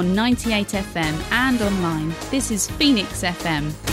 on 0.00 0.14
98FM 0.16 1.14
and 1.30 1.60
online. 1.60 2.08
This 2.30 2.50
is 2.50 2.70
Phoenix 2.70 3.22
FM. 3.22 3.89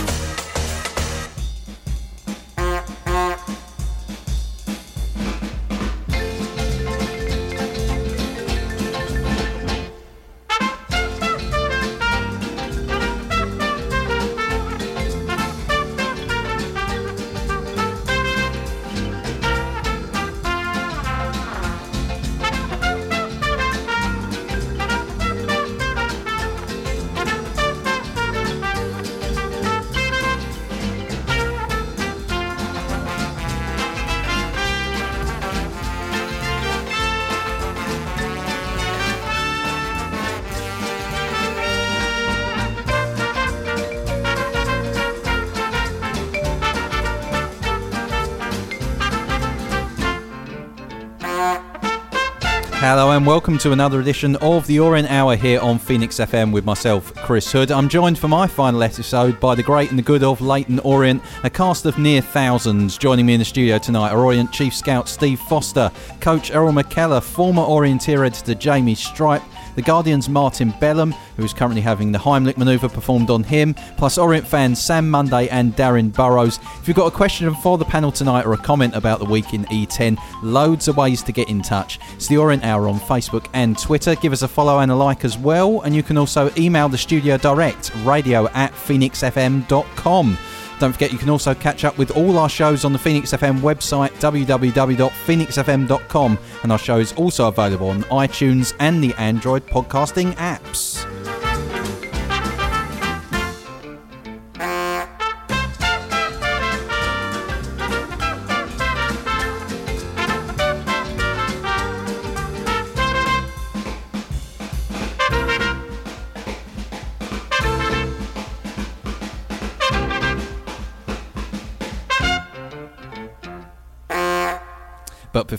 Welcome 53.38 53.56
to 53.56 53.70
another 53.70 54.00
edition 54.00 54.34
of 54.36 54.66
the 54.66 54.80
Orient 54.80 55.08
Hour 55.08 55.36
here 55.36 55.60
on 55.60 55.78
Phoenix 55.78 56.16
FM 56.16 56.50
with 56.50 56.64
myself, 56.64 57.14
Chris 57.14 57.52
Hood. 57.52 57.70
I'm 57.70 57.88
joined 57.88 58.18
for 58.18 58.26
my 58.26 58.48
final 58.48 58.82
episode 58.82 59.38
by 59.38 59.54
the 59.54 59.62
great 59.62 59.90
and 59.90 59.98
the 59.98 60.02
good 60.02 60.24
of 60.24 60.40
Leyton 60.40 60.80
Orient, 60.80 61.22
a 61.44 61.48
cast 61.48 61.86
of 61.86 61.98
near 61.98 62.20
thousands. 62.20 62.98
Joining 62.98 63.24
me 63.24 63.34
in 63.34 63.38
the 63.38 63.44
studio 63.44 63.78
tonight 63.78 64.10
are 64.10 64.24
Orient 64.24 64.50
Chief 64.50 64.74
Scout 64.74 65.08
Steve 65.08 65.38
Foster, 65.38 65.92
Coach 66.20 66.50
Errol 66.50 66.72
McKellar, 66.72 67.22
former 67.22 67.62
Orienteer 67.62 68.26
editor 68.26 68.56
Jamie 68.56 68.96
Stripe, 68.96 69.44
the 69.78 69.82
Guardian's 69.82 70.28
Martin 70.28 70.74
Belam, 70.80 71.12
who 71.36 71.44
is 71.44 71.54
currently 71.54 71.80
having 71.80 72.10
the 72.10 72.18
Heimlich 72.18 72.56
manoeuvre 72.56 72.88
performed 72.88 73.30
on 73.30 73.44
him, 73.44 73.74
plus 73.96 74.18
Orient 74.18 74.44
fans 74.44 74.82
Sam 74.82 75.08
Monday 75.08 75.46
and 75.50 75.72
Darren 75.76 76.12
Burrows. 76.12 76.58
If 76.80 76.88
you've 76.88 76.96
got 76.96 77.06
a 77.06 77.16
question 77.16 77.54
for 77.54 77.78
the 77.78 77.84
panel 77.84 78.10
tonight 78.10 78.44
or 78.44 78.54
a 78.54 78.58
comment 78.58 78.96
about 78.96 79.20
the 79.20 79.24
week 79.24 79.54
in 79.54 79.66
E10, 79.66 80.18
loads 80.42 80.88
of 80.88 80.96
ways 80.96 81.22
to 81.22 81.30
get 81.30 81.48
in 81.48 81.62
touch. 81.62 82.00
It's 82.14 82.26
the 82.26 82.38
Orient 82.38 82.64
Hour 82.64 82.88
on 82.88 82.98
Facebook 82.98 83.46
and 83.52 83.78
Twitter. 83.78 84.16
Give 84.16 84.32
us 84.32 84.42
a 84.42 84.48
follow 84.48 84.80
and 84.80 84.90
a 84.90 84.96
like 84.96 85.24
as 85.24 85.38
well, 85.38 85.82
and 85.82 85.94
you 85.94 86.02
can 86.02 86.18
also 86.18 86.50
email 86.58 86.88
the 86.88 86.98
studio 86.98 87.36
direct, 87.36 87.92
radio 88.04 88.48
at 88.48 88.72
phoenixfm.com. 88.72 90.38
Don't 90.78 90.92
forget 90.92 91.12
you 91.12 91.18
can 91.18 91.30
also 91.30 91.54
catch 91.54 91.84
up 91.84 91.98
with 91.98 92.16
all 92.16 92.38
our 92.38 92.48
shows 92.48 92.84
on 92.84 92.92
the 92.92 92.98
Phoenix 92.98 93.32
FM 93.32 93.58
website 93.60 94.10
www.phoenixfm.com 94.20 96.38
and 96.62 96.72
our 96.72 96.78
show 96.78 96.98
is 96.98 97.12
also 97.14 97.48
available 97.48 97.90
on 97.90 98.04
iTunes 98.04 98.74
and 98.78 99.02
the 99.02 99.12
Android 99.14 99.66
podcasting 99.66 100.34
apps. 100.34 100.97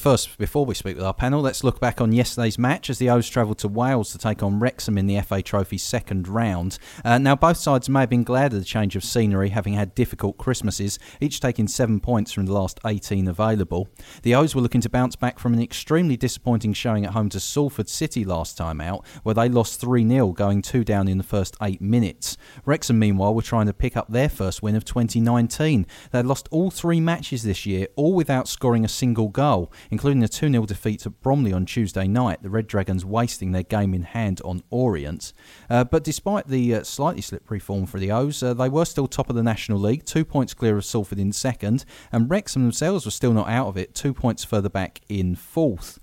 First, 0.09 0.39
before 0.39 0.65
we 0.65 0.73
speak 0.73 0.95
with 0.95 1.05
our 1.05 1.13
panel, 1.13 1.39
let's 1.39 1.63
look 1.63 1.79
back 1.79 2.01
on 2.01 2.11
yesterday's 2.11 2.57
match 2.57 2.89
as 2.89 2.97
the 2.97 3.11
O's 3.11 3.29
travelled 3.29 3.59
to 3.59 3.67
Wales 3.67 4.11
to 4.11 4.17
take 4.17 4.41
on 4.41 4.59
Wrexham 4.59 4.97
in 4.97 5.05
the 5.05 5.21
FA 5.21 5.43
Trophy 5.43 5.77
second 5.77 6.27
round. 6.27 6.79
Uh, 7.05 7.19
now, 7.19 7.35
both 7.35 7.57
sides 7.57 7.87
may 7.87 7.99
have 7.99 8.09
been 8.09 8.23
glad 8.23 8.51
of 8.51 8.57
the 8.57 8.65
change 8.65 8.95
of 8.95 9.03
scenery, 9.03 9.49
having 9.49 9.73
had 9.75 9.93
difficult 9.93 10.39
Christmases, 10.39 10.97
each 11.21 11.39
taking 11.39 11.67
seven 11.67 11.99
points 11.99 12.31
from 12.31 12.47
the 12.47 12.53
last 12.53 12.79
18 12.87 13.27
available. 13.27 13.87
The 14.23 14.33
O's 14.33 14.55
were 14.55 14.61
looking 14.61 14.81
to 14.81 14.89
bounce 14.89 15.15
back 15.15 15.37
from 15.37 15.53
an 15.53 15.61
extremely 15.61 16.17
disappointing 16.17 16.73
showing 16.73 17.05
at 17.05 17.13
home 17.13 17.29
to 17.29 17.39
Salford 17.39 17.87
City 17.87 18.25
last 18.25 18.57
time 18.57 18.81
out, 18.81 19.05
where 19.21 19.35
they 19.35 19.47
lost 19.47 19.79
3 19.79 20.07
0, 20.09 20.31
going 20.31 20.63
two 20.63 20.83
down 20.83 21.07
in 21.07 21.19
the 21.19 21.23
first 21.23 21.55
eight 21.61 21.81
minutes. 21.81 22.35
Wrexham, 22.65 22.97
meanwhile, 22.97 23.35
were 23.35 23.43
trying 23.43 23.67
to 23.67 23.73
pick 23.73 23.95
up 23.95 24.11
their 24.11 24.29
first 24.29 24.63
win 24.63 24.75
of 24.75 24.85
2019. 24.85 25.85
They 26.11 26.17
had 26.17 26.25
lost 26.25 26.49
all 26.49 26.71
three 26.71 26.99
matches 26.99 27.43
this 27.43 27.67
year, 27.67 27.89
all 27.95 28.15
without 28.15 28.47
scoring 28.47 28.83
a 28.83 28.89
single 28.89 29.27
goal 29.27 29.71
including 29.99 30.23
a 30.23 30.29
2 30.29 30.49
0 30.49 30.65
defeat 30.65 31.05
at 31.05 31.21
Bromley 31.21 31.51
on 31.51 31.65
Tuesday 31.65 32.07
night, 32.07 32.41
the 32.41 32.49
Red 32.49 32.67
Dragons 32.67 33.03
wasting 33.03 33.51
their 33.51 33.63
game 33.63 33.93
in 33.93 34.03
hand 34.03 34.39
on 34.45 34.63
Orient. 34.69 35.33
Uh, 35.69 35.83
but 35.83 36.05
despite 36.05 36.47
the 36.47 36.75
uh, 36.75 36.83
slightly 36.83 37.21
slippery 37.21 37.59
form 37.59 37.85
for 37.85 37.99
the 37.99 38.09
O's, 38.09 38.41
uh, 38.41 38.53
they 38.53 38.69
were 38.69 38.85
still 38.85 39.07
top 39.07 39.29
of 39.29 39.35
the 39.35 39.43
National 39.43 39.77
League, 39.77 40.05
two 40.05 40.23
points 40.23 40.53
clear 40.53 40.77
of 40.77 40.85
Salford 40.85 41.19
in 41.19 41.33
second, 41.33 41.83
and 42.13 42.29
Wrexham 42.29 42.61
themselves 42.61 43.03
were 43.03 43.11
still 43.11 43.33
not 43.33 43.49
out 43.49 43.67
of 43.67 43.75
it, 43.75 43.93
two 43.93 44.13
points 44.13 44.45
further 44.45 44.69
back 44.69 45.01
in 45.09 45.35
fourth. 45.35 45.99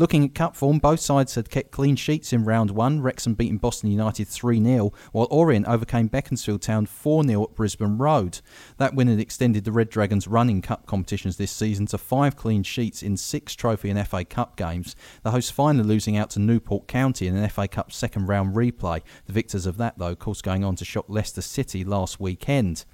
Looking 0.00 0.24
at 0.24 0.34
cup 0.34 0.56
form, 0.56 0.78
both 0.78 1.00
sides 1.00 1.34
had 1.34 1.50
kept 1.50 1.72
clean 1.72 1.94
sheets 1.94 2.32
in 2.32 2.46
round 2.46 2.70
one. 2.70 3.02
Wrexham 3.02 3.34
beating 3.34 3.58
Boston 3.58 3.90
United 3.90 4.28
3 4.28 4.64
0, 4.64 4.94
while 5.12 5.28
Orient 5.30 5.68
overcame 5.68 6.06
Beaconsfield 6.06 6.62
Town 6.62 6.86
4 6.86 7.22
0 7.24 7.42
at 7.42 7.54
Brisbane 7.54 7.98
Road. 7.98 8.40
That 8.78 8.94
win 8.94 9.08
had 9.08 9.20
extended 9.20 9.64
the 9.64 9.72
Red 9.72 9.90
Dragons' 9.90 10.26
running 10.26 10.62
cup 10.62 10.86
competitions 10.86 11.36
this 11.36 11.52
season 11.52 11.84
to 11.88 11.98
five 11.98 12.34
clean 12.34 12.62
sheets 12.62 13.02
in 13.02 13.18
six 13.18 13.54
Trophy 13.54 13.90
and 13.90 14.08
FA 14.08 14.24
Cup 14.24 14.56
games. 14.56 14.96
The 15.22 15.32
hosts 15.32 15.50
finally 15.50 15.84
losing 15.84 16.16
out 16.16 16.30
to 16.30 16.38
Newport 16.38 16.88
County 16.88 17.26
in 17.26 17.36
an 17.36 17.46
FA 17.50 17.68
Cup 17.68 17.92
second 17.92 18.26
round 18.26 18.56
replay. 18.56 19.02
The 19.26 19.34
victors 19.34 19.66
of 19.66 19.76
that, 19.76 19.98
though, 19.98 20.12
of 20.12 20.18
course, 20.18 20.40
going 20.40 20.64
on 20.64 20.76
to 20.76 20.84
shock 20.86 21.04
Leicester 21.08 21.42
City 21.42 21.84
last 21.84 22.18
weekend. 22.18 22.86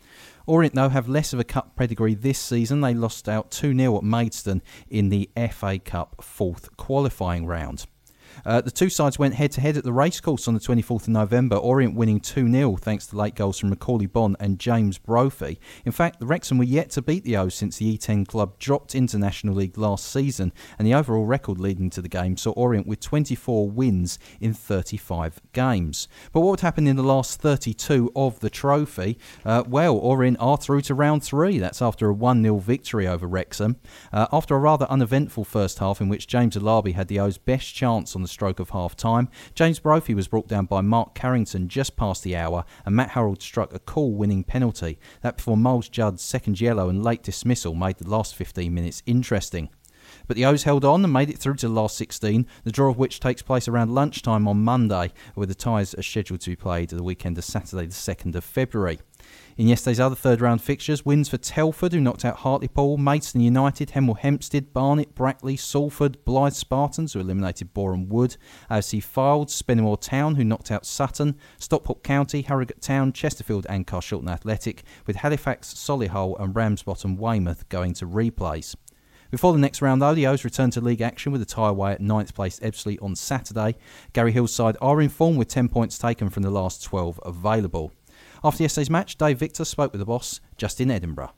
Orient, 0.47 0.77
though, 0.77 0.89
have 0.89 1.09
less 1.09 1.33
of 1.33 1.41
a 1.41 1.45
cup 1.45 1.75
pedigree 1.75 2.15
this 2.15 2.39
season. 2.39 2.81
They 2.81 2.95
lost 2.95 3.29
out 3.29 3.51
2 3.51 3.77
0 3.77 3.97
at 3.97 4.05
Maidstone 4.05 4.62
in 4.89 5.09
the 5.09 5.29
FA 5.51 5.81
Cup 5.81 6.23
fourth 6.23 6.77
qualifying 6.77 7.47
round. 7.47 7.87
Uh, 8.45 8.61
the 8.61 8.71
two 8.71 8.89
sides 8.89 9.19
went 9.19 9.35
head 9.35 9.53
to 9.53 9.61
head 9.61 9.77
at 9.77 9.85
the 9.85 9.93
racecourse 9.93 10.47
on 10.49 10.55
the 10.55 10.61
24th 10.61 11.03
of 11.03 11.09
November, 11.09 11.57
Orient 11.57 11.95
winning 11.95 12.21
2 12.21 12.51
0 12.51 12.77
thanks 12.77 13.07
to 13.09 13.17
late 13.17 13.35
goals 13.35 13.59
from 13.59 13.71
Macaulay 13.71 14.07
Bonne 14.07 14.37
and 14.39 14.59
James 14.59 14.99
Brophy. 14.99 15.59
In 15.85 15.93
fact, 15.93 16.21
the 16.21 16.27
Wrexham 16.27 16.59
were 16.59 16.65
yet 16.65 16.91
to 16.91 17.03
beat 17.03 17.25
the 17.25 17.37
O's 17.37 17.55
since 17.55 17.79
the 17.79 17.97
E10 17.97 18.27
club 18.27 18.59
dropped 18.59 18.95
into 18.95 19.19
National 19.19 19.55
League 19.55 19.79
last 19.79 20.11
season, 20.11 20.53
and 20.79 20.87
the 20.87 20.95
overall 20.95 21.25
record 21.25 21.59
leading 21.59 21.91
to 21.91 22.03
the 22.03 22.09
game 22.09 22.37
saw 22.37 22.53
Orient 22.53 22.87
with 22.87 23.01
24 23.01 23.71
wins 23.71 24.19
in 24.41 24.53
35 24.53 25.41
games. 25.53 26.09
But 26.33 26.41
what 26.41 26.51
would 26.51 26.61
happen 26.61 26.87
in 26.87 26.97
the 26.97 27.03
last 27.03 27.41
32 27.41 28.13
of 28.15 28.41
the 28.41 28.51
trophy? 28.51 29.19
Uh, 29.45 29.65
well, 29.67 29.97
Orient 29.97 30.37
are 30.41 30.57
through 30.57 30.83
to 30.83 30.95
round 30.95 31.23
three. 31.23 31.59
That's 31.59 31.83
after 31.83 32.09
a 32.09 32.13
1 32.13 32.43
0 32.43 32.59
victory 32.59 33.07
over 33.07 33.27
Wrexham. 33.27 33.77
Uh, 34.13 34.27
after 34.33 34.55
a 34.55 34.59
rather 34.59 34.87
uneventful 34.87 35.45
first 35.45 35.78
half 35.78 36.01
in 36.01 36.09
which 36.09 36.27
James 36.27 36.57
Alabi 36.57 36.95
had 36.95 37.09
the 37.09 37.21
O's 37.21 37.39
best 37.39 37.75
chance 37.75 38.15
on 38.15 38.26
the 38.27 38.33
stroke 38.33 38.59
of 38.59 38.71
half 38.71 38.97
time. 38.97 39.28
James 39.55 39.78
Brophy 39.78 40.13
was 40.13 40.27
brought 40.27 40.49
down 40.49 40.67
by 40.67 40.81
Mark 40.81 41.15
Carrington 41.15 41.69
just 41.69 41.97
past 41.97 42.25
the 42.25 42.34
hour, 42.34 42.65
and 42.84 42.97
Matt 42.97 43.11
Harrold 43.11 43.41
struck 43.41 43.73
a 43.73 43.78
cool 43.78 44.13
winning 44.13 44.43
penalty. 44.43 44.99
That 45.21 45.37
before 45.37 45.57
Myles 45.57 45.89
Judd's 45.89 46.23
second 46.23 46.61
yellow 46.61 46.89
and 46.89 47.05
late 47.05 47.23
dismissal 47.23 47.75
made 47.75 47.99
the 47.99 48.11
last 48.11 48.34
15 48.34 48.75
minutes 48.75 49.03
interesting. 49.07 49.71
But 50.27 50.37
the 50.37 50.45
O's 50.45 50.65
held 50.65 50.84
on 50.84 51.05
and 51.05 51.13
made 51.13 51.31
it 51.31 51.39
through 51.39 51.55
to 51.57 51.69
the 51.69 51.75
last 51.75 51.97
16, 51.97 52.47
the 52.65 52.73
draw 52.73 52.91
of 52.91 52.99
which 52.99 53.21
takes 53.21 53.43
place 53.43 53.69
around 53.69 53.95
lunchtime 53.95 54.49
on 54.49 54.65
Monday, 54.65 55.13
with 55.34 55.49
the 55.49 55.55
ties 55.55 55.95
are 55.95 56.03
scheduled 56.03 56.41
to 56.41 56.51
be 56.51 56.57
played 56.57 56.91
the 56.91 57.03
weekend 57.03 57.39
of 57.39 57.45
Saturday, 57.45 57.87
the 57.87 57.93
2nd 57.93 58.34
of 58.34 58.45
February. 58.45 58.99
In 59.56 59.68
yesterday's 59.68 60.00
other 60.00 60.15
third 60.15 60.41
round 60.41 60.60
fixtures, 60.60 61.06
wins 61.06 61.28
for 61.28 61.38
Telford, 61.38 61.92
who 61.92 62.00
knocked 62.00 62.24
out 62.24 62.38
Hartlepool, 62.38 62.98
Maidstone 62.98 63.42
United, 63.42 63.91
Hemel 63.91 64.18
Hempstead, 64.18 64.72
Barnet, 64.72 65.15
Brackley, 65.15 65.56
Salford, 65.56 66.18
Blyth 66.24 66.54
Spartans, 66.54 67.15
who 67.15 67.21
eliminated 67.21 67.72
Boreham 67.72 68.09
Wood, 68.09 68.36
AFC 68.71 69.03
Fylde, 69.03 69.48
Spennymoor 69.48 70.00
Town, 70.00 70.34
who 70.34 70.44
knocked 70.44 70.71
out 70.71 70.84
Sutton, 70.84 71.36
Stockport 71.59 72.03
County, 72.03 72.42
Harrogate 72.42 72.83
Town, 72.83 73.12
Chesterfield, 73.12 73.66
and 73.68 73.86
Carshalton 73.86 74.28
Athletic, 74.28 74.83
with 75.06 75.16
Halifax, 75.16 75.72
Solihull, 75.72 76.38
and 76.38 76.54
Ramsbottom 76.54 77.16
Weymouth 77.16 77.68
going 77.68 77.94
to 77.94 78.06
replays. 78.06 78.77
Before 79.30 79.53
the 79.53 79.59
next 79.59 79.83
round, 79.83 80.00
though, 80.00 80.15
the 80.15 80.27
O's 80.27 80.44
return 80.44 80.71
to 80.72 80.80
league 80.80 81.00
action 81.00 81.33
with 81.33 81.42
a 81.42 81.47
tie 81.47 81.68
away 81.68 81.92
at 81.92 82.00
ninth 82.00 82.34
place 82.34 82.60
Ebbsfleet 82.60 83.03
on 83.03 83.16
Saturday. 83.16 83.77
Garry 84.12 84.33
Hill's 84.33 84.54
side 84.54 84.77
are 84.80 85.00
in 85.00 85.09
form 85.09 85.36
with 85.36 85.48
10 85.48 85.68
points 85.68 85.98
taken 85.98 86.30
from 86.30 86.42
the 86.42 86.50
last 86.50 86.84
12 86.84 87.21
available. 87.24 87.92
After 88.44 88.62
yesterday's 88.62 88.91
match, 88.91 89.16
Dave 89.16 89.38
Victor 89.38 89.65
spoke 89.65 89.92
with 89.92 90.00
the 90.00 90.06
boss, 90.06 90.41
Justin 90.56 90.91
Edinburgh. 90.91 91.33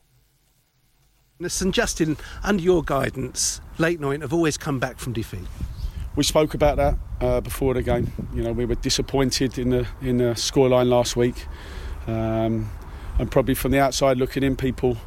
Listen, 1.39 1.71
Justin, 1.71 2.17
under 2.43 2.61
your 2.61 2.83
guidance, 2.83 3.61
late 3.77 3.99
night 3.99 4.21
have 4.21 4.33
always 4.33 4.57
come 4.57 4.77
back 4.77 4.99
from 4.99 5.13
defeat. 5.13 5.47
we 6.15 6.23
spoke 6.23 6.53
about 6.53 6.75
that 6.75 6.97
uh, 7.21 7.39
before 7.39 7.73
the 7.73 7.81
game. 7.81 8.11
You 8.33 8.43
know, 8.43 8.51
we 8.51 8.65
were 8.65 8.75
disappointed 8.75 9.57
in 9.57 9.69
the 9.69 9.87
in 10.01 10.17
the 10.17 10.33
scoreline 10.35 10.89
last 10.89 11.15
week, 11.15 11.45
um, 12.07 12.69
and 13.17 13.31
probably 13.31 13.53
from 13.53 13.71
the 13.71 13.79
outside 13.79 14.17
looking 14.17 14.43
in, 14.43 14.57
people 14.57 14.97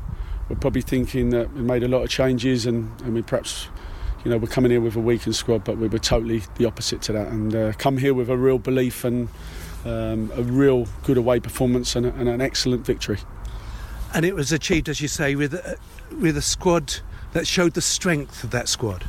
were 0.49 0.57
probably 0.57 0.81
thinking 0.81 1.29
that 1.31 1.53
we 1.53 1.61
made 1.61 1.83
a 1.83 1.89
lot 1.89 2.03
of 2.03 2.09
changes 2.09 2.65
and, 2.67 2.99
and 3.03 3.15
we 3.15 3.23
perhaps. 3.23 3.69
You 4.25 4.31
know, 4.31 4.39
we're 4.39 4.47
coming 4.47 4.71
here 4.71 4.81
with 4.81 4.95
a 4.95 5.01
weakened 5.01 5.35
squad, 5.35 5.65
but 5.65 5.79
we 5.79 5.89
were 5.89 5.99
totally 5.99 6.45
the 6.55 6.65
opposite 6.65 7.03
to 7.03 7.13
that, 7.13 7.27
and 7.27 7.53
uh, 7.55 7.73
come 7.73 7.99
here 7.99 8.15
with 8.15 8.31
a 8.31 8.37
real 8.37 8.57
belief 8.57 9.05
and 9.05 9.29
um, 9.85 10.31
a 10.35 10.43
real 10.43 10.87
good 11.05 11.17
away 11.17 11.41
performance 11.41 11.97
and, 11.97 12.07
a, 12.07 12.15
and, 12.15 12.29
an 12.29 12.41
excellent 12.41 12.85
victory. 12.87 13.19
And 14.15 14.25
it 14.25 14.35
was 14.35 14.53
achieved, 14.53 14.89
as 14.89 15.01
you 15.01 15.09
say, 15.09 15.35
with 15.35 15.55
a, 15.55 15.77
with 16.21 16.37
a 16.37 16.43
squad 16.43 17.01
that 17.33 17.47
showed 17.47 17.75
the 17.75 17.81
strength 17.81 18.45
of 18.45 18.51
that 18.51 18.69
squad. 18.69 19.05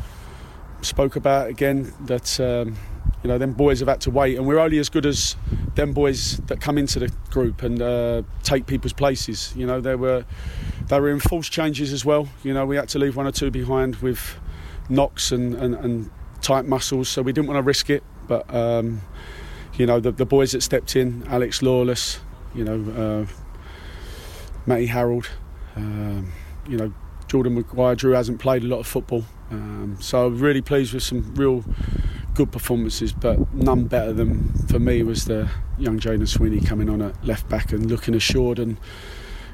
Spoke 0.81 1.16
about 1.16 1.48
again 1.48 1.94
that 2.02 2.40
um, 2.40 2.75
you 3.22 3.30
know 3.30 3.38
them 3.38 3.54
boys 3.54 3.80
have 3.80 3.88
had 3.88 4.02
to 4.02 4.12
wait, 4.12 4.38
and 4.38 4.46
we're 4.46 4.60
only 4.60 4.80
as 4.80 4.90
good 4.90 5.06
as 5.06 5.36
them 5.75 5.94
boys 5.94 6.38
that 6.48 6.60
come 6.60 6.78
into 6.78 7.00
the 7.00 7.12
group 7.30 7.64
and 7.64 7.81
uh, 7.81 8.24
take 8.44 8.66
people's 8.66 8.94
places. 8.94 9.54
You 9.56 9.66
know, 9.66 9.80
there 9.80 9.98
were 9.98 10.26
they 10.88 11.00
were 11.00 11.10
enforced 11.10 11.52
changes 11.52 11.94
as 11.94 12.04
well. 12.04 12.28
You 12.44 12.54
know, 12.54 12.66
we 12.66 12.76
had 12.76 12.90
to 12.90 13.00
leave 13.00 13.16
one 13.16 13.28
or 13.28 13.31
two 13.31 13.50
behind 13.50 13.98
with 13.98 14.36
knocks 14.90 15.31
and, 15.31 15.56
and, 15.56 15.76
and 15.76 16.12
tight 16.42 16.66
muscles, 16.66 17.08
so 17.08 17.22
we 17.22 17.31
didn't 17.31 17.48
want 17.48 17.58
to 17.58 17.64
risk 17.64 17.90
it. 17.90 18.04
But 18.28 18.54
um, 18.54 19.02
you 19.75 19.86
know, 19.86 20.00
the, 20.00 20.12
the 20.12 20.25
boys 20.25 20.52
that 20.52 20.62
stepped 20.62 20.96
in, 20.96 21.25
Alex 21.28 21.62
Lawless, 21.62 22.20
you 22.54 22.64
know, 22.64 23.25
uh, 23.28 23.34
Matty 24.66 24.86
Harrold, 24.86 25.30
um, 25.75 26.31
you 26.68 26.78
know, 26.78 26.94
Jordan 27.28 27.56
Maguire, 27.56 27.96
Drew 27.96 28.12
hasn't 28.12 28.40
played 28.40 28.64
a 28.64 28.68
lot 28.68 28.80
of 28.80 28.88
football. 28.88 29.25
Um, 29.50 29.98
so 30.00 30.28
I'm 30.28 30.40
really 30.40 30.62
pleased 30.62 30.94
with 30.94 31.04
some 31.04 31.34
real 31.36 31.64
good 32.34 32.52
performances, 32.52 33.14
but 33.14 33.54
none 33.54 33.86
better 33.86 34.14
than 34.14 34.54
for 34.68 34.80
me 34.80 35.04
was 35.04 35.25
the 35.25 35.50
young 35.78 36.00
Jayden 36.00 36.28
Sweeney 36.28 36.60
coming 36.60 36.90
on 36.90 37.02
at 37.02 37.26
left 37.26 37.48
back 37.50 37.72
and 37.72 37.90
looking 37.90 38.16
assured 38.16 38.60
and 38.60 38.78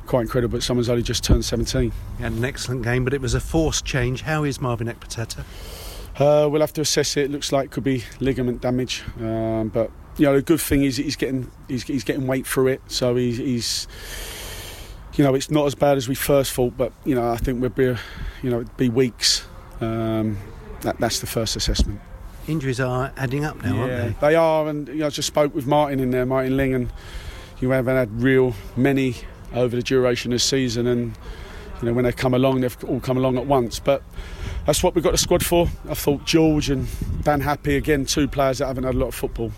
quite 0.06 0.22
incredible. 0.22 0.58
But 0.58 0.64
someone's 0.64 0.90
only 0.90 1.04
just 1.04 1.24
turned 1.24 1.46
17. 1.46 1.92
He 2.18 2.24
had 2.24 2.34
an 2.34 2.46
excellent 2.46 2.84
game, 2.84 3.04
but 3.04 3.14
it 3.14 3.22
was 3.22 3.34
a 3.34 3.40
forced 3.40 3.86
change. 3.86 4.22
How 4.24 4.44
is 4.44 4.62
Marvin 4.62 4.88
Ekpiteta? 4.88 5.44
Uh, 6.18 6.50
we'll 6.50 6.62
have 6.62 6.74
to 6.74 6.82
assess 6.82 7.16
it. 7.16 7.26
It 7.26 7.32
looks 7.32 7.52
like 7.52 7.66
it 7.66 7.72
could 7.72 7.84
be 7.84 8.04
ligament 8.20 8.62
damage, 8.62 9.04
um, 9.22 9.70
but 9.70 9.90
you 10.20 10.26
know 10.26 10.36
the 10.36 10.42
good 10.42 10.60
thing 10.60 10.84
is 10.84 10.98
he's 10.98 11.16
getting 11.16 11.50
he's, 11.68 11.84
he's 11.84 12.04
getting 12.04 12.28
weight 12.28 12.46
through 12.46 12.68
it, 12.68 12.82
so 12.88 13.16
he's, 13.16 13.38
he's 13.38 13.88
you 15.16 15.24
know 15.24 15.34
it's 15.34 15.50
not 15.50 15.66
as 15.66 15.76
bad 15.76 15.98
as 15.98 16.10
we 16.10 16.16
first 16.16 16.52
thought. 16.52 16.76
But 16.78 16.92
you 17.06 17.16
know 17.16 17.32
I 17.32 17.38
think 17.38 17.62
we'll 17.62 17.70
be 17.70 17.96
you 18.44 18.50
know 18.50 18.60
it'd 18.60 18.78
be 18.78 18.90
weeks. 18.90 19.48
Um, 19.80 20.38
that, 20.82 20.98
that's 21.00 21.20
the 21.20 21.28
first 21.28 21.56
assessment. 21.56 22.02
Injuries 22.48 22.80
are 22.80 23.14
adding 23.16 23.46
up 23.46 23.64
now, 23.64 23.76
yeah, 23.76 23.82
aren't 23.82 24.20
they? 24.20 24.28
They 24.28 24.36
are, 24.36 24.68
and 24.68 24.88
you 24.90 24.96
know, 24.96 25.08
I 25.08 25.10
just 25.10 25.28
spoke 25.28 25.56
with 25.56 25.68
Martin 25.68 26.00
in 26.00 26.12
there, 26.12 26.26
Martin 26.26 26.58
Ling, 26.58 26.74
and 26.74 26.94
you 27.62 27.70
haven't 27.70 27.96
had 27.96 28.22
real 28.22 28.56
many 28.76 29.16
over 29.54 29.76
the 29.76 29.84
duration 29.84 30.34
of 30.34 30.36
the 30.36 30.40
season, 30.40 30.86
and 30.86 31.18
you 31.82 31.88
know 31.88 31.94
when 31.94 32.04
they 32.04 32.12
come 32.12 32.34
along, 32.34 32.62
they've 32.62 32.84
all 32.86 33.00
come 33.00 33.18
along 33.18 33.38
at 33.38 33.46
once. 33.46 33.80
But 33.80 34.04
that's 34.66 34.84
what 34.84 34.96
we've 34.96 35.04
got 35.04 35.12
the 35.12 35.18
squad 35.18 35.46
for. 35.46 35.70
I 35.90 35.94
thought 35.94 36.26
George 36.26 36.70
and 36.70 36.88
Dan 37.24 37.40
Happe, 37.40 37.78
again, 37.78 38.06
two 38.06 38.28
players 38.28 38.58
that 38.58 38.68
haven't 38.68 38.84
had 38.84 38.96
a 38.96 38.98
lot 38.98 39.08
of 39.08 39.16
football, 39.16 39.52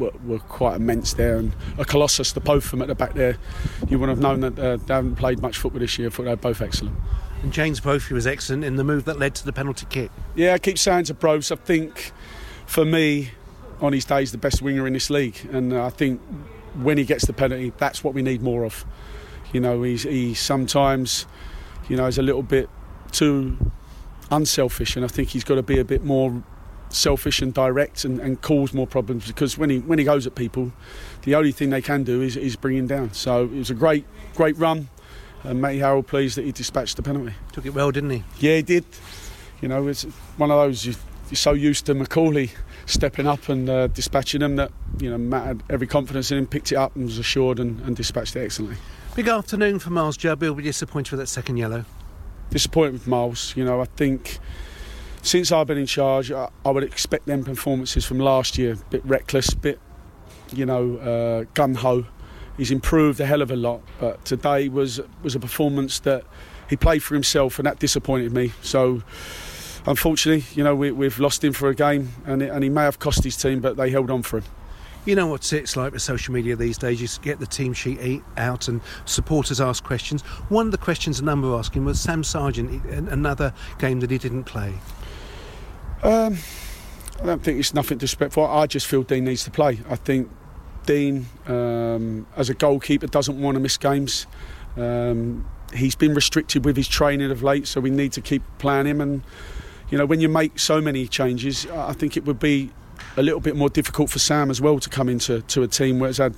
were, 0.00 0.12
were 0.24 0.38
quite 0.40 0.76
immense 0.76 1.12
there. 1.12 1.36
And 1.36 1.52
a 1.78 1.84
Colossus, 1.84 2.32
the 2.32 2.40
both 2.40 2.64
of 2.64 2.70
them 2.72 2.82
at 2.82 2.88
the 2.88 2.94
back 2.94 3.14
there, 3.14 3.36
you 3.88 3.98
wouldn't 3.98 4.18
have 4.18 4.22
known 4.22 4.40
that 4.40 4.58
uh, 4.58 4.76
they 4.76 4.94
haven't 4.94 5.16
played 5.16 5.40
much 5.40 5.58
football 5.58 5.80
this 5.80 5.98
year. 5.98 6.08
I 6.08 6.10
thought 6.10 6.24
they 6.24 6.30
were 6.30 6.36
both 6.36 6.60
excellent. 6.60 6.96
And 7.42 7.52
James 7.52 7.80
Brophy 7.80 8.14
was 8.14 8.26
excellent 8.26 8.64
in 8.64 8.76
the 8.76 8.84
move 8.84 9.04
that 9.04 9.18
led 9.18 9.34
to 9.36 9.44
the 9.44 9.52
penalty 9.52 9.86
kick. 9.88 10.10
Yeah, 10.34 10.54
I 10.54 10.58
keep 10.58 10.78
saying 10.78 11.04
to 11.04 11.14
Bros, 11.14 11.52
I 11.52 11.56
think 11.56 12.12
for 12.66 12.84
me, 12.84 13.30
on 13.80 13.92
his 13.92 14.04
days, 14.04 14.32
the 14.32 14.38
best 14.38 14.60
winger 14.60 14.86
in 14.86 14.92
this 14.92 15.08
league. 15.08 15.36
And 15.52 15.72
I 15.72 15.90
think 15.90 16.20
when 16.74 16.98
he 16.98 17.04
gets 17.04 17.26
the 17.26 17.32
penalty, 17.32 17.72
that's 17.78 18.04
what 18.04 18.14
we 18.14 18.22
need 18.22 18.42
more 18.42 18.64
of. 18.64 18.84
You 19.52 19.60
know, 19.60 19.82
he's, 19.82 20.02
he 20.02 20.34
sometimes, 20.34 21.26
you 21.88 21.96
know, 21.96 22.06
is 22.06 22.18
a 22.18 22.22
little 22.22 22.42
bit 22.42 22.68
too 23.10 23.56
unselfish, 24.30 24.96
and 24.96 25.04
I 25.04 25.08
think 25.08 25.30
he's 25.30 25.44
got 25.44 25.56
to 25.56 25.62
be 25.62 25.78
a 25.78 25.84
bit 25.84 26.04
more 26.04 26.42
selfish 26.90 27.40
and 27.40 27.54
direct 27.54 28.04
and, 28.04 28.20
and 28.20 28.40
cause 28.42 28.74
more 28.74 28.86
problems 28.86 29.26
because 29.26 29.56
when 29.56 29.70
he 29.70 29.78
when 29.78 29.98
he 29.98 30.04
goes 30.04 30.26
at 30.26 30.34
people, 30.34 30.72
the 31.22 31.34
only 31.34 31.52
thing 31.52 31.70
they 31.70 31.82
can 31.82 32.04
do 32.04 32.22
is, 32.22 32.36
is 32.36 32.56
bring 32.56 32.76
him 32.76 32.86
down. 32.86 33.12
So 33.12 33.44
it 33.44 33.52
was 33.52 33.70
a 33.70 33.74
great 33.74 34.04
great 34.34 34.56
run, 34.56 34.88
and 35.42 35.60
Matty 35.60 35.78
Harrold 35.78 36.06
pleased 36.06 36.36
that 36.36 36.44
he 36.44 36.52
dispatched 36.52 36.96
the 36.96 37.02
penalty. 37.02 37.34
Took 37.52 37.66
it 37.66 37.74
well, 37.74 37.90
didn't 37.90 38.10
he? 38.10 38.24
Yeah, 38.38 38.56
he 38.56 38.62
did. 38.62 38.84
You 39.60 39.68
know, 39.68 39.86
it's 39.88 40.04
one 40.36 40.50
of 40.50 40.56
those 40.56 40.86
you, 40.86 40.94
are 41.32 41.36
so 41.36 41.52
used 41.52 41.86
to 41.86 41.94
Macaulay 41.94 42.50
stepping 42.86 43.26
up 43.26 43.48
and 43.48 43.68
uh, 43.68 43.86
dispatching 43.88 44.40
them 44.40 44.56
that 44.56 44.72
you 44.98 45.10
know 45.10 45.18
Matt 45.18 45.46
had 45.46 45.62
every 45.70 45.86
confidence 45.86 46.30
in 46.30 46.38
him, 46.38 46.46
picked 46.46 46.72
it 46.72 46.76
up 46.76 46.96
and 46.96 47.04
was 47.04 47.18
assured 47.18 47.58
and, 47.58 47.80
and 47.80 47.96
dispatched 47.96 48.36
it 48.36 48.44
excellently. 48.44 48.78
Big 49.14 49.28
afternoon 49.28 49.78
for 49.78 49.90
Myles 49.90 50.16
Judd. 50.16 50.40
He'll 50.40 50.54
be 50.54 50.62
disappointed 50.62 51.10
with 51.12 51.20
that 51.20 51.26
second 51.26 51.56
yellow 51.56 51.84
disappointed 52.50 52.92
with 52.92 53.06
Myles. 53.06 53.54
You 53.56 53.64
know, 53.64 53.80
I 53.80 53.84
think 53.84 54.38
since 55.22 55.52
I've 55.52 55.66
been 55.66 55.78
in 55.78 55.86
charge, 55.86 56.32
I, 56.32 56.48
I 56.64 56.70
would 56.70 56.82
expect 56.82 57.26
them 57.26 57.44
performances 57.44 58.04
from 58.04 58.18
last 58.18 58.58
year. 58.58 58.72
A 58.72 58.76
bit 58.76 59.04
reckless, 59.04 59.54
bit, 59.54 59.78
you 60.52 60.66
know, 60.66 60.96
uh, 60.96 61.44
gun 61.54 61.74
ho. 61.74 62.06
He's 62.56 62.70
improved 62.70 63.20
a 63.20 63.26
hell 63.26 63.42
of 63.42 63.50
a 63.50 63.56
lot, 63.56 63.80
but 63.98 64.24
today 64.24 64.68
was 64.68 65.00
was 65.22 65.34
a 65.34 65.40
performance 65.40 66.00
that 66.00 66.24
he 66.68 66.76
played 66.76 67.02
for 67.02 67.14
himself, 67.14 67.58
and 67.58 67.66
that 67.66 67.78
disappointed 67.78 68.32
me. 68.32 68.52
So. 68.62 69.02
Unfortunately, 69.86 70.44
you 70.54 70.62
know, 70.62 70.76
we, 70.76 71.06
have 71.06 71.18
lost 71.18 71.42
him 71.42 71.54
for 71.54 71.70
a 71.70 71.74
game, 71.74 72.10
and, 72.26 72.42
it, 72.42 72.50
and 72.50 72.62
he 72.62 72.68
may 72.68 72.82
have 72.82 72.98
cost 72.98 73.24
his 73.24 73.34
team, 73.34 73.60
but 73.60 73.78
they 73.78 73.88
held 73.88 74.10
on 74.10 74.22
for 74.22 74.36
him. 74.36 74.44
You 75.06 75.14
know 75.14 75.26
what 75.26 75.50
it's 75.54 75.74
like 75.74 75.94
with 75.94 76.02
social 76.02 76.34
media 76.34 76.54
these 76.54 76.76
days. 76.76 77.00
You 77.00 77.08
get 77.22 77.40
the 77.40 77.46
team 77.46 77.72
sheet 77.72 78.22
out 78.36 78.68
and 78.68 78.82
supporters 79.06 79.58
ask 79.58 79.82
questions. 79.82 80.20
One 80.50 80.66
of 80.66 80.72
the 80.72 80.78
questions 80.78 81.18
a 81.18 81.24
number 81.24 81.48
were 81.48 81.58
asking 81.58 81.86
was 81.86 81.98
Sam 81.98 82.22
Sargeant, 82.22 83.10
another 83.10 83.54
game 83.78 84.00
that 84.00 84.10
he 84.10 84.18
didn't 84.18 84.44
play. 84.44 84.74
Um, 86.02 86.38
I 87.20 87.26
don't 87.26 87.42
think 87.42 87.58
it's 87.58 87.74
nothing 87.74 87.98
disrespectful. 87.98 88.46
I 88.46 88.66
just 88.66 88.86
feel 88.86 89.02
Dean 89.02 89.24
needs 89.24 89.44
to 89.44 89.50
play. 89.50 89.80
I 89.88 89.96
think 89.96 90.30
Dean, 90.86 91.26
um, 91.46 92.26
as 92.36 92.48
a 92.48 92.54
goalkeeper, 92.54 93.06
doesn't 93.06 93.40
want 93.40 93.56
to 93.56 93.60
miss 93.60 93.76
games. 93.76 94.26
Um, 94.76 95.46
he's 95.74 95.94
been 95.94 96.14
restricted 96.14 96.64
with 96.64 96.76
his 96.76 96.88
training 96.88 97.30
of 97.30 97.42
late, 97.42 97.66
so 97.66 97.80
we 97.80 97.90
need 97.90 98.12
to 98.12 98.20
keep 98.20 98.42
playing 98.58 98.86
him. 98.86 99.00
And 99.00 99.22
you 99.90 99.98
know, 99.98 100.06
when 100.06 100.20
you 100.20 100.28
make 100.28 100.58
so 100.58 100.80
many 100.80 101.06
changes, 101.06 101.66
I 101.66 101.92
think 101.92 102.16
it 102.16 102.24
would 102.24 102.38
be 102.38 102.70
a 103.16 103.22
little 103.22 103.40
bit 103.40 103.56
more 103.56 103.68
difficult 103.68 104.08
for 104.10 104.18
Sam 104.18 104.50
as 104.50 104.60
well 104.60 104.78
to 104.78 104.88
come 104.88 105.08
into 105.08 105.42
to 105.42 105.62
a 105.62 105.68
team 105.68 105.98
where 105.98 106.08
it's 106.08 106.18
had, 106.18 106.34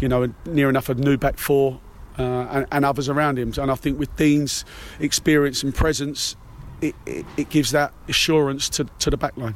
you 0.00 0.08
know, 0.08 0.32
near 0.46 0.68
enough 0.68 0.88
a 0.88 0.94
new 0.94 1.16
back 1.16 1.38
four 1.38 1.80
uh, 2.18 2.22
and, 2.50 2.66
and, 2.72 2.84
others 2.84 3.08
around 3.08 3.38
him. 3.38 3.52
And 3.56 3.70
I 3.70 3.74
think 3.76 3.98
with 3.98 4.14
Dean's 4.16 4.64
experience 4.98 5.62
and 5.62 5.74
presence, 5.74 6.36
it, 6.80 6.94
it, 7.06 7.26
it 7.36 7.50
gives 7.50 7.70
that 7.72 7.92
assurance 8.08 8.68
to, 8.70 8.84
to 9.00 9.10
the 9.10 9.16
back 9.16 9.36
line. 9.36 9.54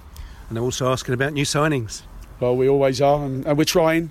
And 0.49 0.57
they're 0.57 0.65
also 0.65 0.91
asking 0.91 1.15
about 1.15 1.33
new 1.33 1.45
signings. 1.45 2.03
Well, 2.41 2.57
we 2.57 2.69
always 2.69 3.01
are, 3.01 3.25
and, 3.25 3.47
and 3.47 3.57
we're 3.57 3.65
trying. 3.65 4.11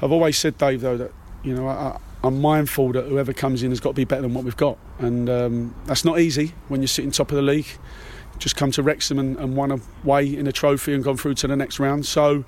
I've 0.00 0.12
always 0.12 0.38
said, 0.38 0.58
Dave, 0.58 0.80
though, 0.80 0.96
that 0.96 1.12
you 1.42 1.54
know 1.54 1.68
I, 1.68 1.98
am 2.24 2.40
mindful 2.40 2.92
that 2.92 3.06
whoever 3.06 3.32
comes 3.32 3.62
in 3.62 3.70
has 3.70 3.80
got 3.80 3.90
to 3.90 3.94
be 3.94 4.04
better 4.04 4.22
than 4.22 4.34
what 4.34 4.44
we've 4.44 4.56
got, 4.56 4.78
and 4.98 5.28
um, 5.28 5.74
that's 5.84 6.04
not 6.04 6.18
easy 6.18 6.54
when 6.68 6.80
you're 6.80 6.88
sitting 6.88 7.10
top 7.10 7.30
of 7.30 7.36
the 7.36 7.42
league 7.42 7.66
just 8.38 8.56
come 8.56 8.70
to 8.72 8.82
Wrexham 8.82 9.18
and, 9.18 9.36
and 9.38 9.56
won 9.56 9.82
away 10.04 10.34
in 10.34 10.46
a 10.46 10.52
trophy 10.52 10.94
and 10.94 11.04
gone 11.04 11.16
through 11.16 11.34
to 11.34 11.46
the 11.46 11.56
next 11.56 11.78
round. 11.78 12.06
So 12.06 12.44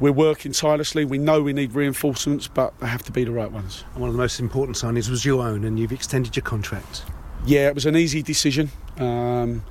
we're 0.00 0.12
working 0.12 0.52
tirelessly. 0.52 1.04
We 1.04 1.18
know 1.18 1.42
we 1.42 1.52
need 1.52 1.74
reinforcements, 1.74 2.48
but 2.48 2.78
they 2.80 2.86
have 2.86 3.02
to 3.04 3.12
be 3.12 3.24
the 3.24 3.32
right 3.32 3.50
ones. 3.50 3.84
And 3.92 4.00
one 4.00 4.08
of 4.08 4.14
the 4.14 4.20
most 4.20 4.40
important 4.40 4.76
signings 4.76 5.08
was 5.08 5.24
your 5.24 5.42
own, 5.42 5.64
and 5.64 5.78
you've 5.78 5.92
extended 5.92 6.36
your 6.36 6.42
contract. 6.42 7.04
Yeah, 7.46 7.68
it 7.68 7.74
was 7.74 7.86
an 7.86 7.96
easy 7.96 8.22
decision. 8.22 8.70
Um, 9.00 9.64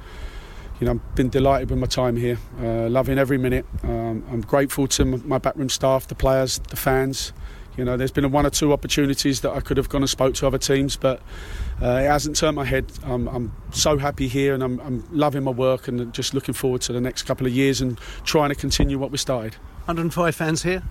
you 0.79 0.85
know, 0.85 0.91
I've 0.93 1.15
been 1.15 1.29
delighted 1.29 1.69
with 1.69 1.79
my 1.79 1.87
time 1.87 2.15
here, 2.15 2.37
uh, 2.61 2.87
loving 2.89 3.17
every 3.17 3.37
minute. 3.37 3.65
Um, 3.83 4.23
I'm 4.31 4.41
grateful 4.41 4.87
to 4.87 5.05
my 5.05 5.37
backroom 5.37 5.69
staff, 5.69 6.07
the 6.07 6.15
players, 6.15 6.59
the 6.69 6.77
fans. 6.77 7.33
You 7.75 7.85
know, 7.85 7.97
there's 7.97 8.11
been 8.11 8.29
one 8.31 8.45
or 8.45 8.49
two 8.49 8.73
opportunities 8.73 9.41
that 9.41 9.51
I 9.51 9.59
could 9.59 9.77
have 9.77 9.89
gone 9.89 10.01
and 10.01 10.09
spoke 10.09 10.35
to 10.35 10.47
other 10.47 10.57
teams, 10.57 10.95
but 10.95 11.21
uh, 11.81 12.01
it 12.03 12.07
hasn't 12.07 12.35
turned 12.35 12.55
my 12.55 12.65
head. 12.65 12.91
I'm, 13.03 13.27
I'm 13.27 13.53
so 13.71 13.97
happy 13.97 14.27
here, 14.27 14.53
and 14.53 14.63
I'm, 14.63 14.79
I'm, 14.81 15.03
loving 15.11 15.43
my 15.43 15.51
work, 15.51 15.87
and 15.87 16.13
just 16.13 16.33
looking 16.33 16.53
forward 16.53 16.81
to 16.81 16.93
the 16.93 17.01
next 17.01 17.23
couple 17.23 17.45
of 17.45 17.53
years 17.53 17.79
and 17.81 17.97
trying 18.23 18.49
to 18.49 18.55
continue 18.55 18.97
what 18.97 19.11
we 19.11 19.17
started. 19.17 19.55
105 19.85 20.35
fans 20.35 20.63
here. 20.63 20.83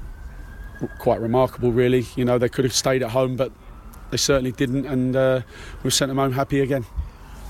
Quite 0.98 1.20
remarkable, 1.20 1.72
really. 1.72 2.06
You 2.14 2.24
know, 2.24 2.38
they 2.38 2.48
could 2.48 2.64
have 2.64 2.74
stayed 2.74 3.02
at 3.02 3.10
home, 3.10 3.36
but 3.36 3.52
they 4.10 4.16
certainly 4.16 4.52
didn't, 4.52 4.86
and 4.86 5.16
uh, 5.16 5.40
we've 5.82 5.94
sent 5.94 6.08
them 6.08 6.18
home 6.18 6.32
happy 6.32 6.60
again 6.60 6.86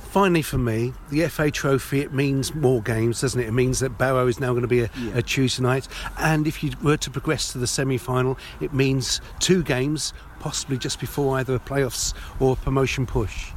finally 0.08 0.42
for 0.42 0.58
me, 0.58 0.92
the 1.10 1.26
FA 1.28 1.50
Trophy, 1.50 2.00
it 2.00 2.12
means 2.12 2.54
more 2.54 2.82
games, 2.82 3.20
doesn't 3.20 3.40
it? 3.40 3.48
It 3.48 3.52
means 3.52 3.80
that 3.80 3.98
Barrow 3.98 4.26
is 4.26 4.40
now 4.40 4.50
going 4.50 4.62
to 4.62 4.68
be 4.68 4.80
a, 4.80 4.90
yeah. 4.98 5.18
a 5.18 5.22
Tuesday 5.22 5.62
night. 5.62 5.86
And 6.18 6.46
if 6.46 6.62
you 6.62 6.72
were 6.82 6.96
to 6.96 7.10
progress 7.10 7.52
to 7.52 7.58
the 7.58 7.66
semi 7.66 7.98
final, 7.98 8.38
it 8.60 8.72
means 8.72 9.20
two 9.38 9.62
games, 9.62 10.12
possibly 10.40 10.78
just 10.78 10.98
before 10.98 11.38
either 11.38 11.54
a 11.54 11.60
playoffs 11.60 12.14
or 12.40 12.54
a 12.54 12.56
promotion 12.56 13.06
push. 13.06 13.52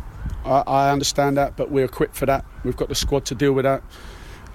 I, 0.46 0.64
I 0.68 0.92
understand 0.92 1.38
that, 1.38 1.56
but 1.56 1.72
we're 1.72 1.86
equipped 1.86 2.16
for 2.16 2.26
that. 2.26 2.46
We've 2.64 2.78
got 2.78 2.90
the 2.90 2.96
squad 2.96 3.26
to 3.26 3.36
deal 3.36 3.54
with 3.54 3.64
that. 3.64 3.82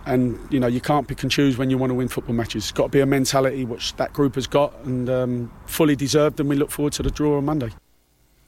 and 0.07 0.39
you 0.53 0.61
know 0.61 0.69
you 0.69 0.81
can't 0.81 1.09
pick 1.09 1.23
and 1.23 1.33
choose 1.33 1.59
when 1.59 1.69
you 1.71 1.79
want 1.79 1.91
to 1.91 1.95
win 1.95 2.09
football 2.09 2.35
matches. 2.35 2.65
It's 2.65 2.73
got 2.73 2.85
to 2.85 2.89
be 2.91 3.01
a 3.01 3.07
mentality 3.07 3.65
which 3.65 3.97
that 3.97 4.13
group 4.13 4.37
has 4.37 4.47
got 4.47 4.73
and 4.85 5.11
um, 5.11 5.53
fully 5.67 5.97
deserved. 5.97 6.39
And 6.41 6.49
we 6.49 6.57
look 6.57 6.71
forward 6.71 6.93
to 6.95 7.03
the 7.03 7.11
draw 7.11 7.39
on 7.39 7.45
Monday. 7.45 7.71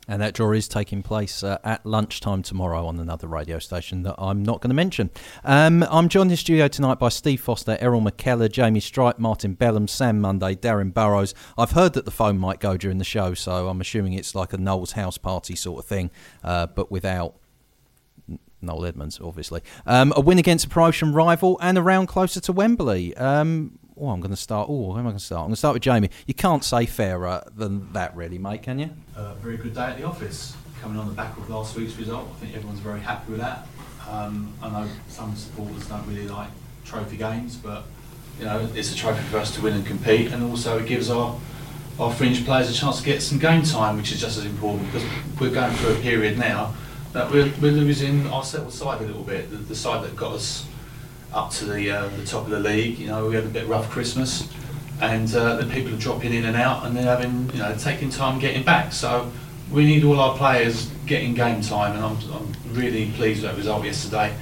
And 0.09 0.23
that 0.23 0.33
draw 0.33 0.53
is 0.53 0.67
taking 0.67 1.03
place 1.03 1.43
uh, 1.45 1.59
at 1.63 1.85
lunchtime 1.85 2.43
tomorrow 2.43 2.87
on 2.87 2.99
another 2.99 3.29
radio 3.29 3.59
station 3.59 4.03
that 4.05 4.15
I'm 4.19 4.43
not 4.43 4.63
going 4.63 4.71
to 4.71 4.75
mention. 4.75 5.11
Um, 5.45 5.85
I'm 5.91 6.09
joined 6.09 6.29
in 6.29 6.31
the 6.31 6.37
studio 6.37 6.67
tonight 6.67 6.99
by 6.99 7.11
Steve 7.11 7.43
Foster, 7.43 7.77
Errol 7.81 8.01
McKellar, 8.01 8.51
Jamie 8.51 8.81
Stripe, 8.81 9.19
Martin 9.19 9.53
Belam, 9.53 9.87
Sam 9.87 10.21
Monday, 10.21 10.55
Darren 10.55 10.95
Burrows. 10.95 11.35
I've 11.59 11.73
heard 11.73 11.93
that 11.93 12.07
the 12.07 12.11
phone 12.11 12.39
might 12.39 12.59
go 12.59 12.79
during 12.79 12.97
the 12.97 13.05
show, 13.05 13.35
so 13.35 13.69
I'm 13.69 13.81
assuming 13.83 14.15
it's 14.15 14.35
like 14.35 14.55
a 14.55 14.59
Noel's 14.59 14.93
house 14.93 15.19
party 15.19 15.55
sort 15.55 15.85
of 15.85 15.89
thing, 15.89 16.11
uh, 16.43 16.67
but 16.67 16.91
without 16.91 17.35
Noel 18.61 18.87
Edmonds, 18.87 19.21
obviously. 19.23 19.63
Um, 19.87 20.13
a 20.17 20.21
win 20.21 20.39
against 20.39 20.67
a 20.67 20.69
promotion 20.69 21.13
rival 21.13 21.59
and 21.63 21.79
a 21.79 21.83
round 21.83 22.09
closer 22.09 22.41
to 22.41 22.53
Wembley. 22.53 23.17
Um, 23.17 23.78
oh, 24.01 24.09
I'm 24.09 24.21
going 24.21 24.31
to 24.31 24.37
start. 24.37 24.69
Oh, 24.71 24.93
how 24.93 24.99
am 24.99 25.07
I 25.07 25.11
going 25.11 25.19
to 25.19 25.25
start? 25.25 25.41
I'm 25.41 25.47
going 25.47 25.53
to 25.55 25.57
start 25.57 25.75
with 25.75 25.83
Jamie. 25.83 26.11
You 26.27 26.35
can't 26.35 26.65
say 26.65 26.87
fairer 26.87 27.43
than 27.57 27.93
that, 27.93 28.17
really, 28.17 28.39
mate, 28.39 28.63
can 28.63 28.79
you? 28.79 28.91
A 29.17 29.35
very 29.35 29.57
good 29.57 29.75
day 29.75 29.83
at 29.83 29.99
the 29.99 30.05
office. 30.05 30.57
Coming 30.81 30.99
on 30.99 31.09
the 31.09 31.15
back 31.15 31.37
of 31.37 31.49
last 31.51 31.77
week's 31.77 31.97
result, 31.97 32.29
I 32.31 32.39
think 32.39 32.55
everyone's 32.55 32.81
very 32.81 33.01
happy 33.01 33.33
with 33.33 33.41
that. 33.41 33.67
Um, 34.09 34.53
I 34.63 34.71
know 34.71 34.89
some 35.09 35.35
supporters 35.35 35.87
don't 35.89 36.07
really 36.07 36.29
like 36.29 36.49
trophy 36.85 37.17
games, 37.17 37.57
but 37.57 37.85
you 38.39 38.45
know 38.45 38.69
it's 38.75 38.93
a 38.93 38.97
trophy 38.97 39.23
for 39.25 39.39
us 39.39 39.53
to 39.57 39.61
win 39.61 39.75
and 39.75 39.85
compete, 39.85 40.33
and 40.33 40.43
also 40.45 40.79
it 40.79 40.87
gives 40.87 41.11
our 41.11 41.39
our 41.99 42.13
fringe 42.13 42.45
players 42.45 42.71
a 42.71 42.73
chance 42.73 43.01
to 43.01 43.05
get 43.05 43.23
some 43.23 43.39
game 43.39 43.63
time, 43.63 43.97
which 43.97 44.13
is 44.13 44.21
just 44.21 44.39
as 44.39 44.47
important 44.47 44.87
because 44.87 45.07
we're 45.41 45.51
going 45.51 45.75
through 45.75 45.97
a 45.97 46.01
period 46.01 46.39
now 46.39 46.73
that 47.13 47.31
we're, 47.31 47.53
we're 47.61 47.73
losing 47.73 48.27
our 48.29 48.45
settled 48.45 48.73
side 48.73 49.01
a 49.01 49.05
little 49.05 49.25
bit. 49.25 49.51
The, 49.51 49.57
the 49.57 49.75
side 49.75 50.05
that 50.05 50.15
got 50.15 50.35
us 50.35 50.65
up 51.33 51.51
to 51.53 51.65
the 51.65 51.91
uh, 51.91 52.09
the 52.09 52.25
top 52.25 52.45
of 52.45 52.51
the 52.51 52.61
league, 52.61 52.99
you 52.99 53.07
know, 53.07 53.27
we 53.27 53.35
had 53.35 53.45
a 53.45 53.49
bit 53.49 53.67
rough 53.67 53.91
Christmas, 53.91 54.49
and 55.01 55.33
uh, 55.35 55.57
the 55.57 55.67
people 55.67 55.95
are 55.95 55.99
dropping 55.99 56.33
in 56.33 56.45
and 56.45 56.57
out, 56.57 56.85
and 56.87 56.97
they're 56.97 57.05
having 57.05 57.51
you 57.53 57.59
know 57.59 57.75
taking 57.77 58.11
time 58.11 58.39
getting 58.39 58.63
back. 58.63 58.93
So 58.93 59.31
we 59.71 59.85
need 59.85 60.05
all 60.05 60.19
our 60.19 60.37
players 60.37 60.87
getting 61.07 61.35
game 61.35 61.61
time, 61.61 61.95
and 61.95 62.05
I'm, 62.05 62.17
I'm 62.33 62.75
really 62.75 63.11
pleased 63.13 63.43
with 63.43 63.51
that 63.51 63.59
result 63.59 63.85
yesterday. 63.85 64.35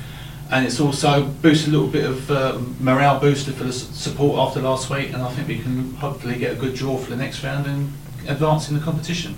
And 0.49 0.65
it's 0.65 0.79
also 0.79 1.25
boosted 1.25 1.71
a 1.71 1.73
little 1.73 1.89
bit 1.89 2.05
of 2.05 2.31
uh, 2.31 2.61
morale 2.79 3.19
booster 3.19 3.51
for 3.51 3.65
the 3.65 3.73
support 3.73 4.39
after 4.39 4.61
last 4.61 4.89
week, 4.91 5.13
and 5.13 5.21
I 5.21 5.33
think 5.33 5.49
we 5.49 5.59
can 5.59 5.95
hopefully 5.95 6.39
get 6.39 6.53
a 6.53 6.55
good 6.55 6.75
draw 6.75 6.97
for 6.99 7.11
the 7.11 7.17
next 7.17 7.43
round 7.43 7.67
and 7.67 7.93
advance 8.29 8.69
in 8.69 8.77
the 8.77 8.81
competition. 8.81 9.35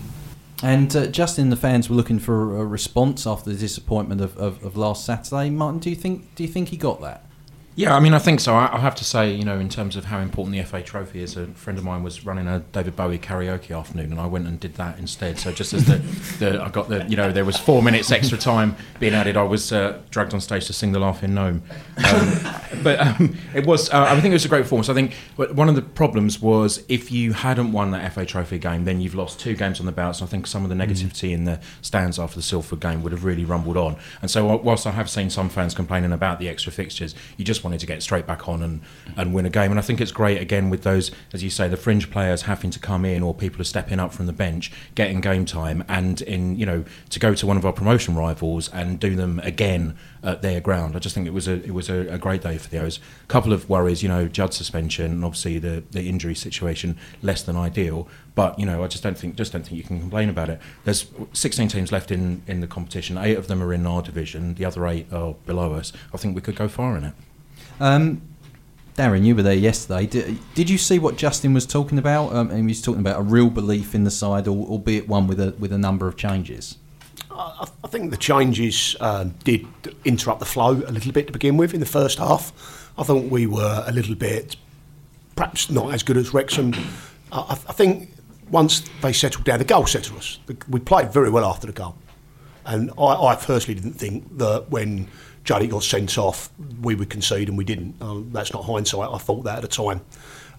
And 0.63 0.95
uh, 0.95 1.07
Justin, 1.07 1.51
the 1.51 1.57
fans 1.57 1.89
were 1.89 1.97
looking 1.97 2.19
for 2.19 2.59
a 2.59 2.65
response 2.65 3.27
after 3.27 3.51
the 3.51 3.57
disappointment 3.57 4.21
of, 4.21 4.37
of, 4.37 4.63
of 4.63 4.77
last 4.77 5.05
Saturday. 5.07 5.51
Martin, 5.51 5.79
do 5.79 5.89
you 5.89 5.97
think 5.97 6.35
do 6.35 6.43
you 6.43 6.49
think 6.49 6.69
he 6.69 6.77
got 6.77 7.01
that? 7.01 7.25
Yeah, 7.79 7.95
I 7.95 8.01
mean, 8.01 8.13
I 8.13 8.19
think 8.19 8.41
so. 8.41 8.57
I, 8.57 8.75
I 8.75 8.81
have 8.81 8.97
to 8.97 9.05
say, 9.05 9.33
you 9.33 9.45
know, 9.45 9.61
in 9.61 9.69
terms 9.69 9.95
of 9.95 10.07
how 10.07 10.19
important 10.19 10.57
the 10.57 10.65
FA 10.65 10.83
Trophy 10.83 11.23
is, 11.23 11.37
a 11.37 11.47
friend 11.47 11.79
of 11.79 11.85
mine 11.85 12.03
was 12.03 12.27
running 12.27 12.49
a 12.49 12.59
David 12.59 12.97
Bowie 12.97 13.21
karaoke 13.21 13.71
afternoon, 13.71 14.11
and 14.11 14.21
I 14.21 14.27
went 14.27 14.49
and 14.49 14.59
did 14.59 14.75
that 14.75 14.99
instead. 14.99 15.39
So 15.39 15.53
just 15.53 15.73
as 15.73 15.87
the, 15.87 15.99
the 16.41 16.61
I 16.61 16.71
got 16.71 16.89
the, 16.89 17.07
you 17.09 17.17
know, 17.17 17.31
there 17.31 17.45
was 17.45 17.57
four 17.57 17.81
minutes 17.81 18.11
extra 18.11 18.37
time 18.37 18.75
being 18.99 19.15
added, 19.15 19.37
I 19.37 19.45
was 19.45 19.71
uh, 19.71 20.01
dragged 20.11 20.35
on 20.35 20.41
stage 20.41 20.67
to 20.67 20.73
sing 20.73 20.91
the 20.91 20.99
Laughing 20.99 21.35
Gnome. 21.35 21.63
Um, 22.05 22.41
but 22.83 22.99
um, 22.99 23.39
it 23.55 23.65
was, 23.65 23.89
uh, 23.91 24.07
I 24.09 24.21
think 24.21 24.33
it 24.33 24.35
was 24.35 24.45
a 24.45 24.49
great 24.49 24.63
performance. 24.63 24.89
I 24.89 24.95
think 24.95 25.15
one 25.37 25.69
of 25.69 25.77
the 25.77 25.83
problems 25.83 26.43
was 26.43 26.83
if 26.89 27.13
you 27.13 27.33
hadn't 27.33 27.71
won 27.71 27.93
that 27.93 28.13
FA 28.13 28.27
Trophy 28.27 28.59
game, 28.59 28.87
then 28.87 29.01
you've 29.01 29.15
lost 29.15 29.39
two 29.39 29.55
games 29.55 29.79
on 29.79 29.87
the 29.87 29.93
bounce. 29.93 30.21
I 30.21 30.27
think 30.27 30.49
some 30.49 30.65
of 30.65 30.69
the 30.69 30.75
negativity 30.75 31.31
mm. 31.31 31.35
in 31.35 31.45
the 31.45 31.61
stands 31.83 32.19
after 32.19 32.35
the 32.35 32.43
Salford 32.43 32.81
game 32.81 33.05
would 33.05 33.13
have 33.13 33.23
really 33.23 33.45
rumbled 33.45 33.77
on. 33.77 33.95
And 34.21 34.29
so, 34.29 34.57
whilst 34.57 34.85
I 34.85 34.91
have 34.91 35.09
seen 35.09 35.31
some 35.31 35.49
fans 35.49 35.77
complaining 35.77 36.11
about 36.11 36.41
the 36.41 36.49
extra 36.49 36.73
fixtures, 36.73 37.15
you 37.37 37.45
just 37.45 37.68
wanted 37.69 37.81
to 37.81 37.87
get 37.87 38.03
straight 38.03 38.27
back 38.27 38.49
on 38.49 38.63
and, 38.63 38.81
and 39.15 39.35
win 39.35 39.45
a 39.45 39.51
game. 39.51 39.71
And 39.71 39.79
I 39.79 39.83
think 39.83 40.01
it's 40.01 40.11
great 40.11 40.41
again 40.41 40.71
with 40.71 40.85
those, 40.85 41.11
as 41.35 41.43
you 41.43 41.51
say, 41.51 41.69
the 41.69 41.77
fringe 41.77 42.11
players 42.11 42.43
having 42.43 42.71
to 42.71 42.79
come 42.79 43.05
in 43.05 43.23
or 43.23 43.35
people 43.35 43.61
are 43.61 43.65
stepping 43.65 44.01
up 44.01 44.15
from 44.15 44.25
the 44.25 44.33
bench, 44.33 44.73
getting 44.95 45.21
game 45.21 45.45
time, 45.45 45.85
and 45.87 46.23
in 46.23 46.57
you 46.57 46.65
know 46.65 46.85
to 47.11 47.21
go 47.21 47.35
to 47.35 47.47
one 47.47 47.59
of 47.59 47.67
our 47.67 47.73
promotion 47.73 48.17
rivals 48.17 48.71
and 48.71 48.99
do 48.99 49.15
them 49.15 49.39
again 49.41 49.99
at 50.23 50.41
their 50.41 50.61
ground. 50.61 50.97
I 50.97 50.99
just 50.99 51.15
think 51.15 51.27
it 51.27 51.35
was 51.35 51.47
a 51.47 51.63
it 51.63 51.75
was 51.75 51.91
a, 51.91 52.09
a 52.09 52.19
great 52.19 52.43
day 52.43 52.57
for 52.57 52.71
the 52.71 52.81
O's. 52.81 52.99
A 53.23 53.27
couple 53.27 53.53
of 53.53 53.69
worries, 53.69 54.03
you 54.03 54.09
know, 54.09 54.29
Judd 54.29 54.55
suspension 54.55 55.13
and 55.13 55.25
obviously 55.25 55.59
the 55.59 55.85
the 55.91 56.09
injury 56.09 56.35
situation 56.35 56.97
less 57.21 57.43
than 57.43 57.57
ideal. 57.57 58.09
But 58.35 58.59
you 58.59 58.65
know, 58.65 58.83
I 58.83 58.87
just 58.87 59.03
don't 59.03 59.19
think 59.19 59.37
just 59.37 59.53
don't 59.53 59.67
think 59.67 59.77
you 59.77 59.83
can 59.85 60.01
complain 60.01 60.29
about 60.29 60.49
it. 60.49 60.61
There's 60.85 61.07
16 61.33 61.69
teams 61.69 61.93
left 61.93 62.11
in 62.11 62.43
in 62.47 62.61
the 62.61 62.67
competition. 62.67 63.19
Eight 63.19 63.37
of 63.37 63.47
them 63.47 63.63
are 63.63 63.73
in 63.75 63.87
our 63.87 64.01
division. 64.01 64.55
The 64.55 64.65
other 64.65 64.87
eight 64.87 65.13
are 65.13 65.35
below 65.45 65.75
us. 65.75 65.93
I 66.15 66.17
think 66.17 66.35
we 66.35 66.41
could 66.41 66.57
go 66.57 66.69
far 66.69 66.97
in 66.97 67.05
it. 67.05 67.15
Um, 67.81 68.23
Darren, 68.97 69.25
you 69.25 69.37
were 69.37 69.43
there 69.43 69.55
yesterday. 69.55 70.07
Did, 70.07 70.39
did 70.55 70.69
you 70.69 70.77
see 70.77 70.99
what 70.99 71.17
Justin 71.17 71.55
was 71.55 71.65
talking 71.65 71.99
about? 71.99 72.35
Um, 72.35 72.51
and 72.51 72.59
he 72.59 72.67
was 72.67 72.83
talking 72.83 73.01
about 73.01 73.21
a 73.21 73.23
real 73.23 73.49
belief 73.49 73.95
in 73.95 74.03
the 74.03 74.11
side, 74.11 74.49
albeit 74.49 75.07
one 75.07 75.29
with 75.29 75.39
a 75.39 75.55
with 75.59 75.73
a 75.73 75.79
number 75.79 76.09
of 76.09 76.17
changes. 76.17 76.79
I, 77.31 77.69
I 77.85 77.89
think 77.89 78.11
the 78.11 78.17
changes 78.17 78.97
um, 79.01 79.35
did 79.45 79.67
interrupt 80.05 80.41
the 80.41 80.47
flow 80.47 80.73
a 80.73 80.91
little 80.91 81.13
bit 81.13 81.29
to 81.29 81.33
begin 81.33 81.57
with 81.57 81.75
in 81.75 81.81
the 81.81 81.87
first 81.87 82.19
half. 82.19 82.53
I 82.99 83.05
thought 83.05 83.27
we 83.27 83.47
were 83.47 83.85
a 83.87 83.93
little 83.93 84.17
bit, 84.17 84.57
perhaps 85.37 85.71
not 85.71 85.95
as 85.95 86.03
good 86.03 86.17
as 86.17 86.35
Wrexham. 86.35 86.75
I, 87.31 87.53
I 87.53 87.73
think 87.73 88.11
once 88.51 88.83
they 89.03 89.13
settled 89.13 89.45
down, 89.45 89.61
the 89.61 89.65
goal 89.65 89.87
settled 89.87 90.19
us. 90.19 90.41
We 90.69 90.81
played 90.81 91.13
very 91.13 91.31
well 91.31 91.45
after 91.45 91.69
the 91.69 91.73
goal, 91.73 91.95
and 92.67 92.91
I, 92.99 93.15
I 93.15 93.37
personally 93.37 93.81
didn't 93.81 93.97
think 93.97 94.39
that 94.39 94.71
when 94.71 95.09
Juddy 95.49 95.67
got 95.67 95.83
sent 95.83 96.19
off, 96.19 96.51
we 96.83 96.95
would 96.95 97.09
concede 97.09 97.49
and 97.49 97.57
we 97.57 97.65
didn't. 97.65 97.95
Um, 98.03 98.29
that's 98.35 98.53
not 98.53 98.67
hindsight. 98.67 99.09
I 99.11 99.17
thought 99.17 99.45
that 99.45 99.57
at 99.57 99.63
the 99.63 99.69
time. 99.69 100.03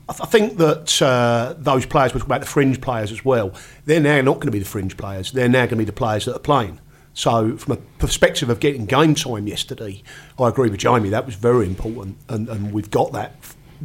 I, 0.09 0.13
th- 0.13 0.21
I 0.21 0.25
think 0.25 0.57
that 0.57 0.99
uh, 0.99 1.53
those 1.59 1.85
players, 1.85 2.11
we're 2.11 2.21
talking 2.21 2.31
about 2.31 2.41
the 2.41 2.47
fringe 2.47 2.81
players 2.81 3.11
as 3.11 3.23
well, 3.23 3.53
they're 3.85 3.99
now 3.99 4.19
not 4.21 4.37
going 4.37 4.47
to 4.47 4.51
be 4.51 4.57
the 4.57 4.65
fringe 4.65 4.97
players. 4.97 5.31
They're 5.31 5.47
now 5.47 5.67
going 5.67 5.69
to 5.69 5.75
be 5.75 5.85
the 5.85 5.91
players 5.91 6.25
that 6.25 6.35
are 6.35 6.39
playing. 6.39 6.79
So, 7.13 7.55
from 7.55 7.73
a 7.73 7.77
perspective 7.99 8.49
of 8.49 8.59
getting 8.59 8.87
game 8.87 9.13
time 9.13 9.45
yesterday, 9.45 10.01
I 10.39 10.49
agree 10.49 10.71
with 10.71 10.79
Jamie. 10.79 11.09
That 11.09 11.27
was 11.27 11.35
very 11.35 11.67
important, 11.67 12.17
and, 12.27 12.49
and 12.49 12.71
we've 12.71 12.89
got 12.89 13.11
that 13.11 13.35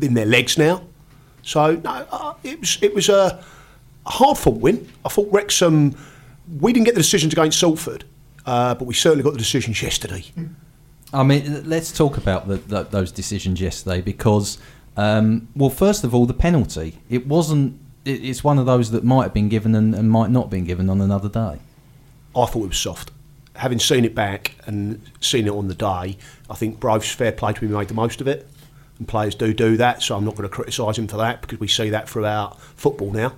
in 0.01 0.15
their 0.15 0.25
legs 0.25 0.57
now. 0.57 0.85
So, 1.43 1.75
no, 1.85 2.07
uh, 2.11 2.33
it 2.43 2.61
was 2.61 2.79
it 2.81 2.95
was 2.95 3.11
a 3.11 3.45
hard 4.07 4.39
fought 4.39 4.59
win. 4.59 4.91
I 5.05 5.11
thought 5.11 5.31
Wrexham. 5.31 5.99
We 6.61 6.73
didn't 6.73 6.87
get 6.87 6.95
the 6.95 7.03
decisions 7.03 7.35
against 7.35 7.61
Salford, 7.61 8.05
uh, 8.47 8.75
but 8.75 8.87
we 8.87 8.95
certainly 8.95 9.23
got 9.23 9.35
the 9.35 9.39
decisions 9.39 9.83
yesterday. 9.83 10.25
Mm. 10.39 10.55
I 11.14 11.23
mean, 11.23 11.68
let's 11.68 11.92
talk 11.92 12.16
about 12.16 12.49
the, 12.49 12.56
the, 12.56 12.83
those 12.83 13.12
decisions 13.12 13.61
yesterday 13.61 14.00
because, 14.00 14.59
um, 14.97 15.49
well, 15.54 15.71
first 15.71 16.02
of 16.02 16.14
all, 16.14 16.26
the 16.26 16.35
penalty. 16.35 16.99
It 17.09 17.26
wasn't. 17.26 17.78
It, 18.04 18.25
it's 18.25 18.42
one 18.42 18.59
of 18.59 18.66
those 18.66 18.90
that 18.90 19.04
might 19.04 19.23
have 19.23 19.35
been 19.35 19.49
given 19.49 19.75
and, 19.75 19.94
and 19.94 20.11
might 20.11 20.30
not 20.30 20.44
have 20.44 20.50
been 20.50 20.64
given 20.64 20.90
on 20.90 21.00
another 21.00 21.28
day. 21.28 21.61
I 22.37 22.47
thought 22.47 22.64
it 22.64 22.68
was 22.68 22.78
soft. 22.78 23.12
Having 23.54 23.78
seen 23.78 24.04
it 24.04 24.14
back 24.16 24.56
and 24.66 25.00
seen 25.21 25.47
it 25.47 25.52
on 25.52 25.68
the 25.68 25.75
day, 25.75 26.18
I 26.50 26.54
think 26.54 26.80
Brove's 26.80 27.12
fair 27.12 27.30
play 27.30 27.52
to 27.52 27.61
be 27.61 27.68
made 27.68 27.87
the 27.87 27.94
most 27.94 28.21
of 28.21 28.26
it. 28.26 28.49
And 28.99 29.06
players 29.06 29.37
do 29.37 29.54
do 29.54 29.76
that, 29.76 30.02
so 30.02 30.16
I'm 30.16 30.25
not 30.25 30.35
going 30.35 30.49
to 30.49 30.54
criticise 30.54 30.99
him 30.99 31.06
for 31.06 31.16
that 31.18 31.40
because 31.40 31.61
we 31.61 31.68
see 31.68 31.90
that 31.90 32.09
throughout 32.09 32.61
football 32.61 33.12
now. 33.12 33.35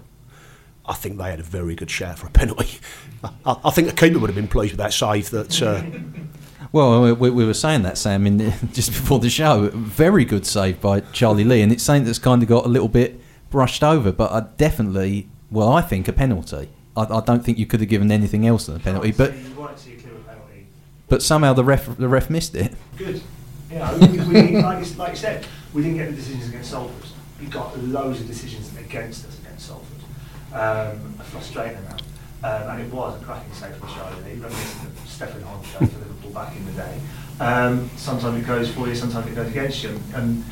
I 0.87 0.95
think 0.95 1.19
they 1.19 1.31
had 1.31 1.41
a 1.41 1.45
very 1.45 1.75
good 1.75 1.91
shout 1.91 2.19
for 2.19 2.29
a 2.29 2.31
penalty. 2.31 2.79
I, 3.45 3.57
I 3.65 3.71
think 3.71 3.89
the 3.89 3.95
keeper 3.95 4.19
would 4.19 4.31
have 4.31 4.37
been 4.37 4.49
pleased 4.49 4.73
with 4.73 4.79
that 4.79 4.93
save 4.93 5.31
that 5.31 5.63
uh, 5.63 5.83
well, 6.77 7.15
we, 7.15 7.31
we, 7.31 7.45
were 7.47 7.55
saying 7.55 7.83
that, 7.83 7.97
Sam, 7.97 8.27
in 8.27 8.39
just 8.73 8.91
before 8.91 9.19
the 9.19 9.31
show. 9.31 9.71
Very 9.73 10.27
good 10.27 10.45
save 10.45 10.81
by 10.81 11.01
Charlie 11.01 11.45
Lee, 11.45 11.63
and 11.63 11.73
it's 11.73 11.83
something 11.83 12.05
that's 12.05 12.19
kind 12.19 12.43
of 12.43 12.49
got 12.49 12.67
a 12.67 12.69
little 12.69 12.89
bit 12.89 13.19
brushed 13.51 13.83
over, 13.83 14.13
but 14.13 14.31
I 14.31 14.41
definitely, 14.59 15.29
well, 15.51 15.71
I 15.71 15.81
think 15.81 16.07
a 16.07 16.13
penalty. 16.13 16.69
I, 16.95 17.03
I 17.05 17.21
don't 17.23 17.43
think 17.43 17.59
you 17.59 17.65
could 17.65 17.81
have 17.81 17.89
given 17.89 18.13
anything 18.13 18.47
else 18.47 18.67
than 18.67 18.77
a 18.77 18.79
penalty, 18.79 19.13
but 19.13 19.33
but 21.09 21.23
somehow 21.23 21.53
the 21.53 21.65
ref 21.65 21.97
the 21.97 22.09
ref 22.09 22.29
missed 22.29 22.55
it. 22.55 22.75
Good. 22.99 23.23
Yeah, 23.71 23.97
we, 23.97 24.19
we, 24.19 24.63
like, 24.63 24.97
like 24.97 25.11
you 25.11 25.17
said, 25.17 25.47
we 25.73 25.83
didn't 25.83 25.97
get 25.97 26.11
the 26.11 26.17
decisions 26.17 26.49
against 26.49 26.71
Salford. 26.71 27.11
We 27.41 27.47
got 27.47 27.79
loads 27.79 28.21
of 28.21 28.27
decisions 28.27 28.77
against 28.79 29.27
us 29.27 29.39
against 29.39 29.67
Salford. 29.67 30.03
Um, 30.53 31.15
a 31.19 31.25
frustrating 31.25 31.79
amount. 31.79 32.03
Um, 32.47 32.71
and 32.71 32.83
it 32.83 32.93
was 32.93 33.21
a 33.21 33.25
cracking 33.25 33.53
save 33.53 33.75
for 33.75 33.89
Charlie 33.89 34.35
Lee, 34.37 34.45
of 34.45 34.55
Stefan 35.05 35.43
Honcho 35.43 35.79
for 35.79 35.99
Liverpool 35.99 36.31
back 36.31 36.55
in 36.57 36.65
the 36.65 36.73
day. 36.73 37.01
Um, 37.41 37.91
sometimes 37.97 38.41
it 38.41 38.47
goes 38.47 38.71
for 38.71 38.87
you, 38.87 38.95
sometimes 38.95 39.27
it 39.27 39.35
goes 39.35 39.49
against 39.49 39.83
you. 39.83 39.99
And 40.15 40.45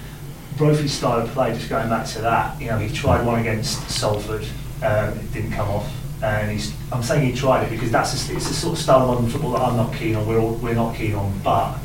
Brophy's 0.57 0.93
style 0.93 1.21
of 1.21 1.31
play, 1.31 1.55
just 1.55 1.69
going 1.69 1.89
back 1.89 2.05
to 2.09 2.21
that, 2.23 2.61
you 2.61 2.67
know, 2.67 2.79
he 2.79 2.93
tried 2.93 3.25
one 3.25 3.39
against 3.39 3.89
Salford, 3.89 4.45
um, 4.83 5.11
it 5.19 5.33
didn't 5.33 5.53
come 5.53 5.69
off. 5.69 5.89
And 6.21 6.51
he's, 6.51 6.75
I'm 6.91 7.05
saying 7.05 7.31
he 7.31 7.39
tried 7.39 7.63
it 7.63 7.71
because 7.71 7.93
that's 7.93 8.29
a, 8.29 8.35
it's 8.35 8.51
a 8.51 8.55
sort 8.55 8.73
of 8.77 8.83
style 8.83 9.03
of 9.03 9.15
modern 9.15 9.31
football 9.31 9.53
that 9.53 9.63
I'm 9.63 9.77
not 9.77 9.95
keen 9.95 10.17
on, 10.17 10.27
we're, 10.27 10.41
all, 10.41 10.55
we're 10.55 10.75
not 10.75 10.97
keen 10.97 11.15
on. 11.15 11.39
But, 11.45 11.79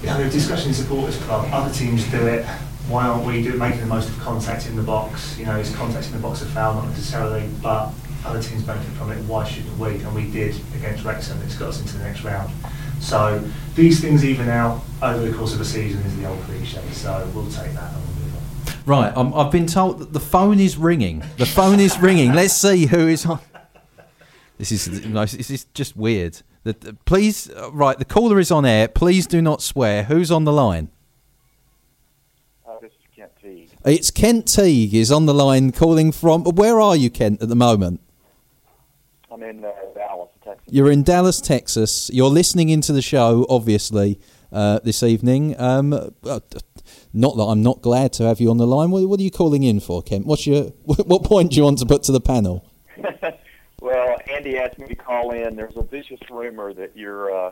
you 0.00 0.06
know, 0.06 0.24
the 0.24 0.30
discussion 0.30 0.68
in 0.68 0.74
supporters 0.74 1.18
club, 1.24 1.50
other 1.52 1.74
teams 1.74 2.10
do 2.10 2.26
it, 2.28 2.46
why 2.88 3.06
aren't 3.06 3.26
we 3.26 3.42
do, 3.42 3.58
making 3.58 3.80
the 3.80 3.86
most 3.86 4.08
of 4.08 4.18
contact 4.20 4.68
in 4.68 4.74
the 4.74 4.82
box? 4.82 5.38
You 5.38 5.44
know, 5.44 5.58
is 5.58 5.74
contact 5.76 6.06
in 6.06 6.12
the 6.12 6.18
box 6.18 6.40
a 6.40 6.46
foul? 6.46 6.76
Not 6.76 6.88
necessarily, 6.88 7.46
but 7.62 7.92
other 8.24 8.42
teams 8.42 8.62
benefit 8.62 8.92
from 8.94 9.10
it, 9.12 9.18
why 9.24 9.44
shouldn't 9.44 9.76
we? 9.78 9.96
And 9.96 10.14
we 10.14 10.30
did 10.30 10.54
against 10.76 11.04
Wrexham, 11.04 11.40
it's 11.42 11.56
got 11.56 11.68
us 11.68 11.80
into 11.80 11.96
the 11.98 12.04
next 12.04 12.22
round. 12.22 12.52
So 13.00 13.42
these 13.74 14.00
things 14.00 14.24
even 14.24 14.48
out 14.48 14.80
over 15.02 15.26
the 15.28 15.36
course 15.36 15.54
of 15.54 15.60
a 15.60 15.64
season 15.64 16.00
is 16.02 16.16
the 16.16 16.26
old 16.28 16.40
cliche. 16.42 16.80
So 16.92 17.28
we'll 17.34 17.46
take 17.50 17.72
that 17.74 17.92
and 17.92 18.02
we'll 18.06 18.24
move 18.24 18.34
on. 18.36 18.74
Right, 18.86 19.16
um, 19.16 19.34
I've 19.34 19.50
been 19.50 19.66
told 19.66 19.98
that 19.98 20.12
the 20.12 20.20
phone 20.20 20.60
is 20.60 20.76
ringing. 20.76 21.24
The 21.36 21.46
phone 21.46 21.80
is 21.80 21.98
ringing. 21.98 22.32
Let's 22.34 22.54
see 22.54 22.86
who 22.86 23.08
is 23.08 23.26
on. 23.26 23.40
This 24.58 24.70
is 24.70 25.04
no, 25.06 25.24
this 25.24 25.50
is 25.50 25.64
just 25.74 25.96
weird. 25.96 26.42
The, 26.62 26.74
the- 26.74 26.92
please, 27.04 27.50
uh, 27.50 27.72
right, 27.72 27.98
the 27.98 28.04
caller 28.04 28.38
is 28.38 28.52
on 28.52 28.64
air. 28.64 28.86
Please 28.86 29.26
do 29.26 29.42
not 29.42 29.60
swear. 29.62 30.04
Who's 30.04 30.30
on 30.30 30.44
the 30.44 30.52
line? 30.52 30.88
Uh, 32.64 32.78
this 32.80 32.92
is 32.92 32.98
Kent 33.16 33.32
Teague. 33.42 33.70
It's 33.84 34.12
Kent 34.12 34.46
Teague 34.46 34.94
is 34.94 35.10
on 35.10 35.26
the 35.26 35.34
line 35.34 35.72
calling 35.72 36.12
from. 36.12 36.44
Where 36.44 36.80
are 36.80 36.94
you, 36.94 37.10
Kent, 37.10 37.42
at 37.42 37.48
the 37.48 37.56
moment? 37.56 38.00
I'm 39.42 39.58
in 39.58 39.64
uh, 39.64 39.72
Dallas, 39.94 40.30
Texas. 40.44 40.72
You're 40.72 40.90
in 40.90 41.02
Dallas, 41.02 41.40
Texas. 41.40 42.10
You're 42.12 42.30
listening 42.30 42.68
into 42.68 42.92
the 42.92 43.02
show, 43.02 43.46
obviously, 43.48 44.20
uh, 44.52 44.80
this 44.84 45.02
evening. 45.02 45.58
Um, 45.60 45.92
uh, 45.92 46.40
not 47.12 47.36
that 47.36 47.42
I'm 47.42 47.62
not 47.62 47.82
glad 47.82 48.12
to 48.14 48.24
have 48.24 48.40
you 48.40 48.50
on 48.50 48.58
the 48.58 48.66
line. 48.66 48.90
What, 48.90 49.06
what 49.08 49.20
are 49.20 49.22
you 49.22 49.30
calling 49.30 49.62
in 49.62 49.80
for, 49.80 50.02
Kent? 50.02 50.26
What's 50.26 50.46
your 50.46 50.64
what 50.84 51.24
point 51.24 51.50
do 51.50 51.56
you 51.56 51.64
want 51.64 51.78
to 51.78 51.86
put 51.86 52.02
to 52.04 52.12
the 52.12 52.20
panel? 52.20 52.64
well, 53.80 54.18
Andy 54.30 54.58
asked 54.58 54.78
me 54.78 54.86
to 54.86 54.94
call 54.94 55.32
in. 55.32 55.56
There's 55.56 55.76
a 55.76 55.82
vicious 55.82 56.20
rumor 56.30 56.72
that 56.74 56.96
you're 56.96 57.34
uh, 57.34 57.50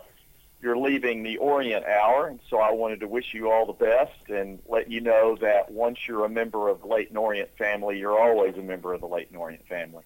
you're 0.63 0.77
leaving 0.77 1.23
the 1.23 1.39
Orient 1.39 1.87
Hour, 1.87 2.29
and 2.29 2.41
so 2.49 2.59
I 2.59 2.71
wanted 2.73 3.01
to 3.01 3.09
wish 3.09 3.33
you 3.33 3.51
all 3.51 3.67
the 3.67 3.73
best 3.73 4.29
and 4.29 4.59
let 4.69 4.91
you 4.91 5.01
know 5.01 5.37
that 5.41 5.71
once 5.71 5.99
you're 6.07 6.25
a 6.25 6.29
member 6.29 6.69
of 6.69 6.83
the 6.83 6.87
Leyton 6.87 7.17
Orient 7.17 7.51
family, 7.57 7.99
you're 7.99 8.19
always 8.19 8.57
a 8.57 8.63
member 8.63 8.93
of 8.93 9.01
the 9.01 9.09
Leyton 9.09 9.37
Orient 9.37 9.67
family. 9.67 10.05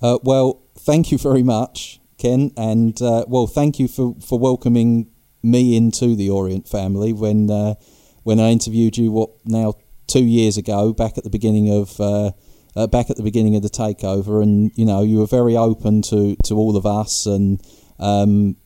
Uh, 0.00 0.18
well, 0.22 0.62
thank 0.78 1.12
you 1.12 1.18
very 1.18 1.42
much, 1.42 2.00
Ken, 2.18 2.50
and 2.56 3.00
uh, 3.00 3.24
well, 3.28 3.46
thank 3.46 3.78
you 3.78 3.88
for, 3.88 4.14
for 4.20 4.38
welcoming 4.38 5.10
me 5.42 5.76
into 5.76 6.14
the 6.14 6.30
Orient 6.30 6.68
family 6.68 7.12
when 7.12 7.50
uh, 7.50 7.74
when 8.22 8.38
I 8.38 8.50
interviewed 8.50 8.96
you. 8.96 9.10
What 9.10 9.30
now? 9.44 9.74
Two 10.08 10.24
years 10.24 10.58
ago, 10.58 10.92
back 10.92 11.16
at 11.16 11.24
the 11.24 11.30
beginning 11.30 11.72
of 11.72 11.98
uh, 11.98 12.32
uh, 12.76 12.86
back 12.86 13.08
at 13.08 13.16
the 13.16 13.22
beginning 13.22 13.56
of 13.56 13.62
the 13.62 13.70
takeover, 13.70 14.42
and 14.42 14.70
you 14.74 14.84
know 14.84 15.02
you 15.02 15.18
were 15.18 15.26
very 15.26 15.56
open 15.56 16.02
to, 16.02 16.36
to 16.44 16.54
all 16.54 16.76
of 16.76 16.84
us, 16.84 17.24
and 17.24 17.62
um, 17.98 18.56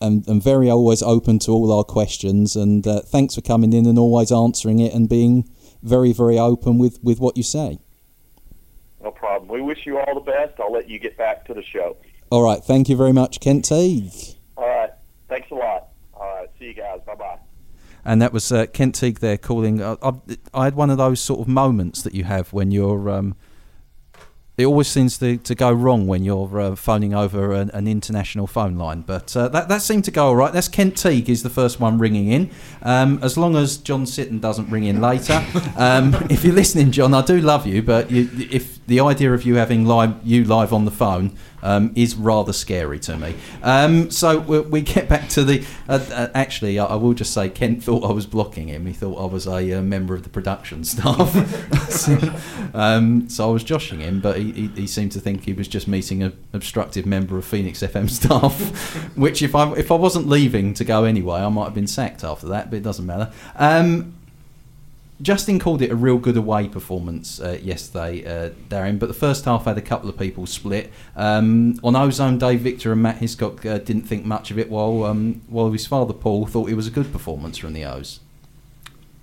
and 0.00 0.26
and 0.26 0.42
very 0.42 0.70
always 0.70 1.02
open 1.02 1.38
to 1.40 1.52
all 1.52 1.72
our 1.72 1.84
questions. 1.84 2.56
And 2.56 2.86
uh, 2.86 3.00
thanks 3.00 3.34
for 3.34 3.42
coming 3.42 3.72
in 3.72 3.86
and 3.86 3.98
always 3.98 4.32
answering 4.32 4.78
it 4.80 4.92
and 4.92 5.08
being 5.08 5.48
very 5.82 6.12
very 6.12 6.38
open 6.38 6.78
with, 6.78 6.98
with 7.02 7.20
what 7.20 7.36
you 7.36 7.42
say. 7.42 7.78
No 9.06 9.12
problem. 9.12 9.48
We 9.48 9.60
wish 9.60 9.86
you 9.86 10.00
all 10.00 10.14
the 10.14 10.20
best. 10.20 10.58
I'll 10.58 10.72
let 10.72 10.90
you 10.90 10.98
get 10.98 11.16
back 11.16 11.44
to 11.46 11.54
the 11.54 11.62
show. 11.62 11.96
All 12.30 12.42
right, 12.42 12.58
thank 12.58 12.88
you 12.88 12.96
very 12.96 13.12
much, 13.12 13.38
Kent 13.38 13.64
Teague. 13.64 14.10
All 14.56 14.66
right. 14.66 14.90
Thanks 15.28 15.48
a 15.52 15.54
lot. 15.54 15.90
All 16.12 16.26
right. 16.26 16.48
See 16.58 16.64
you 16.64 16.74
guys. 16.74 16.98
Bye 17.06 17.14
bye. 17.14 17.38
And 18.04 18.20
that 18.20 18.32
was 18.32 18.50
uh, 18.50 18.66
Kent 18.66 18.96
Teague 18.96 19.20
there 19.20 19.38
calling. 19.38 19.80
Uh, 19.80 19.94
I, 20.02 20.36
I 20.52 20.64
had 20.64 20.74
one 20.74 20.90
of 20.90 20.98
those 20.98 21.20
sort 21.20 21.38
of 21.38 21.46
moments 21.46 22.02
that 22.02 22.16
you 22.16 22.24
have 22.24 22.52
when 22.52 22.72
you're. 22.72 23.08
Um, 23.08 23.36
it 24.56 24.64
always 24.64 24.88
seems 24.88 25.18
to, 25.18 25.36
to 25.36 25.54
go 25.54 25.70
wrong 25.70 26.06
when 26.06 26.24
you're 26.24 26.60
uh, 26.60 26.74
phoning 26.74 27.12
over 27.12 27.52
an, 27.52 27.70
an 27.70 27.86
international 27.86 28.46
phone 28.46 28.76
line, 28.76 29.02
but 29.02 29.36
uh, 29.36 29.48
that 29.48 29.68
that 29.68 29.82
seemed 29.82 30.04
to 30.04 30.10
go 30.10 30.28
all 30.28 30.36
right. 30.36 30.52
That's 30.52 30.68
Kent 30.68 30.96
Teague 30.96 31.28
is 31.28 31.42
the 31.42 31.50
first 31.50 31.78
one 31.78 31.98
ringing 31.98 32.28
in. 32.28 32.50
Um, 32.82 33.18
as 33.22 33.36
long 33.36 33.54
as 33.54 33.76
John 33.76 34.04
Sitton 34.04 34.40
doesn't 34.40 34.70
ring 34.70 34.84
in 34.84 35.00
later, 35.00 35.44
um, 35.76 36.14
if 36.30 36.42
you're 36.42 36.54
listening, 36.54 36.90
John, 36.90 37.12
I 37.12 37.22
do 37.22 37.38
love 37.40 37.66
you, 37.66 37.82
but 37.82 38.10
you, 38.10 38.30
if 38.50 38.84
the 38.86 39.00
idea 39.00 39.34
of 39.34 39.44
you 39.44 39.56
having 39.56 39.84
live 39.84 40.14
you 40.24 40.44
live 40.44 40.72
on 40.72 40.84
the 40.86 40.90
phone 40.90 41.36
um, 41.62 41.92
is 41.94 42.14
rather 42.14 42.52
scary 42.52 42.98
to 43.00 43.16
me. 43.16 43.34
Um, 43.62 44.10
so 44.10 44.38
we, 44.38 44.60
we 44.60 44.80
get 44.80 45.08
back 45.08 45.28
to 45.30 45.44
the. 45.44 45.64
Uh, 45.88 46.04
uh, 46.12 46.28
actually, 46.34 46.78
I, 46.78 46.86
I 46.86 46.94
will 46.96 47.14
just 47.14 47.32
say 47.32 47.48
Kent 47.48 47.82
thought 47.84 48.04
I 48.04 48.12
was 48.12 48.26
blocking 48.26 48.68
him. 48.68 48.86
He 48.86 48.92
thought 48.92 49.20
I 49.20 49.26
was 49.26 49.46
a 49.46 49.78
uh, 49.78 49.82
member 49.82 50.14
of 50.14 50.22
the 50.22 50.28
production 50.28 50.84
staff. 50.84 51.32
so, 51.90 52.34
um, 52.74 53.28
so 53.28 53.48
I 53.48 53.52
was 53.52 53.64
joshing 53.64 54.00
him, 54.00 54.20
but 54.20 54.38
he, 54.38 54.52
he, 54.52 54.66
he 54.68 54.86
seemed 54.86 55.12
to 55.12 55.20
think 55.20 55.44
he 55.44 55.52
was 55.52 55.68
just 55.68 55.88
meeting 55.88 56.22
an 56.22 56.36
obstructive 56.52 57.06
member 57.06 57.36
of 57.38 57.44
Phoenix 57.44 57.80
FM 57.80 58.10
staff. 58.10 59.16
which, 59.16 59.42
if 59.42 59.54
I 59.54 59.72
if 59.74 59.90
I 59.90 59.94
wasn't 59.96 60.28
leaving 60.28 60.74
to 60.74 60.84
go 60.84 61.04
anyway, 61.04 61.40
I 61.40 61.48
might 61.48 61.64
have 61.64 61.74
been 61.74 61.86
sacked 61.86 62.24
after 62.24 62.48
that. 62.48 62.70
But 62.70 62.78
it 62.78 62.82
doesn't 62.82 63.06
matter. 63.06 63.32
Justin 65.22 65.58
called 65.58 65.80
it 65.80 65.90
a 65.90 65.96
real 65.96 66.18
good 66.18 66.36
away 66.36 66.68
performance 66.68 67.40
uh, 67.40 67.58
yesterday, 67.62 68.24
uh, 68.24 68.50
Darren. 68.68 68.98
But 68.98 69.06
the 69.06 69.14
first 69.14 69.46
half 69.46 69.64
had 69.64 69.78
a 69.78 69.82
couple 69.82 70.10
of 70.10 70.18
people 70.18 70.44
split. 70.46 70.92
Um, 71.16 71.80
on 71.82 71.96
Ozone 71.96 72.36
Day, 72.38 72.56
Victor 72.56 72.92
and 72.92 73.02
Matt 73.02 73.16
Hiscock 73.18 73.64
uh, 73.64 73.78
didn't 73.78 74.02
think 74.02 74.26
much 74.26 74.50
of 74.50 74.58
it, 74.58 74.68
while 74.70 75.04
um, 75.04 75.40
while 75.48 75.70
his 75.72 75.86
father 75.86 76.12
Paul 76.12 76.46
thought 76.46 76.68
it 76.68 76.74
was 76.74 76.86
a 76.86 76.90
good 76.90 77.10
performance 77.12 77.56
from 77.58 77.72
the 77.72 77.84
O's. 77.84 78.20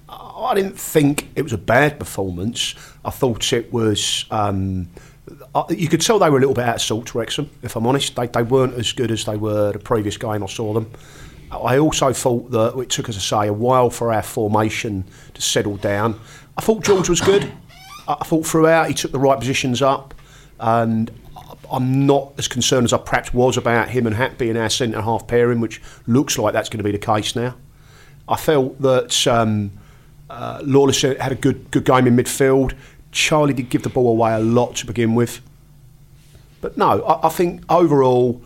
I 0.10 0.53
didn't 0.56 0.79
think 0.79 1.29
it 1.36 1.41
was 1.43 1.53
a 1.53 1.58
bad 1.58 1.99
performance. 1.99 2.75
I 3.06 3.10
thought 3.10 3.53
it 3.53 3.71
was. 3.71 4.25
Um, 4.32 4.89
I- 5.56 5.65
you 5.69 5.88
could 5.88 6.01
tell 6.01 6.19
they 6.19 6.29
were 6.29 6.38
a 6.38 6.39
little 6.41 6.53
bit 6.56 6.65
out 6.65 6.75
of 6.75 6.82
sorts, 6.82 7.15
Wrexham, 7.15 7.49
if 7.62 7.75
I'm 7.75 7.88
honest. 7.88 8.15
They, 8.15 8.27
they 8.27 8.43
weren't 8.43 8.73
as 8.73 8.91
good 8.91 9.10
as 9.12 9.25
they 9.25 9.38
were 9.38 9.71
the 9.71 9.79
previous 9.79 10.17
game 10.17 10.43
I 10.43 10.47
saw 10.47 10.73
them. 10.73 10.91
I 11.58 11.78
also 11.78 12.13
thought 12.13 12.52
that 12.52 12.78
it 12.78 12.89
took, 12.89 13.10
as 13.10 13.18
I 13.18 13.20
say, 13.20 13.48
a 13.48 13.54
while 13.54 13.89
for 13.89 14.13
our 14.13 14.24
formation 14.24 15.06
to 15.34 15.42
settle 15.42 15.78
down. 15.78 16.20
I 16.58 16.62
thought 16.62 16.84
George 16.84 17.10
was 17.10 17.22
good. 17.22 17.52
I 18.08 18.24
thought 18.26 18.46
throughout 18.46 18.88
he 18.88 18.94
took 18.94 19.12
the 19.12 19.20
right 19.20 19.39
positions 19.39 19.82
up, 19.82 20.13
and 20.60 21.10
I'm 21.72 22.06
not 22.06 22.34
as 22.38 22.48
concerned 22.48 22.86
as 22.86 22.94
I 22.94 22.98
perhaps 22.98 23.34
was 23.34 23.58
about 23.58 23.89
him 23.89 24.06
and 24.06 24.16
Hat 24.16 24.38
being 24.38 24.58
our 24.58 24.70
centre 24.70 25.02
half 25.02 25.28
pairing, 25.28 25.60
which 25.60 25.82
looks 26.06 26.38
like 26.38 26.54
that's 26.54 26.70
going 26.70 26.80
to 26.80 26.84
be 26.84 26.92
the 26.92 26.98
case 26.98 27.36
now. 27.36 27.56
I 28.28 28.38
felt 28.38 28.82
that 28.82 29.28
um, 29.28 29.72
uh, 30.30 30.62
Lawless 30.63 31.02
had 31.02 31.32
a 31.32 31.36
good 31.36 31.72
good 31.72 31.86
game 31.86 32.08
in 32.08 32.16
midfield. 32.16 32.74
Charlie 33.12 33.54
did 33.54 33.70
give 33.70 33.84
the 33.84 33.89
ball 33.89 34.10
away 34.10 34.34
a 34.34 34.39
lot 34.39 34.76
to 34.78 34.86
begin 34.86 35.16
with. 35.16 35.42
But 36.62 36.78
no, 36.78 37.04
I, 37.04 37.28
I 37.28 37.30
think 37.30 37.63
overall 37.70 38.42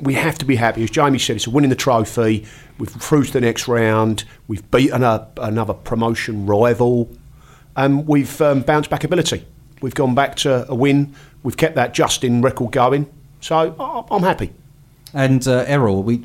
we 0.00 0.14
have 0.14 0.38
to 0.38 0.44
be 0.44 0.56
happy. 0.56 0.84
As 0.84 0.90
Jamie 0.90 1.18
said, 1.18 1.36
it's 1.36 1.48
winning 1.48 1.70
the 1.70 1.76
trophy. 1.76 2.46
We've 2.78 2.88
through 2.88 3.24
to 3.24 3.32
the 3.32 3.40
next 3.40 3.68
round. 3.68 4.24
We've 4.46 4.68
beaten 4.70 5.02
a, 5.02 5.28
another 5.36 5.74
promotion 5.74 6.46
rival, 6.46 7.10
and 7.76 8.06
we've 8.06 8.40
um, 8.40 8.62
bounced 8.62 8.90
back 8.90 9.04
ability. 9.04 9.44
We've 9.80 9.94
gone 9.94 10.14
back 10.14 10.36
to 10.36 10.70
a 10.70 10.74
win. 10.74 11.14
We've 11.42 11.56
kept 11.56 11.74
that 11.76 11.94
Justin 11.94 12.42
record 12.42 12.72
going. 12.72 13.10
So 13.40 13.74
I, 13.78 14.14
I'm 14.14 14.22
happy. 14.22 14.52
And 15.14 15.46
uh, 15.48 15.64
Errol, 15.66 16.02
we 16.02 16.16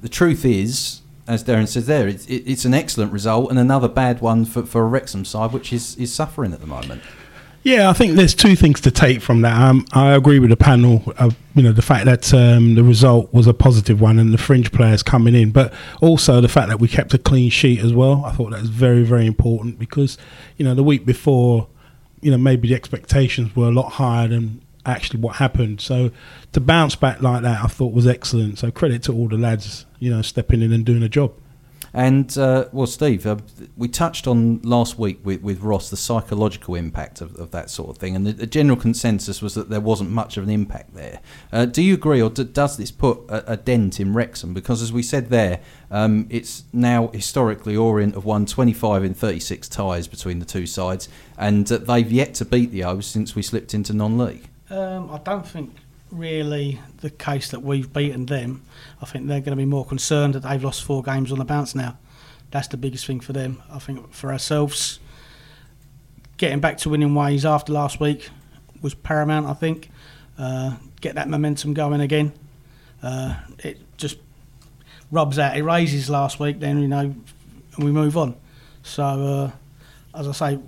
the 0.00 0.08
truth 0.08 0.44
is, 0.44 1.00
as 1.26 1.44
Darren 1.44 1.68
says 1.68 1.86
there, 1.86 2.08
it's, 2.08 2.26
it's 2.26 2.64
an 2.64 2.74
excellent 2.74 3.12
result 3.12 3.50
and 3.50 3.58
another 3.58 3.88
bad 3.88 4.20
one 4.20 4.44
for, 4.44 4.64
for 4.64 4.82
a 4.82 4.86
Wrexham 4.86 5.24
side, 5.24 5.52
which 5.52 5.72
is, 5.72 5.96
is 5.96 6.12
suffering 6.12 6.52
at 6.52 6.60
the 6.60 6.66
moment. 6.66 7.02
Yeah, 7.64 7.88
I 7.88 7.92
think 7.92 8.14
there's 8.14 8.34
two 8.34 8.56
things 8.56 8.80
to 8.80 8.90
take 8.90 9.22
from 9.22 9.42
that. 9.42 9.56
Um, 9.56 9.86
I 9.92 10.14
agree 10.14 10.40
with 10.40 10.50
the 10.50 10.56
panel. 10.56 11.02
Uh, 11.16 11.30
you 11.54 11.62
know, 11.62 11.70
the 11.70 11.82
fact 11.82 12.06
that 12.06 12.34
um, 12.34 12.74
the 12.74 12.82
result 12.82 13.32
was 13.32 13.46
a 13.46 13.54
positive 13.54 14.00
one 14.00 14.18
and 14.18 14.34
the 14.34 14.38
fringe 14.38 14.72
players 14.72 15.02
coming 15.02 15.36
in, 15.36 15.52
but 15.52 15.72
also 16.00 16.40
the 16.40 16.48
fact 16.48 16.68
that 16.68 16.80
we 16.80 16.88
kept 16.88 17.14
a 17.14 17.18
clean 17.18 17.50
sheet 17.50 17.78
as 17.78 17.92
well. 17.92 18.24
I 18.24 18.32
thought 18.32 18.50
that 18.50 18.60
was 18.60 18.70
very, 18.70 19.04
very 19.04 19.26
important 19.26 19.78
because 19.78 20.18
you 20.56 20.64
know 20.64 20.74
the 20.74 20.82
week 20.82 21.06
before, 21.06 21.68
you 22.20 22.32
know, 22.32 22.38
maybe 22.38 22.68
the 22.68 22.74
expectations 22.74 23.54
were 23.54 23.68
a 23.68 23.72
lot 23.72 23.90
higher 23.90 24.26
than 24.26 24.60
actually 24.84 25.20
what 25.20 25.36
happened. 25.36 25.80
So 25.80 26.10
to 26.52 26.60
bounce 26.60 26.96
back 26.96 27.22
like 27.22 27.42
that, 27.42 27.62
I 27.62 27.68
thought 27.68 27.92
was 27.92 28.08
excellent. 28.08 28.58
So 28.58 28.72
credit 28.72 29.04
to 29.04 29.12
all 29.12 29.28
the 29.28 29.38
lads, 29.38 29.86
you 30.00 30.10
know, 30.10 30.22
stepping 30.22 30.62
in 30.62 30.72
and 30.72 30.84
doing 30.84 31.04
a 31.04 31.08
job. 31.08 31.32
And 31.94 32.36
uh, 32.38 32.68
well, 32.72 32.86
Steve, 32.86 33.26
uh, 33.26 33.36
we 33.76 33.86
touched 33.86 34.26
on 34.26 34.60
last 34.62 34.98
week 34.98 35.20
with, 35.24 35.42
with 35.42 35.60
Ross 35.60 35.90
the 35.90 35.96
psychological 35.96 36.74
impact 36.74 37.20
of, 37.20 37.36
of 37.36 37.50
that 37.50 37.68
sort 37.68 37.90
of 37.90 37.98
thing, 37.98 38.16
and 38.16 38.26
the, 38.26 38.32
the 38.32 38.46
general 38.46 38.78
consensus 38.78 39.42
was 39.42 39.54
that 39.54 39.68
there 39.68 39.80
wasn't 39.80 40.10
much 40.10 40.36
of 40.36 40.44
an 40.44 40.50
impact 40.50 40.94
there. 40.94 41.20
Uh, 41.52 41.66
do 41.66 41.82
you 41.82 41.94
agree, 41.94 42.22
or 42.22 42.30
does 42.30 42.76
this 42.78 42.90
put 42.90 43.18
a, 43.28 43.52
a 43.52 43.56
dent 43.56 44.00
in 44.00 44.14
Wrexham? 44.14 44.54
Because 44.54 44.80
as 44.80 44.92
we 44.92 45.02
said 45.02 45.28
there, 45.28 45.60
um, 45.90 46.26
it's 46.30 46.64
now 46.72 47.08
historically 47.08 47.76
Orient 47.76 48.14
have 48.14 48.24
won 48.24 48.46
25 48.46 49.04
in 49.04 49.12
36 49.12 49.68
ties 49.68 50.08
between 50.08 50.38
the 50.38 50.46
two 50.46 50.66
sides, 50.66 51.10
and 51.36 51.70
uh, 51.70 51.76
they've 51.76 52.10
yet 52.10 52.32
to 52.34 52.46
beat 52.46 52.70
the 52.70 52.84
O's 52.84 53.06
since 53.06 53.36
we 53.36 53.42
slipped 53.42 53.74
into 53.74 53.92
non-league. 53.92 54.48
Um, 54.70 55.10
I 55.10 55.18
don't 55.18 55.46
think 55.46 55.74
really 56.12 56.80
the 56.98 57.10
case 57.10 57.50
that 57.50 57.62
we've 57.62 57.92
beaten 57.92 58.26
them. 58.26 58.62
I 59.00 59.06
think 59.06 59.26
they're 59.26 59.40
going 59.40 59.56
to 59.56 59.56
be 59.56 59.64
more 59.64 59.84
concerned 59.84 60.34
that 60.34 60.40
they've 60.40 60.62
lost 60.62 60.84
four 60.84 61.02
games 61.02 61.32
on 61.32 61.38
the 61.38 61.44
bounce 61.44 61.74
now. 61.74 61.98
That's 62.50 62.68
the 62.68 62.76
biggest 62.76 63.06
thing 63.06 63.20
for 63.20 63.32
them. 63.32 63.62
I 63.70 63.78
think 63.78 64.12
for 64.12 64.30
ourselves, 64.30 65.00
getting 66.36 66.60
back 66.60 66.78
to 66.78 66.90
winning 66.90 67.14
ways 67.14 67.46
after 67.46 67.72
last 67.72 67.98
week 67.98 68.28
was 68.82 68.94
paramount. 68.94 69.46
I 69.46 69.54
think 69.54 69.90
uh, 70.38 70.76
get 71.00 71.14
that 71.14 71.28
momentum 71.28 71.72
going 71.72 72.00
again. 72.00 72.32
Uh, 73.02 73.36
it 73.58 73.78
just 73.96 74.18
rubs 75.10 75.38
out. 75.38 75.56
It 75.56 75.62
raises 75.62 76.10
last 76.10 76.38
week, 76.38 76.60
then 76.60 76.80
you 76.80 76.88
know, 76.88 77.14
and 77.76 77.84
we 77.84 77.90
move 77.90 78.16
on. 78.16 78.36
So 78.82 79.02
uh, 79.02 79.50
as 80.18 80.28
I 80.28 80.32
say, 80.32 80.58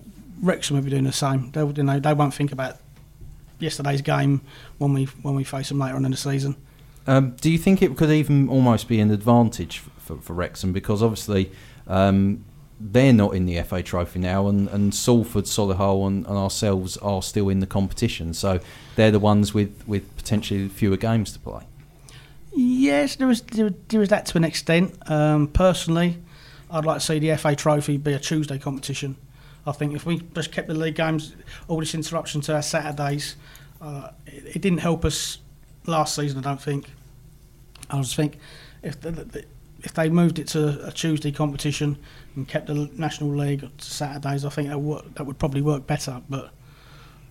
Wrexham 0.41 0.77
will 0.77 0.85
be 0.85 0.91
doing 0.91 1.05
the 1.05 1.13
same. 1.13 1.51
They'll, 1.51 1.73
you 1.73 1.83
know, 1.83 2.01
they 2.01 2.15
won't 2.15 2.35
think 2.35 2.53
about 2.53 2.77
yesterday's 3.59 4.03
game 4.03 4.41
when 4.79 4.93
we 4.93 5.05
when 5.23 5.35
we 5.35 5.45
face 5.45 5.69
them 5.69 5.79
later 5.79 5.97
on 5.97 6.05
in 6.05 6.11
the 6.11 6.17
season. 6.17 6.57
Um, 7.07 7.37
do 7.41 7.51
you 7.51 7.59
think 7.59 7.83
it 7.83 7.97
could 7.97 8.11
even 8.11 8.49
almost 8.49 8.89
be 8.89 8.99
an 9.01 9.11
advantage 9.11 9.79
for, 9.99 10.17
for 10.17 10.33
Wrexham 10.33 10.73
because 10.73 11.03
obviously 11.03 11.51
um, 11.87 12.45
they're 12.81 13.13
not 13.13 13.35
in 13.35 13.47
the 13.47 13.61
FA 13.63 13.83
Trophy 13.83 14.19
now, 14.19 14.49
and, 14.49 14.69
and 14.69 14.95
Salford, 14.95 15.45
Solihull, 15.45 16.07
and, 16.07 16.27
and 16.27 16.37
ourselves 16.37 16.97
are 16.99 17.23
still 17.23 17.49
in 17.49 17.61
the 17.61 17.67
competition. 17.67 18.35
So 18.35 18.61
they're 18.97 19.11
the 19.11 19.19
ones 19.19 19.55
with, 19.55 19.87
with 19.87 20.15
potentially 20.17 20.69
fewer 20.69 20.97
games 20.97 21.33
to 21.33 21.39
play. 21.39 21.63
Yes, 22.53 23.17
there 23.17 23.31
is 23.31 23.41
there, 23.43 23.71
there 23.89 24.03
is 24.03 24.11
that 24.11 24.27
to 24.27 24.37
an 24.39 24.45
extent. 24.45 24.97
Um, 25.11 25.49
personally, 25.49 26.19
I'd 26.71 26.85
like 26.85 27.01
to 27.01 27.05
see 27.05 27.19
the 27.19 27.37
FA 27.37 27.57
Trophy 27.57 27.97
be 27.97 28.13
a 28.13 28.19
Tuesday 28.19 28.59
competition. 28.59 29.17
I 29.67 29.73
think 29.73 29.95
if 29.95 30.05
we 30.05 30.21
just 30.35 30.53
kept 30.53 30.69
the 30.69 30.75
league 30.75 30.97
games, 30.97 31.35
all 31.69 31.81
this 31.81 31.95
interruption 31.95 32.41
to 32.43 32.55
our 32.55 32.63
Saturdays, 32.63 33.37
uh, 33.81 34.11
it, 34.27 34.57
it, 34.57 34.63
didn't 34.63 34.79
help 34.79 35.05
us 35.05 35.39
last 35.87 36.15
season. 36.15 36.39
I 36.39 36.43
don't 36.43 36.61
think. 36.61 36.91
I 37.91 37.99
just 37.99 38.17
think 38.17 38.39
if 38.83 39.01
the, 39.01 39.11
the, 39.11 39.45
if 39.83 39.95
they 39.95 40.09
moved 40.09 40.39
it 40.39 40.49
to 40.49 40.87
a 40.87 40.93
Tuesday 40.93 41.33
competition 41.33 41.99
and 42.37 42.47
kept 42.47 42.67
the 42.67 42.91
National 42.95 43.31
League 43.31 43.61
to 43.61 43.85
Saturdays, 43.85 44.45
I 44.45 44.51
think 44.51 44.69
that 44.69 44.79
would 44.79 45.15
that 45.15 45.25
would 45.25 45.39
probably 45.39 45.63
work 45.63 45.87
better. 45.87 46.21
But 46.29 46.51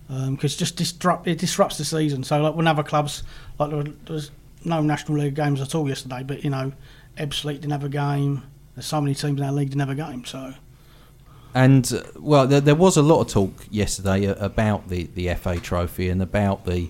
because 0.08 0.54
um, 0.54 0.58
just 0.58 0.76
disrupt 0.76 1.26
it 1.26 1.38
disrupts 1.38 1.78
the 1.78 1.84
season. 1.84 2.24
So 2.24 2.40
like 2.40 2.54
when 2.54 2.66
other 2.66 2.82
clubs 2.82 3.22
like 3.58 3.70
there 3.70 4.14
was 4.14 4.30
no 4.64 4.80
National 4.80 5.18
League 5.18 5.34
games 5.34 5.60
at 5.60 5.74
all 5.74 5.88
yesterday, 5.88 6.22
but 6.24 6.42
you 6.42 6.50
know 6.50 6.72
Ebbsfleet 7.16 7.60
didn't 7.60 7.72
have 7.72 7.84
a 7.84 7.88
game. 7.88 8.42
There's 8.74 8.86
so 8.86 9.00
many 9.00 9.14
teams 9.14 9.40
in 9.40 9.46
our 9.46 9.52
league 9.52 9.70
didn't 9.70 9.80
have 9.80 9.90
a 9.90 9.94
game. 9.94 10.24
So. 10.24 10.54
And 11.54 11.90
uh, 11.92 12.02
well, 12.16 12.46
there, 12.46 12.60
there, 12.60 12.74
was 12.74 12.96
a 12.96 13.02
lot 13.02 13.20
of 13.20 13.28
talk 13.28 13.52
yesterday 13.70 14.24
about 14.26 14.88
the, 14.88 15.04
the 15.14 15.32
FA 15.34 15.60
Trophy 15.60 16.08
and 16.08 16.20
about 16.20 16.64
the 16.64 16.88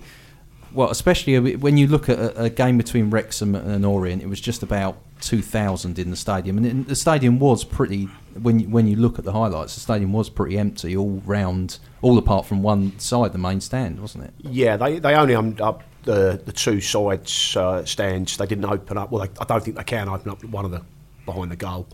well, 0.75 0.89
especially 0.89 1.55
when 1.55 1.77
you 1.77 1.87
look 1.87 2.09
at 2.09 2.19
a, 2.19 2.43
a, 2.43 2.49
game 2.49 2.77
between 2.77 3.09
Wrexham 3.09 3.55
and 3.55 3.85
Orient, 3.85 4.21
it 4.21 4.27
was 4.27 4.41
just 4.41 4.61
about 4.61 4.97
2,000 5.21 5.97
in 5.97 6.09
the 6.09 6.17
stadium, 6.17 6.57
and 6.57 6.85
the 6.85 6.95
stadium 6.95 7.39
was 7.39 7.63
pretty. 7.63 8.09
When 8.41 8.59
you, 8.59 8.67
when 8.67 8.85
you 8.85 8.97
look 8.97 9.17
at 9.17 9.23
the 9.23 9.31
highlights, 9.31 9.75
the 9.75 9.79
stadium 9.79 10.11
was 10.11 10.29
pretty 10.29 10.57
empty 10.57 10.97
all 10.97 11.21
round, 11.25 11.79
all 12.01 12.17
apart 12.17 12.45
from 12.45 12.61
one 12.61 12.99
side, 12.99 13.31
the 13.31 13.37
main 13.37 13.61
stand, 13.61 14.01
wasn't 14.01 14.25
it? 14.25 14.33
Yeah, 14.39 14.75
they 14.75 14.99
they 14.99 15.15
only 15.15 15.35
opened 15.35 15.61
up 15.61 15.83
the 16.03 16.41
the 16.43 16.51
two 16.51 16.81
sides 16.81 17.55
uh, 17.55 17.85
stands. 17.85 18.35
They 18.35 18.45
didn't 18.45 18.65
open 18.65 18.97
up. 18.97 19.11
Well, 19.11 19.25
they, 19.25 19.31
I 19.39 19.45
don't 19.45 19.63
think 19.63 19.77
they 19.77 19.83
can 19.85 20.09
open 20.09 20.31
up 20.31 20.43
one 20.43 20.65
of 20.65 20.71
the 20.71 20.81
behind 21.25 21.51
the 21.51 21.55
goal 21.55 21.87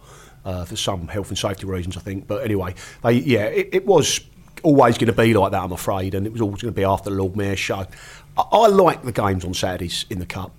uh, 0.45 0.65
for 0.65 0.75
some 0.75 1.07
health 1.07 1.29
and 1.29 1.37
safety 1.37 1.65
reasons, 1.65 1.97
I 1.97 2.01
think. 2.01 2.27
But 2.27 2.43
anyway, 2.43 2.75
they 3.03 3.13
yeah, 3.13 3.45
it, 3.45 3.69
it 3.71 3.85
was 3.85 4.21
always 4.63 4.97
going 4.97 5.07
to 5.07 5.13
be 5.13 5.33
like 5.33 5.51
that, 5.51 5.63
I'm 5.63 5.71
afraid, 5.71 6.13
and 6.13 6.25
it 6.25 6.31
was 6.31 6.41
always 6.41 6.61
going 6.61 6.73
to 6.73 6.77
be 6.77 6.83
after 6.83 7.09
the 7.09 7.15
Lord 7.15 7.35
Mayor 7.35 7.55
show. 7.55 7.85
I, 8.37 8.41
I 8.51 8.67
like 8.67 9.03
the 9.03 9.11
games 9.11 9.45
on 9.45 9.53
Saturdays 9.53 10.05
in 10.09 10.19
the 10.19 10.25
Cup. 10.25 10.51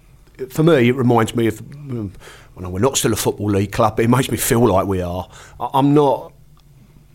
For 0.51 0.63
me, 0.63 0.89
it 0.89 0.97
reminds 0.97 1.35
me 1.35 1.47
of 1.47 1.61
um, 1.61 2.13
well, 2.55 2.71
we're 2.71 2.81
not 2.81 2.97
still 2.97 3.13
a 3.13 3.17
football 3.17 3.51
league 3.51 3.73
club, 3.73 3.97
but 3.97 4.05
it 4.05 4.09
makes 4.09 4.31
me 4.31 4.37
feel 4.37 4.67
like 4.67 4.87
we 4.87 5.01
are. 5.01 5.29
I, 5.61 5.71
I'm 5.75 5.95
not 5.95 6.33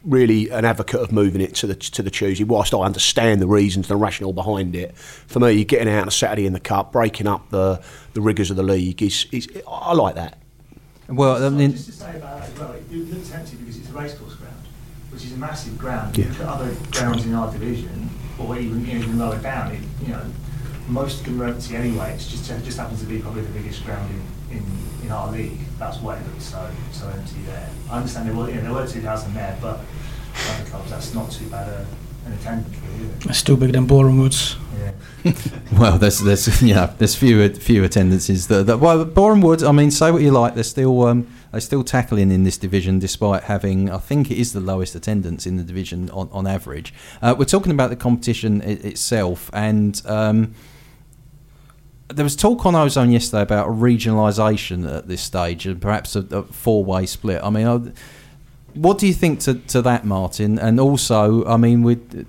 really 0.04 0.50
an 0.50 0.64
advocate 0.64 1.02
of 1.02 1.12
moving 1.12 1.42
it 1.42 1.54
to 1.56 1.68
the 1.68 1.76
to 1.76 2.02
the 2.02 2.10
Tuesday. 2.10 2.44
Whilst 2.44 2.74
I 2.74 2.80
understand 2.80 3.42
the 3.42 3.48
reasons, 3.48 3.90
and 3.90 4.00
the 4.00 4.04
rationale 4.04 4.34
behind 4.34 4.76
it, 4.76 4.98
for 4.98 5.40
me, 5.40 5.64
getting 5.66 5.90
out 5.94 6.04
on 6.04 6.08
a 6.08 6.12
Saturday 6.12 6.46
in 6.46 6.54
the 6.54 6.60
cup, 6.60 6.92
breaking 6.92 7.28
up 7.28 7.50
the 7.50 7.82
the 8.14 8.22
rigours 8.22 8.50
of 8.50 8.58
the 8.58 8.64
league 8.64 9.02
is, 9.02 9.26
is 9.32 9.48
I 9.68 9.94
like 9.94 10.16
that. 10.16 10.42
Well, 11.10 11.44
I 11.44 11.50
mean, 11.50 11.72
just 11.72 11.86
to 11.86 11.92
say 11.94 12.18
about 12.18 12.42
that 12.42 12.50
as 12.50 12.60
well, 12.60 12.72
it 12.74 12.92
looks 12.92 13.32
empty 13.32 13.56
because 13.58 13.78
it's 13.78 13.90
a 13.90 13.94
racecourse 13.94 14.36
ground, 14.36 14.62
which 15.12 15.24
is 15.26 15.34
a 15.34 15.38
massive 15.38 15.78
ground. 15.78 16.18
Yeah. 16.18 16.32
Other 16.42 16.76
grounds 16.92 17.26
in 17.26 17.34
our 17.34 17.52
division, 17.52 18.10
or 18.38 18.58
even 18.58 18.86
even 18.90 19.18
lower 19.18 19.38
down, 19.40 19.72
it, 19.72 19.82
you 20.06 20.10
know, 20.14 20.24
most 20.88 21.22
of 21.22 21.26
them 21.26 21.42
are 21.42 21.46
empty 21.46 21.76
anyway. 21.76 22.12
It's 22.14 22.30
just 22.30 22.50
it 22.52 22.64
just 22.64 22.78
happens 22.78 23.00
to 23.02 23.06
be 23.06 23.20
probably 23.20 23.42
the 23.42 23.52
biggest 23.52 23.86
ground 23.86 24.10
in, 24.52 24.58
in, 24.58 24.64
in 25.04 25.12
our 25.12 25.32
league. 25.32 25.60
That's 25.80 25.98
why 26.00 26.18
it 26.18 26.28
looks 26.28 26.46
so 26.46 26.70
so 26.92 27.08
empty 27.08 27.40
there. 27.46 27.70
I 27.90 27.98
understand 27.98 28.28
there 28.28 28.36
were 28.36 28.50
you 28.50 28.56
know, 28.56 28.62
there 28.64 28.74
were 28.74 28.88
two 28.88 29.02
thousand 29.02 29.34
there, 29.34 29.58
but 29.62 29.80
other 30.50 30.70
clubs 30.70 30.90
that's 30.90 31.14
not 31.14 31.32
too 31.32 31.48
bad 31.48 31.70
a, 31.70 31.88
an 32.28 32.34
attendance 32.34 32.78
really. 32.78 33.30
It's 33.30 33.38
still 33.40 33.58
bigger 33.58 33.74
than 33.74 33.88
Boreham 33.88 34.20
Woods. 34.20 34.56
Yeah. 35.24 35.34
well, 35.78 35.98
there's 35.98 36.20
there's 36.20 36.62
you 36.62 36.74
know 36.76 36.94
there's 36.98 37.16
fewer 37.16 37.50
few 37.50 37.84
attendances. 37.84 38.48
That, 38.48 38.66
that 38.68 38.80
well, 38.80 39.04
Boreham 39.06 39.42
Wood. 39.42 39.64
I 39.64 39.72
mean, 39.72 39.92
say 39.92 40.12
what 40.12 40.22
you 40.22 40.32
like, 40.32 40.56
they're 40.56 40.64
still 40.64 41.04
um, 41.04 41.28
they're 41.52 41.62
still 41.62 41.84
tackling 41.84 42.32
in 42.32 42.44
this 42.44 42.58
division, 42.58 43.00
despite 43.00 43.44
having 43.44 43.90
I 43.90 43.98
think 43.98 44.30
it 44.32 44.38
is 44.38 44.54
the 44.54 44.60
lowest 44.60 44.96
attendance 44.96 45.46
in 45.46 45.58
the 45.58 45.64
division 45.64 46.10
on 46.12 46.30
on 46.32 46.48
average. 46.48 46.94
Uh, 47.22 47.36
we're 47.38 47.46
talking 47.46 47.72
about 47.72 47.90
the 47.90 47.96
competition 47.96 48.62
I- 48.62 48.66
itself, 48.66 49.50
and 49.54 50.02
um, 50.06 50.54
there 52.10 52.24
was 52.24 52.36
talk 52.36 52.66
on 52.66 52.76
Ozone 52.76 53.12
yesterday 53.12 53.42
about 53.42 53.68
regionalisation 53.70 54.90
at 54.98 55.08
this 55.08 55.22
stage 55.22 55.66
and 55.66 55.82
perhaps 55.82 56.16
a, 56.16 56.22
a 56.32 56.44
four 56.44 56.84
way 56.86 57.06
split. 57.06 57.42
I 57.44 57.50
mean. 57.50 57.68
I, 57.68 57.92
what 58.74 58.98
do 58.98 59.08
you 59.08 59.14
think 59.14 59.40
to, 59.42 59.56
to 59.56 59.82
that, 59.82 60.06
Martin? 60.06 60.60
And 60.60 60.80
also, 60.80 61.46
I 61.46 61.58
mean, 61.58 61.84
with 61.84 62.26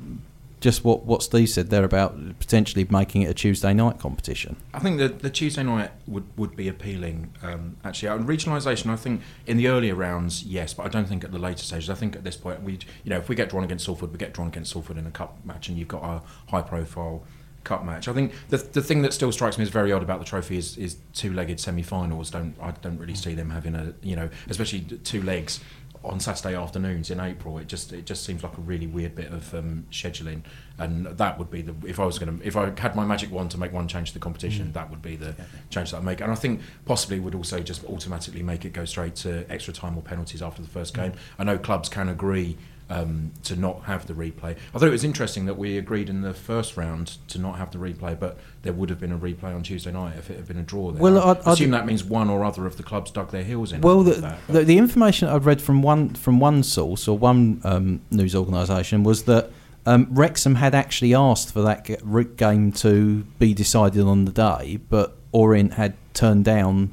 just 0.60 0.84
what, 0.84 1.04
what 1.04 1.22
Steve 1.22 1.48
said 1.48 1.70
there 1.70 1.84
about 1.84 2.16
potentially 2.38 2.86
making 2.90 3.22
it 3.22 3.30
a 3.30 3.34
Tuesday 3.34 3.72
night 3.72 3.98
competition. 3.98 4.56
I 4.74 4.80
think 4.80 4.98
that 4.98 5.20
the 5.20 5.30
Tuesday 5.30 5.62
night 5.62 5.90
would, 6.06 6.24
would 6.36 6.56
be 6.56 6.68
appealing. 6.68 7.32
Um, 7.42 7.76
actually, 7.84 8.08
on 8.08 8.26
regionalisation, 8.26 8.90
I 8.90 8.96
think 8.96 9.22
in 9.46 9.56
the 9.56 9.68
earlier 9.68 9.94
rounds, 9.94 10.42
yes, 10.44 10.74
but 10.74 10.86
I 10.86 10.88
don't 10.88 11.06
think 11.06 11.24
at 11.24 11.32
the 11.32 11.38
later 11.38 11.62
stages. 11.62 11.90
I 11.90 11.94
think 11.94 12.16
at 12.16 12.24
this 12.24 12.36
point, 12.36 12.62
we 12.62 12.78
you 13.04 13.10
know 13.10 13.18
if 13.18 13.28
we 13.28 13.36
get 13.36 13.50
drawn 13.50 13.64
against 13.64 13.84
Salford, 13.84 14.12
we 14.12 14.18
get 14.18 14.34
drawn 14.34 14.48
against 14.48 14.72
Salford 14.72 14.98
in 14.98 15.06
a 15.06 15.10
cup 15.10 15.38
match, 15.44 15.68
and 15.68 15.78
you've 15.78 15.88
got 15.88 16.02
a 16.02 16.22
high 16.50 16.62
profile 16.62 17.22
cup 17.64 17.84
match. 17.84 18.08
I 18.08 18.12
think 18.12 18.32
the 18.48 18.56
the 18.56 18.82
thing 18.82 19.02
that 19.02 19.12
still 19.12 19.30
strikes 19.30 19.58
me 19.58 19.62
as 19.62 19.70
very 19.70 19.92
odd 19.92 20.02
about 20.02 20.18
the 20.18 20.24
trophy 20.24 20.56
is, 20.56 20.76
is 20.76 20.96
two 21.12 21.32
legged 21.32 21.60
semi 21.60 21.82
finals. 21.82 22.30
Don't 22.30 22.54
I 22.60 22.72
don't 22.72 22.98
really 22.98 23.14
see 23.14 23.34
them 23.34 23.50
having 23.50 23.74
a 23.74 23.94
you 24.02 24.16
know 24.16 24.28
especially 24.48 24.80
two 24.80 25.22
legs 25.22 25.60
on 26.08 26.20
Saturday 26.20 26.54
afternoons 26.54 27.10
in 27.10 27.20
April. 27.20 27.58
It 27.58 27.68
just 27.68 27.92
it 27.92 28.06
just 28.06 28.24
seems 28.24 28.42
like 28.42 28.56
a 28.56 28.60
really 28.60 28.86
weird 28.86 29.14
bit 29.14 29.32
of 29.32 29.54
um, 29.54 29.86
scheduling, 29.90 30.42
and 30.78 31.06
that 31.06 31.38
would 31.38 31.50
be 31.50 31.62
the 31.62 31.74
if 31.86 32.00
I 32.00 32.04
was 32.04 32.18
going 32.18 32.38
to 32.38 32.46
if 32.46 32.56
I 32.56 32.72
had 32.78 32.96
my 32.96 33.04
magic 33.04 33.30
wand 33.30 33.50
to 33.52 33.58
make 33.58 33.72
one 33.72 33.88
change 33.88 34.08
to 34.08 34.14
the 34.14 34.20
competition, 34.20 34.68
mm. 34.68 34.72
that 34.74 34.90
would 34.90 35.02
be 35.02 35.16
the 35.16 35.34
yeah. 35.38 35.44
change 35.70 35.90
that 35.90 35.98
I 35.98 36.00
make. 36.00 36.20
And 36.20 36.32
I 36.32 36.34
think 36.34 36.60
possibly 36.84 37.20
would 37.20 37.34
also 37.34 37.60
just 37.60 37.84
automatically 37.84 38.42
make 38.42 38.64
it 38.64 38.72
go 38.72 38.84
straight 38.84 39.14
to 39.16 39.44
extra 39.50 39.72
time 39.72 39.96
or 39.96 40.02
penalties 40.02 40.42
after 40.42 40.62
the 40.62 40.68
first 40.68 40.94
game. 40.94 41.12
Mm. 41.12 41.18
I 41.38 41.44
know 41.44 41.58
clubs 41.58 41.88
can 41.88 42.08
agree 42.08 42.56
um, 42.90 43.32
to 43.44 43.56
not 43.56 43.84
have 43.84 44.06
the 44.06 44.14
replay. 44.14 44.56
I 44.74 44.78
thought 44.78 44.88
it 44.88 44.90
was 44.90 45.04
interesting 45.04 45.46
that 45.46 45.58
we 45.58 45.76
agreed 45.76 46.08
in 46.08 46.22
the 46.22 46.32
first 46.32 46.76
round 46.76 47.18
to 47.28 47.38
not 47.38 47.58
have 47.58 47.70
the 47.70 47.78
replay, 47.78 48.18
but 48.18 48.38
there 48.62 48.72
would 48.72 48.90
have 48.90 49.00
been 49.00 49.12
a 49.12 49.18
replay 49.18 49.54
on 49.54 49.62
Tuesday 49.62 49.92
night 49.92 50.16
if 50.16 50.30
it 50.30 50.36
had 50.36 50.48
been 50.48 50.58
a 50.58 50.62
draw. 50.62 50.90
There. 50.90 51.02
Well, 51.02 51.18
I, 51.18 51.32
I 51.48 51.52
assume 51.52 51.70
that 51.72 51.86
means 51.86 52.02
one 52.02 52.30
or 52.30 52.44
other 52.44 52.66
of 52.66 52.76
the 52.76 52.82
clubs 52.82 53.10
dug 53.10 53.30
their 53.30 53.44
heels 53.44 53.72
in. 53.72 53.80
Well, 53.82 54.02
the, 54.02 54.14
that, 54.14 54.38
the, 54.48 54.64
the, 54.64 54.78
information 54.78 55.28
I've 55.28 55.46
read 55.46 55.60
from 55.60 55.82
one 55.82 56.14
from 56.14 56.40
one 56.40 56.62
source 56.62 57.06
or 57.06 57.18
one 57.18 57.60
um, 57.64 58.00
news 58.10 58.34
organisation 58.34 59.04
was 59.04 59.24
that. 59.24 59.50
Um, 59.86 60.06
Wrexham 60.10 60.56
had 60.56 60.74
actually 60.74 61.14
asked 61.14 61.50
for 61.50 61.62
that 61.62 62.36
game 62.36 62.72
to 62.72 63.22
be 63.38 63.54
decided 63.54 64.02
on 64.04 64.26
the 64.26 64.32
day, 64.32 64.80
but 64.90 65.16
Orient 65.32 65.74
had 65.74 65.94
turned 66.12 66.44
down 66.44 66.90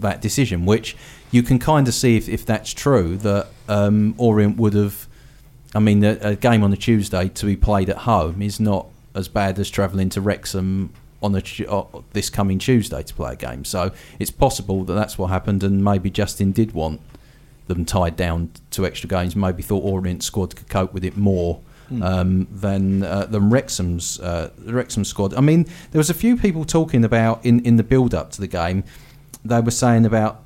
that 0.00 0.22
decision, 0.22 0.66
which 0.66 0.96
you 1.30 1.44
can 1.44 1.60
kind 1.60 1.86
of 1.86 1.94
see 1.94 2.16
if, 2.16 2.28
if 2.28 2.44
that's 2.44 2.72
true 2.72 3.16
that 3.18 3.46
um, 3.68 4.14
Orient 4.18 4.56
would 4.56 4.74
have 4.74 5.05
I 5.74 5.78
mean, 5.78 6.04
a, 6.04 6.18
a 6.20 6.36
game 6.36 6.62
on 6.62 6.72
a 6.72 6.76
Tuesday 6.76 7.28
to 7.28 7.46
be 7.46 7.56
played 7.56 7.90
at 7.90 7.98
home 7.98 8.40
is 8.42 8.60
not 8.60 8.86
as 9.14 9.28
bad 9.28 9.58
as 9.58 9.70
travelling 9.70 10.08
to 10.10 10.20
Wrexham 10.20 10.92
on 11.22 11.34
a, 11.34 11.42
uh, 11.68 11.84
this 12.12 12.30
coming 12.30 12.58
Tuesday 12.58 13.02
to 13.02 13.14
play 13.14 13.32
a 13.32 13.36
game. 13.36 13.64
So 13.64 13.92
it's 14.18 14.30
possible 14.30 14.84
that 14.84 14.94
that's 14.94 15.18
what 15.18 15.28
happened, 15.28 15.62
and 15.62 15.82
maybe 15.82 16.10
Justin 16.10 16.52
did 16.52 16.72
want 16.72 17.00
them 17.66 17.84
tied 17.84 18.16
down 18.16 18.50
to 18.70 18.86
extra 18.86 19.08
games. 19.08 19.34
Maybe 19.34 19.62
thought 19.62 19.82
Orient 19.82 20.22
squad 20.22 20.54
could 20.56 20.68
cope 20.68 20.92
with 20.92 21.04
it 21.04 21.16
more. 21.16 21.60
Mm. 21.90 22.02
Um, 22.02 22.48
than 22.50 23.04
uh, 23.04 23.26
than 23.26 23.48
Wrexham's 23.48 24.18
uh, 24.18 24.50
Wrexham 24.64 25.04
squad. 25.04 25.34
I 25.34 25.40
mean, 25.40 25.66
there 25.92 26.00
was 26.00 26.10
a 26.10 26.14
few 26.14 26.36
people 26.36 26.64
talking 26.64 27.04
about 27.04 27.46
in, 27.46 27.64
in 27.64 27.76
the 27.76 27.84
build 27.84 28.12
up 28.12 28.32
to 28.32 28.40
the 28.40 28.48
game. 28.48 28.82
They 29.44 29.60
were 29.60 29.70
saying 29.70 30.04
about 30.04 30.42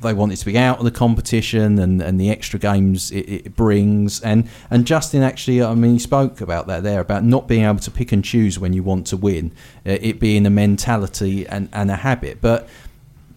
they 0.00 0.14
wanted 0.14 0.36
to 0.36 0.46
be 0.46 0.56
out 0.56 0.78
of 0.78 0.84
the 0.84 0.90
competition 0.90 1.78
and, 1.78 2.00
and 2.00 2.18
the 2.18 2.30
extra 2.30 2.58
games 2.58 3.10
it, 3.10 3.28
it, 3.28 3.56
brings. 3.56 4.20
And, 4.22 4.48
and 4.70 4.86
Justin 4.86 5.22
actually, 5.22 5.62
I 5.62 5.74
mean, 5.74 5.94
he 5.94 5.98
spoke 5.98 6.40
about 6.40 6.66
that 6.68 6.82
there 6.82 7.00
about 7.00 7.24
not 7.24 7.46
being 7.46 7.64
able 7.64 7.80
to 7.80 7.90
pick 7.90 8.12
and 8.12 8.24
choose 8.24 8.58
when 8.58 8.72
you 8.72 8.82
want 8.82 9.06
to 9.08 9.16
win, 9.16 9.52
uh, 9.84 9.98
it 10.00 10.18
being 10.18 10.46
a 10.46 10.50
mentality 10.50 11.46
and, 11.46 11.68
and 11.72 11.90
a 11.90 11.96
habit. 11.96 12.40
But 12.40 12.68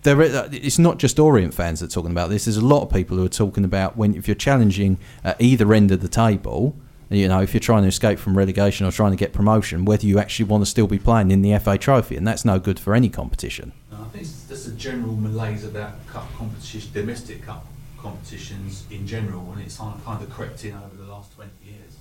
there, 0.03 0.21
it's 0.21 0.79
not 0.79 0.97
just 0.97 1.19
Orient 1.19 1.53
fans 1.53 1.81
that 1.81 1.87
are 1.87 1.93
talking 1.93 2.11
about 2.11 2.29
this. 2.29 2.45
There's 2.45 2.57
a 2.57 2.65
lot 2.65 2.83
of 2.83 2.89
people 2.89 3.17
who 3.17 3.25
are 3.25 3.29
talking 3.29 3.65
about 3.65 3.97
when 3.97 4.15
if 4.15 4.27
you're 4.27 4.35
challenging 4.35 4.97
at 5.23 5.39
either 5.41 5.73
end 5.73 5.91
of 5.91 6.01
the 6.01 6.07
table. 6.07 6.75
You 7.09 7.27
know, 7.27 7.41
if 7.41 7.55
you're 7.55 7.59
trying 7.59 7.81
to 7.81 7.87
escape 7.87 8.19
from 8.19 8.37
relegation 8.37 8.85
or 8.85 8.91
trying 8.91 9.11
to 9.11 9.17
get 9.17 9.33
promotion, 9.33 9.83
whether 9.83 10.05
you 10.05 10.19
actually 10.19 10.45
want 10.45 10.61
to 10.61 10.69
still 10.69 10.85
be 10.85 10.99
playing 10.99 11.31
in 11.31 11.41
the 11.41 11.57
FA 11.57 11.75
Trophy, 11.75 12.15
and 12.15 12.27
that's 12.27 12.45
no 12.45 12.59
good 12.59 12.79
for 12.79 12.93
any 12.93 13.09
competition. 13.09 13.73
I 14.09 14.11
think 14.11 14.23
it's 14.23 14.47
just 14.47 14.67
a 14.67 14.71
general 14.71 15.15
malaise 15.15 15.63
about 15.63 16.05
cup 16.07 16.25
competition, 16.35 16.89
domestic 16.93 17.43
cup 17.43 17.63
competitions 17.99 18.85
in 18.89 19.05
general, 19.05 19.51
and 19.51 19.61
it's 19.61 19.77
kind 19.77 20.01
of 20.23 20.29
crept 20.31 20.65
in 20.65 20.73
over 20.73 20.95
the 20.95 21.11
last 21.11 21.35
20 21.35 21.51
years. 21.63 21.97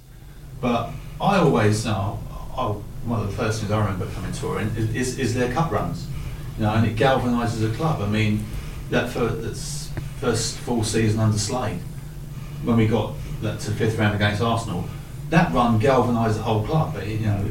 But 0.59 0.91
I 1.21 1.37
always, 1.37 1.87
uh, 1.87 2.13
I, 2.57 2.65
one 3.05 3.21
of 3.21 3.31
the 3.31 3.37
first 3.37 3.61
things 3.61 3.71
I 3.71 3.79
remember 3.81 4.07
coming 4.15 4.33
to 4.33 4.47
Orient 4.47 4.79
is, 4.79 4.95
is, 4.95 5.19
is 5.19 5.35
their 5.35 5.53
cup 5.53 5.71
runs. 5.71 6.07
You 6.57 6.65
know, 6.65 6.73
and 6.73 6.87
it 6.87 6.97
galvanises 6.97 7.71
a 7.71 7.77
club. 7.77 8.01
I 8.01 8.07
mean, 8.07 8.43
that 8.89 9.11
first, 9.11 9.93
first 10.19 10.57
full 10.61 10.85
season 10.85 11.21
under 11.21 11.37
Slade, 11.37 11.81
when 12.65 12.79
we 12.79 12.87
got 12.87 13.17
to 13.43 13.59
fifth 13.59 13.99
round 13.99 14.17
against 14.17 14.41
Arsenal, 14.41 14.89
that 15.29 15.53
run 15.53 15.79
galvanised 15.79 16.39
the 16.39 16.43
whole 16.43 16.65
club. 16.65 16.95
But 16.95 17.07
you 17.07 17.19
know, 17.19 17.45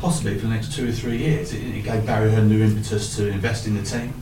possibly 0.00 0.34
for 0.36 0.46
the 0.46 0.54
next 0.54 0.74
two 0.74 0.88
or 0.88 0.92
three 0.92 1.18
years, 1.18 1.52
it, 1.52 1.62
it 1.62 1.84
gave 1.84 2.06
Barry 2.06 2.30
Hearn 2.30 2.48
new 2.48 2.62
impetus 2.62 3.16
to 3.16 3.28
invest 3.28 3.66
in 3.66 3.76
the 3.76 3.82
team. 3.82 4.14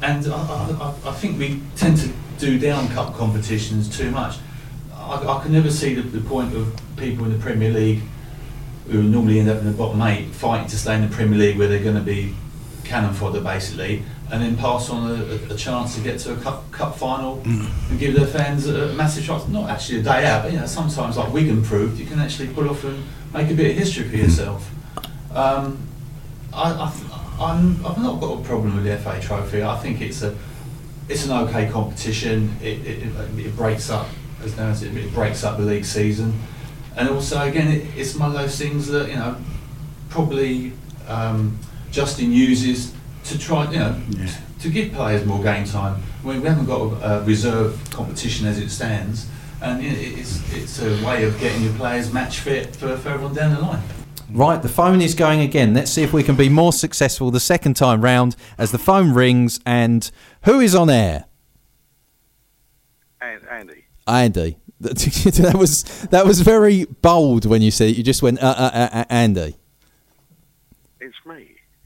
And 0.00 0.26
I, 0.26 0.36
I, 0.36 0.94
I 1.08 1.12
think 1.12 1.38
we 1.38 1.60
tend 1.76 1.98
to 1.98 2.10
do 2.38 2.58
down 2.58 2.88
cup 2.88 3.14
competitions 3.14 3.94
too 3.96 4.10
much. 4.10 4.36
I, 4.94 5.16
I 5.26 5.42
can 5.42 5.52
never 5.52 5.70
see 5.70 5.94
the, 5.94 6.02
the 6.02 6.26
point 6.28 6.54
of 6.54 6.78
people 6.96 7.24
in 7.24 7.32
the 7.32 7.38
Premier 7.38 7.70
League 7.70 8.02
who 8.88 9.02
normally 9.02 9.38
end 9.38 9.48
up 9.48 9.58
in 9.58 9.66
the 9.66 9.72
bottom 9.72 10.00
eight 10.02 10.28
fighting 10.28 10.68
to 10.68 10.78
stay 10.78 10.94
in 10.94 11.02
the 11.02 11.14
Premier 11.14 11.38
League 11.38 11.58
where 11.58 11.68
they're 11.68 11.82
going 11.82 11.96
to 11.96 12.02
be 12.02 12.34
cannon 12.84 13.12
fodder 13.12 13.40
basically, 13.40 14.02
and 14.30 14.42
then 14.42 14.56
pass 14.56 14.90
on 14.90 15.10
a, 15.10 15.52
a, 15.52 15.56
chance 15.56 15.94
to 15.94 16.00
get 16.00 16.18
to 16.20 16.32
a 16.32 16.36
cup, 16.38 16.70
cup 16.72 16.96
final 16.96 17.38
mm. 17.38 17.90
and 17.90 17.98
give 17.98 18.14
their 18.14 18.26
fans 18.26 18.66
a, 18.66 18.92
massive 18.94 19.24
chance. 19.24 19.46
Not 19.48 19.70
actually 19.70 20.00
a 20.00 20.02
day 20.02 20.24
out, 20.26 20.42
but 20.42 20.52
you 20.52 20.58
know 20.58 20.66
sometimes 20.66 21.16
like 21.16 21.32
Wigan 21.32 21.62
proved, 21.62 21.98
you 21.98 22.06
can 22.06 22.18
actually 22.18 22.48
pull 22.48 22.68
off 22.68 22.84
and 22.84 23.04
make 23.32 23.50
a 23.50 23.54
bit 23.54 23.72
of 23.72 23.76
history 23.76 24.08
for 24.08 24.16
yourself. 24.16 24.70
Um, 25.34 25.86
I, 26.52 26.72
I, 26.72 27.44
I'm, 27.44 27.84
I've 27.86 27.98
not 27.98 28.20
got 28.20 28.40
a 28.40 28.42
problem 28.42 28.76
with 28.76 28.84
the 28.84 28.96
FA 28.98 29.20
Trophy. 29.20 29.62
I 29.62 29.76
think 29.78 30.00
it's 30.00 30.22
a 30.22 30.36
it's 31.08 31.24
an 31.24 31.32
okay 31.32 31.68
competition. 31.70 32.56
It, 32.60 32.86
it, 32.86 33.38
it 33.38 33.56
breaks 33.56 33.90
up 33.90 34.08
as 34.42 34.56
now 34.56 34.70
it, 34.70 34.82
it 34.82 35.12
breaks 35.14 35.44
up 35.44 35.58
the 35.58 35.64
league 35.64 35.84
season, 35.84 36.40
and 36.96 37.08
also 37.08 37.40
again 37.46 37.68
it, 37.68 37.86
it's 37.96 38.14
one 38.14 38.30
of 38.30 38.36
those 38.36 38.58
things 38.58 38.86
that 38.88 39.08
you 39.08 39.16
know 39.16 39.36
probably 40.08 40.72
um, 41.06 41.58
Justin 41.90 42.32
uses 42.32 42.94
to 43.24 43.38
try 43.38 43.70
you 43.70 43.78
know 43.78 44.00
yeah. 44.10 44.30
to 44.60 44.70
give 44.70 44.92
players 44.92 45.24
more 45.26 45.42
game 45.42 45.64
time. 45.64 46.02
I 46.24 46.26
mean, 46.26 46.42
we 46.42 46.48
haven't 46.48 46.66
got 46.66 46.80
a, 46.80 47.20
a 47.20 47.24
reserve 47.24 47.80
competition 47.90 48.46
as 48.46 48.58
it 48.58 48.70
stands, 48.70 49.28
and 49.62 49.82
you 49.82 49.90
know, 49.90 49.96
it's 49.98 50.52
it's 50.52 50.82
a 50.82 51.06
way 51.06 51.24
of 51.24 51.38
getting 51.40 51.62
your 51.62 51.74
players 51.74 52.12
match 52.12 52.40
fit 52.40 52.74
for 52.76 52.96
further 52.96 53.24
on 53.24 53.34
down 53.34 53.54
the 53.54 53.60
line. 53.60 53.82
Right, 54.30 54.60
the 54.60 54.68
phone 54.68 55.00
is 55.00 55.14
going 55.14 55.40
again. 55.40 55.72
Let's 55.72 55.90
see 55.90 56.02
if 56.02 56.12
we 56.12 56.22
can 56.22 56.36
be 56.36 56.48
more 56.48 56.72
successful 56.72 57.30
the 57.30 57.40
second 57.40 57.74
time 57.74 58.02
round 58.02 58.36
as 58.58 58.72
the 58.72 58.78
phone 58.78 59.12
rings. 59.14 59.58
And 59.64 60.10
who 60.44 60.60
is 60.60 60.74
on 60.74 60.90
air? 60.90 61.26
Andy. 63.50 63.84
Andy. 64.06 64.58
that 64.80 65.56
was 65.58 65.82
that 66.10 66.24
was 66.24 66.40
very 66.42 66.84
bold 66.84 67.46
when 67.46 67.62
you 67.62 67.70
said 67.70 67.90
it. 67.90 67.96
You 67.96 68.04
just 68.04 68.22
went, 68.22 68.40
uh, 68.40 68.54
uh, 68.56 68.70
uh, 68.72 68.88
uh 68.92 69.04
Andy. 69.10 69.56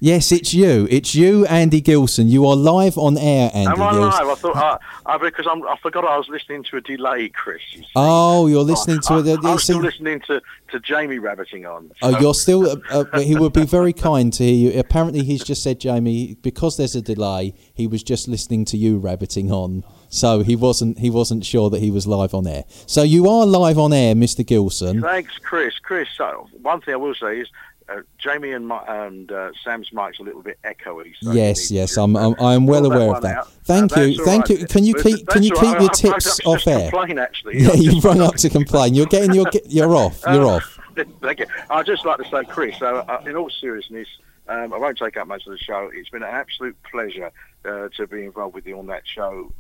Yes, 0.05 0.33
it's 0.33 0.53
you. 0.53 0.89
It's 0.91 1.15
you, 1.15 1.47
Andy 1.47 1.81
Gilson. 1.81 2.27
You 2.27 2.45
are 2.49 2.57
live 2.57 2.99
on 2.99 3.17
air, 3.17 3.53
Andy. 3.55 3.71
Am 3.71 3.81
I 3.81 3.93
Gilson. 3.93 4.27
live? 4.27 4.29
I 4.29 4.35
thought 4.35 4.57
uh, 4.57 4.79
I, 5.07 5.17
because 5.17 5.47
I'm, 5.49 5.63
I 5.63 5.77
forgot 5.81 6.05
I 6.05 6.19
was 6.19 6.29
listening 6.29 6.65
to 6.65 6.79
a 6.79 6.81
delay, 6.81 7.29
Chris. 7.29 7.63
You 7.71 7.85
oh, 7.95 8.49
you're 8.49 8.65
listening 8.65 8.99
to 9.03 9.19
it. 9.19 9.39
I'm 9.45 9.59
still 9.59 9.79
listening 9.79 10.19
to, 10.27 10.43
to 10.73 10.81
Jamie 10.81 11.21
rabbiting 11.21 11.67
on. 11.67 11.91
So. 11.91 11.95
Oh, 12.03 12.19
you're 12.19 12.35
still. 12.35 12.69
Uh, 12.69 13.05
uh, 13.13 13.21
he 13.21 13.37
would 13.37 13.53
be 13.53 13.65
very 13.65 13.93
kind 14.09 14.33
to 14.33 14.43
hear 14.43 14.73
you. 14.73 14.81
Apparently, 14.81 15.23
he's 15.23 15.45
just 15.45 15.63
said, 15.63 15.79
Jamie, 15.79 16.35
because 16.43 16.77
there's 16.77 16.97
a 16.97 17.01
delay, 17.01 17.55
he 17.73 17.87
was 17.87 18.03
just 18.03 18.27
listening 18.27 18.65
to 18.65 18.77
you 18.77 18.99
rabbiting 18.99 19.53
on. 19.53 19.85
So 20.09 20.41
he 20.41 20.57
wasn't. 20.57 20.99
He 20.99 21.11
wasn't 21.11 21.45
sure 21.45 21.71
that 21.71 21.81
he 21.81 21.93
was 21.93 22.09
live 22.09 22.35
on 22.35 22.49
air. 22.49 22.65
So 22.87 23.05
you 23.05 23.29
are 23.29 23.47
live 23.47 23.79
on 23.79 23.93
air, 23.93 24.17
Mr. 24.17 24.45
Gilson. 24.45 25.01
Thanks, 25.01 25.39
Chris. 25.39 25.79
Chris. 25.79 26.09
So 26.17 26.49
one 26.61 26.81
thing 26.81 26.95
I 26.95 26.97
will 26.97 27.15
say 27.15 27.39
is 27.39 27.49
uh, 27.93 28.03
Jamie 28.19 28.53
and, 28.53 28.67
my, 28.67 28.83
and 28.87 29.31
uh, 29.31 29.51
Sam's 29.65 29.93
mic's 29.93 30.19
a 30.19 30.23
little 30.23 30.43
bit 30.43 30.59
echoey. 30.65 31.13
So 31.21 31.33
yes, 31.33 31.71
yes, 31.71 31.97
I'm, 31.97 32.17
I'm, 32.17 32.35
I'm 32.41 32.67
well 32.67 32.87
aware 32.87 33.15
of 33.15 33.23
that. 33.23 33.39
Out. 33.39 33.53
Thank 33.65 33.97
you, 33.97 34.25
thank 34.25 34.49
right. 34.49 34.61
you. 34.61 34.67
Can 34.67 34.85
you 34.85 34.95
keep 34.95 35.27
can 35.29 35.43
you 35.43 35.53
keep 35.53 35.81
your 35.81 35.91
tips 35.91 36.41
off 36.45 36.67
air? 36.67 36.91
Complain, 36.91 37.19
actually. 37.19 37.61
Yeah, 37.61 37.75
you've 37.75 38.05
rung 38.05 38.21
up 38.21 38.37
to 38.37 38.51
complain. 38.51 38.95
You're 38.95 39.07
getting 39.07 39.35
your 39.35 39.47
you're 39.67 39.95
off. 39.95 40.23
You're 40.27 40.45
uh, 40.45 40.57
off. 40.57 40.79
Thank 41.21 41.41
you. 41.41 41.47
I'd 41.71 41.87
just 41.87 42.05
like 42.05 42.19
to 42.19 42.29
say, 42.29 42.45
Chris. 42.45 42.81
Uh, 42.81 43.23
in 43.27 43.37
all 43.37 43.51
seriousness, 43.51 44.09
um, 44.49 44.73
I 44.73 44.79
won't 44.79 44.99
take 44.99 45.17
up 45.17 45.27
much 45.27 45.47
of 45.47 45.53
the 45.53 45.59
show. 45.59 45.91
It's 45.93 46.11
been 46.11 46.23
an 46.23 46.31
absolute 46.31 46.77
pleasure 46.91 47.31
uh, 47.65 47.89
to 47.97 48.07
be 48.07 48.25
involved 48.25 48.55
with 48.55 48.67
you 48.67 48.79
on 48.79 48.87
that 48.89 49.03
show 49.07 49.53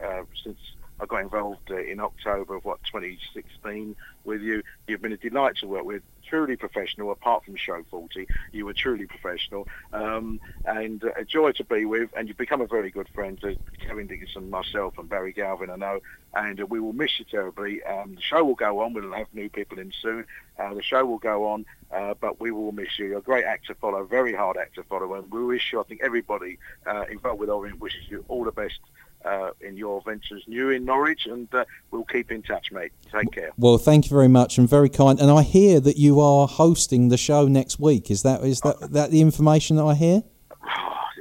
since 0.43 0.59
I 1.03 1.07
got 1.07 1.21
involved 1.21 1.69
in 1.71 1.99
October 1.99 2.55
of 2.55 2.65
what 2.65 2.79
2016 2.85 3.97
with 4.25 4.41
you. 4.41 4.63
You've 4.87 5.03
been 5.03 5.13
a 5.13 5.17
delight 5.17 5.57
to 5.57 5.67
work 5.67 5.85
with 5.85 6.03
truly 6.29 6.55
professional. 6.55 7.11
Apart 7.11 7.45
from 7.45 7.57
Show 7.57 7.83
40, 7.91 8.29
you 8.53 8.67
were 8.67 8.73
truly 8.73 9.07
professional 9.07 9.67
um, 9.93 10.39
and 10.65 11.03
uh, 11.03 11.11
a 11.17 11.25
joy 11.25 11.51
to 11.53 11.65
be 11.65 11.85
with. 11.85 12.11
And 12.17 12.29
you've 12.29 12.37
become 12.37 12.61
a 12.61 12.69
very 12.69 12.91
good 12.91 13.09
friend 13.15 13.41
to 13.41 13.57
Kevin 13.85 14.07
Dickinson, 14.07 14.49
myself, 14.49 14.97
and 14.97 15.09
Barry 15.09 15.33
Galvin. 15.33 15.71
I 15.71 15.77
know, 15.77 15.99
and 16.35 16.61
uh, 16.61 16.67
we 16.67 16.79
will 16.79 16.93
miss 16.93 17.19
you 17.19 17.25
terribly. 17.25 17.83
Um, 17.83 18.15
the 18.15 18.23
show 18.23 18.45
will 18.45 18.55
go 18.55 18.81
on. 18.81 18.95
We'll 18.95 19.13
have 19.13 19.27
new 19.35 19.49
people 19.49 19.81
in 19.81 19.93
soon. 20.01 20.25
Uh, 20.57 20.75
the 20.75 20.83
show 20.83 21.05
will 21.05 21.19
go 21.19 21.49
on, 21.49 21.67
uh, 21.93 22.15
but 22.21 22.41
we 22.41 22.53
will 22.53 22.71
miss 22.71 22.97
you. 22.97 23.07
You're 23.07 23.19
a 23.19 23.23
great 23.23 23.45
actor 23.45 23.75
to 23.75 23.81
follow, 23.81 24.05
very 24.05 24.35
hard 24.35 24.57
actor 24.57 24.83
to 24.83 24.89
follow, 24.89 25.15
and 25.15 25.29
we 25.33 25.45
wish 25.45 25.73
you. 25.73 25.81
I 25.81 25.83
think 25.83 26.01
everybody 26.05 26.59
uh, 26.87 27.07
involved 27.11 27.41
with 27.41 27.51
Orient 27.51 27.81
wishes 27.81 28.03
you 28.09 28.25
all 28.29 28.45
the 28.45 28.53
best 28.53 28.79
uh, 29.25 29.51
in 29.61 29.77
your 29.77 30.01
ventures 30.03 30.43
new 30.47 30.71
in 30.71 30.85
Norwich, 30.85 31.27
and 31.27 31.53
uh, 31.55 31.65
we'll 31.91 32.05
keep 32.05 32.31
in 32.31 32.43
touch, 32.43 32.73
mate. 32.73 32.93
Take 33.11 33.33
care. 33.33 33.51
Well, 33.57 33.79
thank 33.79 34.11
you 34.11 34.15
very 34.15 34.29
much, 34.29 34.59
and 34.59 34.69
very 34.69 34.89
kind. 34.89 35.21
And 35.21 35.31
I 35.31 35.43
hear 35.43 35.81
that 35.81 35.97
you 35.97 36.21
are 36.21 36.47
hosting 36.47 37.09
the 37.09 37.17
show 37.17 37.47
next 37.47 37.79
week. 37.79 38.11
Is 38.11 38.23
that 38.23 38.43
is 38.43 38.61
that 38.61 38.93
that 38.93 39.11
the 39.11 39.21
information 39.21 39.77
that 39.77 39.85
I 39.85 39.95
hear? 39.95 40.23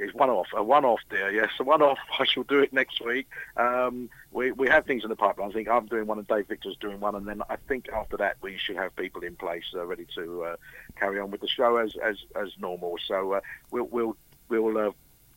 It's 0.03 0.15
one 0.15 0.31
off, 0.31 0.47
a 0.57 0.63
one 0.63 0.83
off, 0.83 1.01
dear. 1.11 1.29
Yes, 1.29 1.49
a 1.59 1.63
one 1.63 1.83
off. 1.83 1.99
I 2.19 2.25
shall 2.25 2.41
do 2.41 2.57
it 2.57 2.73
next 2.73 3.05
week. 3.05 3.27
Um, 3.55 4.09
we 4.31 4.51
we 4.51 4.67
have 4.67 4.85
things 4.85 5.03
in 5.03 5.09
the 5.09 5.15
pipeline. 5.15 5.51
I 5.51 5.53
think 5.53 5.67
I'm 5.69 5.85
doing 5.85 6.07
one, 6.07 6.17
and 6.17 6.27
Dave 6.27 6.47
Victor's 6.47 6.75
doing 6.77 6.99
one, 6.99 7.13
and 7.13 7.27
then 7.27 7.43
I 7.51 7.57
think 7.67 7.87
after 7.89 8.17
that 8.17 8.37
we 8.41 8.57
should 8.57 8.77
have 8.77 8.95
people 8.95 9.21
in 9.21 9.35
place 9.35 9.65
uh, 9.75 9.85
ready 9.85 10.07
to 10.15 10.43
uh, 10.43 10.55
carry 10.95 11.19
on 11.19 11.29
with 11.29 11.41
the 11.41 11.47
show 11.47 11.77
as 11.77 11.95
as 11.97 12.17
as 12.35 12.49
normal. 12.57 12.95
So 13.05 13.33
uh, 13.33 13.41
we'll 13.69 13.85
we'll 13.91 14.17
we'll 14.49 14.75
uh, 14.75 14.91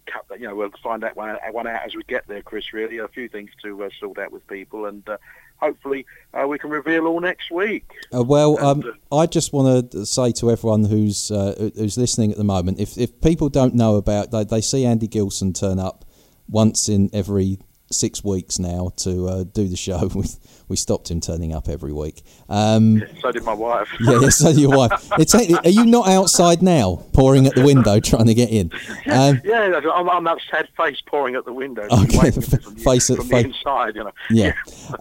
cut 0.06 0.26
that. 0.28 0.40
You 0.40 0.48
know, 0.48 0.54
we'll 0.54 0.70
find 0.82 1.02
that 1.02 1.16
one, 1.16 1.36
one 1.52 1.66
out 1.66 1.84
as 1.84 1.94
we 1.94 2.02
get 2.04 2.26
there, 2.28 2.42
Chris. 2.42 2.72
Really, 2.72 2.98
a 2.98 3.08
few 3.08 3.28
things 3.28 3.50
to 3.62 3.84
uh, 3.84 3.90
sort 3.98 4.18
out 4.18 4.32
with 4.32 4.46
people, 4.46 4.86
and 4.86 5.06
uh, 5.08 5.16
hopefully 5.56 6.06
uh, 6.32 6.46
we 6.46 6.58
can 6.58 6.70
reveal 6.70 7.06
all 7.06 7.20
next 7.20 7.50
week. 7.50 7.90
Uh, 8.14 8.22
well, 8.22 8.56
and, 8.56 8.84
um, 8.84 8.98
uh, 9.10 9.16
I 9.16 9.26
just 9.26 9.52
want 9.52 9.92
to 9.92 10.06
say 10.06 10.32
to 10.32 10.50
everyone 10.50 10.84
who's 10.84 11.30
uh, 11.30 11.70
who's 11.76 11.98
listening 11.98 12.30
at 12.30 12.38
the 12.38 12.44
moment, 12.44 12.78
if 12.78 12.98
if 12.98 13.20
people 13.20 13.48
don't 13.48 13.74
know 13.74 13.96
about, 13.96 14.30
they, 14.30 14.44
they 14.44 14.60
see 14.60 14.84
Andy 14.84 15.06
Gilson 15.06 15.52
turn 15.52 15.78
up 15.78 16.04
once 16.48 16.88
in 16.88 17.10
every 17.12 17.58
six 17.90 18.24
weeks 18.24 18.58
now 18.58 18.90
to 18.96 19.28
uh, 19.28 19.44
do 19.44 19.68
the 19.68 19.76
show. 19.76 20.10
We, 20.14 20.24
we 20.68 20.76
stopped 20.76 21.10
him 21.10 21.20
turning 21.20 21.52
up 21.52 21.68
every 21.68 21.92
week. 21.92 22.22
Um, 22.48 23.02
so 23.20 23.32
did 23.32 23.44
my 23.44 23.52
wife. 23.52 23.88
yeah, 24.00 24.18
yeah, 24.20 24.28
so 24.28 24.52
did 24.52 24.60
your 24.60 24.76
wife. 24.76 25.10
It's, 25.18 25.34
are 25.34 25.68
you 25.68 25.84
not 25.84 26.08
outside 26.08 26.62
now, 26.62 27.02
pouring 27.12 27.46
at 27.46 27.54
the 27.54 27.64
window, 27.64 28.00
trying 28.00 28.26
to 28.26 28.34
get 28.34 28.50
in? 28.50 28.70
Um, 29.10 29.40
yeah, 29.44 29.80
I'm, 29.94 30.08
I'm 30.08 30.24
that 30.24 30.38
sad 30.50 30.68
face 30.76 31.00
pouring 31.06 31.34
at 31.34 31.44
the 31.44 31.52
window. 31.52 31.86
Okay, 31.90 32.30
face 32.84 33.10
at 33.10 33.18
face. 33.18 33.46
inside, 33.46 33.96
you 33.96 34.04
know. 34.04 34.12
Yeah. 34.30 34.54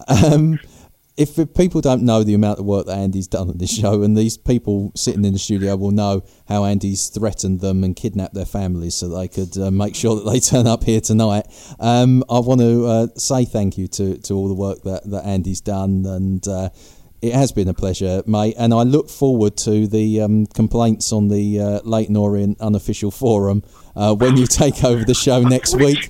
um, 0.07 0.59
if 1.15 1.37
people 1.53 1.79
don't 1.79 2.01
know 2.01 2.23
the 2.23 2.33
amount 2.33 2.59
of 2.59 2.65
work 2.65 2.87
that 2.87 2.97
Andy's 2.97 3.27
done 3.27 3.49
on 3.49 3.57
this 3.57 3.71
show, 3.71 4.01
and 4.01 4.17
these 4.17 4.35
people 4.35 4.91
sitting 4.95 5.23
in 5.23 5.33
the 5.33 5.39
studio 5.39 5.75
will 5.75 5.91
know 5.91 6.23
how 6.47 6.65
Andy's 6.65 7.07
threatened 7.09 7.61
them 7.61 7.83
and 7.83 7.95
kidnapped 7.95 8.33
their 8.33 8.45
families 8.45 8.95
so 8.95 9.07
they 9.09 9.27
could 9.27 9.55
uh, 9.57 9.69
make 9.69 9.95
sure 9.95 10.15
that 10.15 10.29
they 10.29 10.39
turn 10.51 10.65
up 10.65 10.83
here 10.83 11.01
tonight. 11.01 11.45
Um, 11.79 12.23
I 12.29 12.39
want 12.39 12.61
to 12.61 12.85
uh, 12.85 13.07
say 13.15 13.45
thank 13.45 13.77
you 13.77 13.87
to, 13.89 14.17
to 14.17 14.33
all 14.33 14.47
the 14.47 14.55
work 14.55 14.81
that, 14.83 15.09
that 15.11 15.25
Andy's 15.25 15.61
done, 15.61 16.03
and 16.07 16.47
uh, 16.47 16.69
it 17.21 17.33
has 17.33 17.51
been 17.51 17.69
a 17.69 17.73
pleasure, 17.73 18.21
mate. 18.25 18.55
And 18.57 18.73
I 18.73 18.81
look 18.81 19.09
forward 19.09 19.55
to 19.57 19.87
the 19.87 20.21
um, 20.21 20.45
complaints 20.47 21.13
on 21.13 21.29
the 21.29 21.59
uh, 21.59 21.79
Leyton 21.83 22.17
Orient 22.17 22.59
unofficial 22.59 23.11
forum 23.11 23.63
uh, 23.95 24.13
when 24.13 24.35
you 24.35 24.45
take 24.45 24.83
over 24.83 25.05
the 25.05 25.13
show 25.13 25.41
next 25.41 25.75
week. 25.79 26.09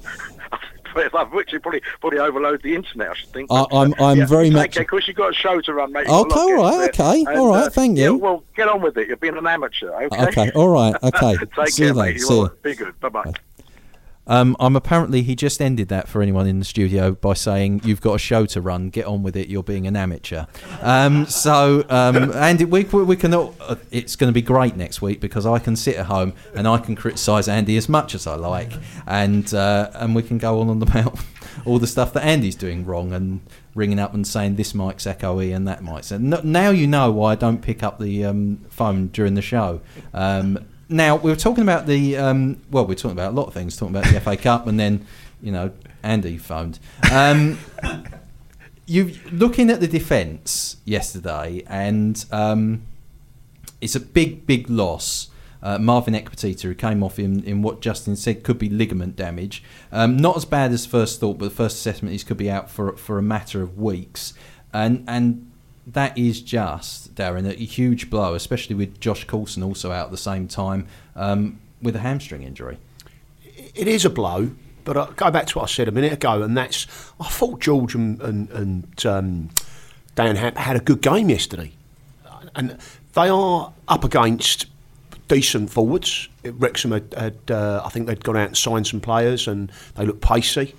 Which 0.93 1.49
probably 1.61 1.81
probably 1.99 2.19
overload 2.19 2.61
the 2.61 2.75
internet. 2.75 3.11
I 3.11 3.13
should 3.15 3.29
think. 3.29 3.51
I, 3.51 3.65
am 3.71 3.93
I'm 3.99 4.19
yeah, 4.19 4.25
very 4.25 4.49
much. 4.49 4.77
Of 4.77 4.87
course, 4.87 5.07
you've 5.07 5.17
got 5.17 5.31
a 5.31 5.33
show 5.33 5.61
to 5.61 5.73
run, 5.73 5.91
mate. 5.91 6.07
Okay, 6.07 6.39
all 6.39 6.53
right, 6.53 6.89
okay, 6.89 7.23
and, 7.27 7.39
all 7.39 7.49
right. 7.49 7.67
Uh, 7.67 7.69
thank 7.69 7.97
you. 7.97 8.03
Yeah, 8.03 8.09
well, 8.11 8.43
get 8.55 8.67
on 8.67 8.81
with 8.81 8.97
it. 8.97 9.07
You're 9.07 9.17
being 9.17 9.37
an 9.37 9.47
amateur. 9.47 9.91
Okay. 10.05 10.23
Okay. 10.23 10.51
All 10.55 10.69
right. 10.69 10.95
Okay. 11.03 11.37
Take 11.55 11.69
See 11.69 11.81
care, 11.81 11.87
you 11.89 11.93
mate. 11.93 12.19
See 12.19 12.35
you. 12.35 12.51
Be 12.61 12.75
good. 12.75 12.99
Bye 12.99 13.09
bye. 13.09 13.33
Um, 14.27 14.55
I'm 14.59 14.75
apparently 14.75 15.21
he 15.21 15.35
just 15.35 15.61
ended 15.61 15.89
that 15.89 16.07
for 16.07 16.21
anyone 16.21 16.47
in 16.47 16.59
the 16.59 16.65
studio 16.65 17.11
by 17.11 17.33
saying 17.33 17.81
you've 17.83 18.01
got 18.01 18.15
a 18.15 18.19
show 18.19 18.45
to 18.47 18.61
run. 18.61 18.89
Get 18.89 19.05
on 19.05 19.23
with 19.23 19.35
it. 19.35 19.49
You're 19.49 19.63
being 19.63 19.85
an 19.87 19.95
amateur. 19.95 20.45
Um, 20.81 21.25
so 21.25 21.85
um, 21.89 22.31
Andy, 22.33 22.65
we, 22.65 22.83
we 22.83 23.15
can. 23.15 23.33
Uh, 23.33 23.75
it's 23.91 24.15
going 24.15 24.29
to 24.29 24.33
be 24.33 24.41
great 24.41 24.75
next 24.75 25.01
week 25.01 25.19
because 25.19 25.45
I 25.45 25.59
can 25.59 25.75
sit 25.75 25.95
at 25.95 26.05
home 26.05 26.33
and 26.55 26.67
I 26.67 26.77
can 26.77 26.95
criticise 26.95 27.47
Andy 27.47 27.77
as 27.77 27.89
much 27.89 28.15
as 28.15 28.27
I 28.27 28.35
like, 28.35 28.71
and 29.07 29.53
uh, 29.53 29.89
and 29.93 30.15
we 30.15 30.23
can 30.23 30.37
go 30.37 30.61
on 30.61 30.81
about 30.81 31.19
all 31.65 31.79
the 31.79 31.87
stuff 31.87 32.13
that 32.13 32.23
Andy's 32.23 32.55
doing 32.55 32.85
wrong 32.85 33.11
and 33.11 33.41
ringing 33.75 33.99
up 33.99 34.13
and 34.13 34.25
saying 34.25 34.55
this 34.55 34.73
mic's 34.73 35.05
echoey 35.05 35.55
and 35.55 35.67
that 35.67 35.83
mic's. 35.83 36.11
And 36.11 36.43
now 36.43 36.69
you 36.69 36.87
know 36.87 37.11
why 37.11 37.33
I 37.33 37.35
don't 37.35 37.61
pick 37.61 37.83
up 37.83 37.99
the 37.99 38.25
um, 38.25 38.61
phone 38.69 39.07
during 39.07 39.33
the 39.33 39.41
show. 39.41 39.81
Now 40.93 41.15
we 41.15 41.31
were 41.31 41.35
talking 41.35 41.63
about 41.63 41.87
the 41.87 42.17
um, 42.17 42.61
well, 42.69 42.85
we 42.85 42.93
are 42.93 42.95
talking 42.95 43.17
about 43.17 43.31
a 43.31 43.35
lot 43.35 43.47
of 43.47 43.53
things. 43.55 43.75
Talking 43.75 43.95
about 43.95 44.13
the 44.13 44.19
FA 44.21 44.37
Cup, 44.37 44.67
and 44.67 44.79
then 44.79 45.07
you 45.41 45.51
know 45.51 45.71
Andy 46.03 46.37
phoned. 46.37 46.77
Um, 47.11 47.57
you 48.85 49.15
looking 49.31 49.71
at 49.71 49.79
the 49.79 49.87
defence 49.87 50.77
yesterday, 50.85 51.63
and 51.65 52.23
um, 52.31 52.83
it's 53.81 53.95
a 53.95 53.99
big, 53.99 54.45
big 54.45 54.69
loss. 54.69 55.29
Uh, 55.63 55.79
Marvin 55.79 56.13
Ekpiteta, 56.13 56.61
who 56.61 56.75
came 56.75 57.01
off 57.01 57.17
in, 57.17 57.41
in 57.45 57.61
what 57.61 57.79
Justin 57.79 58.17
said 58.17 58.43
could 58.43 58.59
be 58.59 58.69
ligament 58.69 59.15
damage. 59.15 59.63
Um, 59.93 60.17
not 60.17 60.35
as 60.35 60.43
bad 60.45 60.73
as 60.73 60.85
first 60.85 61.21
thought, 61.21 61.39
but 61.39 61.45
the 61.45 61.55
first 61.55 61.77
assessment 61.77 62.13
is 62.13 62.23
could 62.23 62.37
be 62.37 62.51
out 62.51 62.69
for 62.69 62.95
for 62.97 63.17
a 63.17 63.23
matter 63.23 63.63
of 63.63 63.79
weeks. 63.79 64.35
And 64.71 65.03
and 65.07 65.49
that 65.87 66.15
is 66.15 66.39
just 66.41 67.02
Darren 67.15 67.47
a 67.47 67.53
huge 67.53 68.09
blow, 68.09 68.33
especially 68.33 68.75
with 68.75 68.99
Josh 68.99 69.25
Coulson 69.25 69.63
also 69.63 69.91
out 69.91 70.05
at 70.05 70.11
the 70.11 70.17
same 70.17 70.47
time 70.47 70.87
um, 71.15 71.59
with 71.81 71.95
a 71.95 71.99
hamstring 71.99 72.43
injury. 72.43 72.77
It 73.75 73.87
is 73.87 74.05
a 74.05 74.09
blow, 74.09 74.51
but 74.83 74.97
I 74.97 75.09
go 75.15 75.31
back 75.31 75.47
to 75.47 75.59
what 75.59 75.69
I 75.69 75.71
said 75.73 75.87
a 75.87 75.91
minute 75.91 76.13
ago, 76.13 76.41
and 76.41 76.57
that's 76.57 76.87
I 77.19 77.27
thought 77.29 77.59
George 77.59 77.95
and 77.95 78.21
and, 78.21 78.49
and 78.51 79.05
um, 79.05 79.49
Dan 80.15 80.35
had, 80.35 80.57
had 80.57 80.75
a 80.75 80.79
good 80.79 81.01
game 81.01 81.29
yesterday, 81.29 81.71
and 82.55 82.77
they 83.13 83.29
are 83.29 83.73
up 83.87 84.03
against 84.03 84.67
decent 85.27 85.69
forwards. 85.69 86.29
Wrexham 86.43 86.91
had, 86.91 87.13
had 87.15 87.37
uh, 87.49 87.81
I 87.85 87.89
think 87.89 88.07
they'd 88.07 88.23
gone 88.23 88.37
out 88.37 88.47
and 88.47 88.57
signed 88.57 88.87
some 88.87 88.99
players, 88.99 89.47
and 89.47 89.71
they 89.95 90.05
look 90.05 90.21
pacey. 90.21 90.75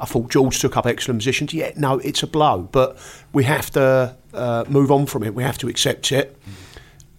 I 0.00 0.06
thought 0.06 0.30
George 0.30 0.60
took 0.60 0.76
up 0.76 0.86
excellent 0.86 1.20
positions. 1.20 1.52
Yeah, 1.52 1.72
no, 1.76 1.98
it's 1.98 2.22
a 2.22 2.26
blow, 2.26 2.68
but 2.70 2.98
we 3.32 3.44
have 3.44 3.70
to 3.72 4.16
uh, 4.34 4.64
move 4.68 4.90
on 4.90 5.06
from 5.06 5.22
it. 5.22 5.34
We 5.34 5.42
have 5.42 5.58
to 5.58 5.68
accept 5.68 6.12
it. 6.12 6.36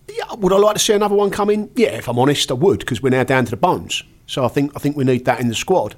Yeah, 0.08 0.34
would 0.36 0.52
I 0.52 0.58
like 0.58 0.76
to 0.76 0.80
see 0.80 0.94
another 0.94 1.16
one 1.16 1.30
come 1.30 1.50
in? 1.50 1.72
Yeah, 1.76 1.90
if 1.90 2.08
I'm 2.08 2.20
honest, 2.20 2.52
I 2.52 2.56
would 2.56 2.80
because 2.80 3.02
we're 3.02 3.10
now 3.10 3.24
down 3.24 3.46
to 3.46 3.52
the 3.52 3.58
bones. 3.58 4.04
So 4.28 4.46
I 4.46 4.48
think 4.48 4.72
I 4.76 4.80
think 4.80 4.96
we 4.96 5.04
need 5.04 5.26
that 5.26 5.40
in 5.40 5.48
the 5.48 5.56
squad. 5.56 5.96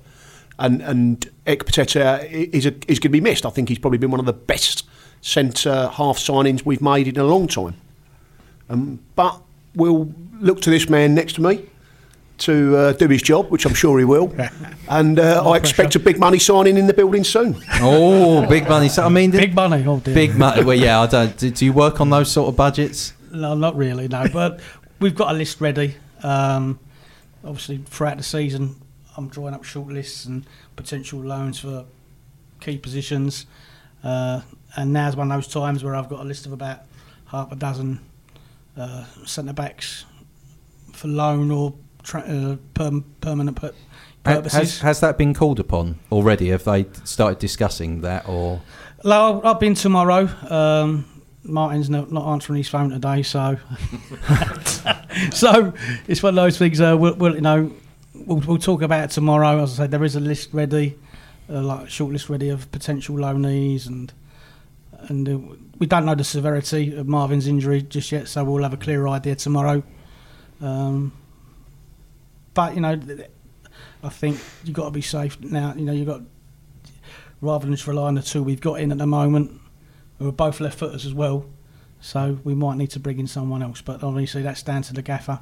And 0.59 0.81
and 0.81 1.29
Ekpiteta 1.45 2.29
is 2.29 2.65
a, 2.65 2.73
is 2.87 2.99
going 2.99 3.01
to 3.01 3.09
be 3.09 3.21
missed. 3.21 3.45
I 3.45 3.49
think 3.49 3.69
he's 3.69 3.79
probably 3.79 3.97
been 3.97 4.11
one 4.11 4.19
of 4.19 4.25
the 4.25 4.33
best 4.33 4.87
centre 5.21 5.87
half 5.87 6.17
signings 6.17 6.65
we've 6.65 6.81
made 6.81 7.07
in 7.07 7.17
a 7.17 7.23
long 7.23 7.47
time. 7.47 7.75
Um, 8.69 8.99
but 9.15 9.41
we'll 9.75 10.13
look 10.39 10.61
to 10.61 10.69
this 10.69 10.89
man 10.89 11.13
next 11.13 11.33
to 11.33 11.41
me 11.41 11.67
to 12.41 12.75
uh, 12.75 12.93
do 12.93 13.07
his 13.07 13.21
job, 13.21 13.49
which 13.49 13.65
I'm 13.65 13.73
sure 13.73 13.99
he 13.99 14.05
will. 14.05 14.33
and 14.89 15.19
uh, 15.19 15.49
I 15.49 15.57
expect 15.57 15.95
a 15.95 15.99
big 15.99 16.19
money 16.19 16.39
signing 16.39 16.77
in 16.77 16.87
the 16.87 16.93
building 16.93 17.23
soon. 17.23 17.55
Oh, 17.75 18.45
big 18.47 18.67
money! 18.67 18.89
So, 18.89 19.03
I 19.03 19.09
mean, 19.09 19.31
big 19.31 19.55
money. 19.55 19.83
Oh 19.85 19.99
dear. 19.99 20.13
Big 20.13 20.35
money. 20.35 20.63
Well, 20.63 20.77
yeah. 20.77 21.01
I 21.01 21.07
don't. 21.07 21.37
Do, 21.37 21.49
do, 21.49 21.65
you 21.65 21.73
work 21.73 22.01
on 22.01 22.09
those 22.09 22.31
sort 22.31 22.49
of 22.49 22.55
budgets? 22.55 23.13
No, 23.31 23.55
not 23.55 23.75
really. 23.75 24.07
No, 24.07 24.27
but 24.31 24.59
we've 24.99 25.15
got 25.15 25.31
a 25.31 25.37
list 25.37 25.61
ready. 25.61 25.95
Um, 26.23 26.79
obviously, 27.43 27.77
throughout 27.77 28.17
the 28.17 28.23
season, 28.23 28.75
I'm 29.17 29.27
drawing 29.27 29.53
up 29.53 29.63
short 29.63 29.89
lists 29.89 30.25
and 30.25 30.45
potential 30.75 31.19
loans 31.19 31.59
for 31.59 31.85
key 32.59 32.77
positions. 32.77 33.45
Uh, 34.03 34.41
and 34.75 34.93
now's 34.93 35.15
one 35.15 35.31
of 35.31 35.37
those 35.37 35.51
times 35.51 35.83
where 35.83 35.95
I've 35.95 36.09
got 36.09 36.21
a 36.21 36.23
list 36.23 36.45
of 36.45 36.53
about 36.53 36.81
half 37.27 37.51
a 37.51 37.55
dozen 37.55 37.99
uh, 38.77 39.05
centre 39.25 39.53
backs 39.53 40.05
for 40.93 41.07
loan 41.07 41.51
or 41.51 41.73
tra- 42.03 42.21
uh, 42.21 42.55
perm- 42.73 43.05
permanent 43.21 43.59
purposes. 44.23 44.53
Has, 44.53 44.79
has 44.79 44.99
that 44.99 45.17
been 45.17 45.33
called 45.33 45.59
upon 45.59 45.99
already? 46.11 46.49
Have 46.49 46.63
they 46.63 46.85
started 47.03 47.39
discussing 47.39 48.01
that 48.01 48.27
or? 48.27 48.61
I'll, 49.03 49.41
I'll 49.43 49.55
be 49.55 49.67
in 49.67 49.73
tomorrow. 49.73 50.29
Um, 50.49 51.05
Martin's 51.43 51.89
not, 51.89 52.11
not 52.11 52.31
answering 52.31 52.57
his 52.57 52.69
phone 52.69 52.91
today, 52.91 53.23
so 53.23 53.57
so 55.31 55.73
it's 56.07 56.21
one 56.21 56.37
of 56.37 56.43
those 56.43 56.57
things. 56.57 56.79
Uh, 56.79 56.95
we'll, 56.97 57.15
we'll, 57.15 57.35
you 57.35 57.41
know 57.41 57.71
we'll, 58.13 58.39
we'll 58.39 58.57
talk 58.57 58.81
about 58.81 59.05
it 59.05 59.09
tomorrow. 59.09 59.61
As 59.61 59.73
I 59.73 59.83
said, 59.83 59.91
there 59.91 60.03
is 60.03 60.15
a 60.15 60.19
list 60.19 60.49
ready, 60.53 60.97
uh, 61.49 61.61
like 61.61 61.87
a 61.87 61.89
short 61.89 62.13
list 62.13 62.29
ready 62.29 62.49
of 62.49 62.71
potential 62.71 63.15
loanees, 63.15 63.87
and 63.87 64.13
and 64.99 65.27
uh, 65.27 65.55
we 65.79 65.87
don't 65.87 66.05
know 66.05 66.15
the 66.15 66.23
severity 66.23 66.95
of 66.95 67.07
Marvin's 67.07 67.47
injury 67.47 67.81
just 67.81 68.11
yet, 68.11 68.27
so 68.27 68.43
we'll 68.43 68.63
have 68.63 68.73
a 68.73 68.77
clearer 68.77 69.07
idea 69.09 69.35
tomorrow. 69.35 69.81
Um, 70.61 71.11
but 72.53 72.75
you 72.75 72.81
know, 72.81 72.99
I 74.03 74.09
think 74.09 74.39
you've 74.63 74.75
got 74.75 74.85
to 74.85 74.91
be 74.91 75.01
safe 75.01 75.39
now. 75.41 75.73
You 75.75 75.85
know, 75.85 75.93
you've 75.93 76.07
got 76.07 76.21
rather 77.41 77.65
than 77.65 77.75
just 77.75 77.87
rely 77.87 78.07
on 78.07 78.15
the 78.15 78.21
two 78.21 78.43
we've 78.43 78.61
got 78.61 78.79
in 78.79 78.91
at 78.91 78.97
the 78.97 79.07
moment, 79.07 79.59
who 80.19 80.27
are 80.27 80.33
both 80.33 80.59
left 80.59 80.79
footers 80.79 81.05
as 81.05 81.13
well. 81.13 81.45
So 81.99 82.39
we 82.43 82.55
might 82.55 82.77
need 82.77 82.89
to 82.91 82.99
bring 82.99 83.19
in 83.19 83.27
someone 83.27 83.61
else, 83.61 83.81
but 83.81 84.03
obviously 84.03 84.41
that's 84.41 84.63
down 84.63 84.81
to 84.83 84.93
the 84.93 85.01
gaffer 85.01 85.39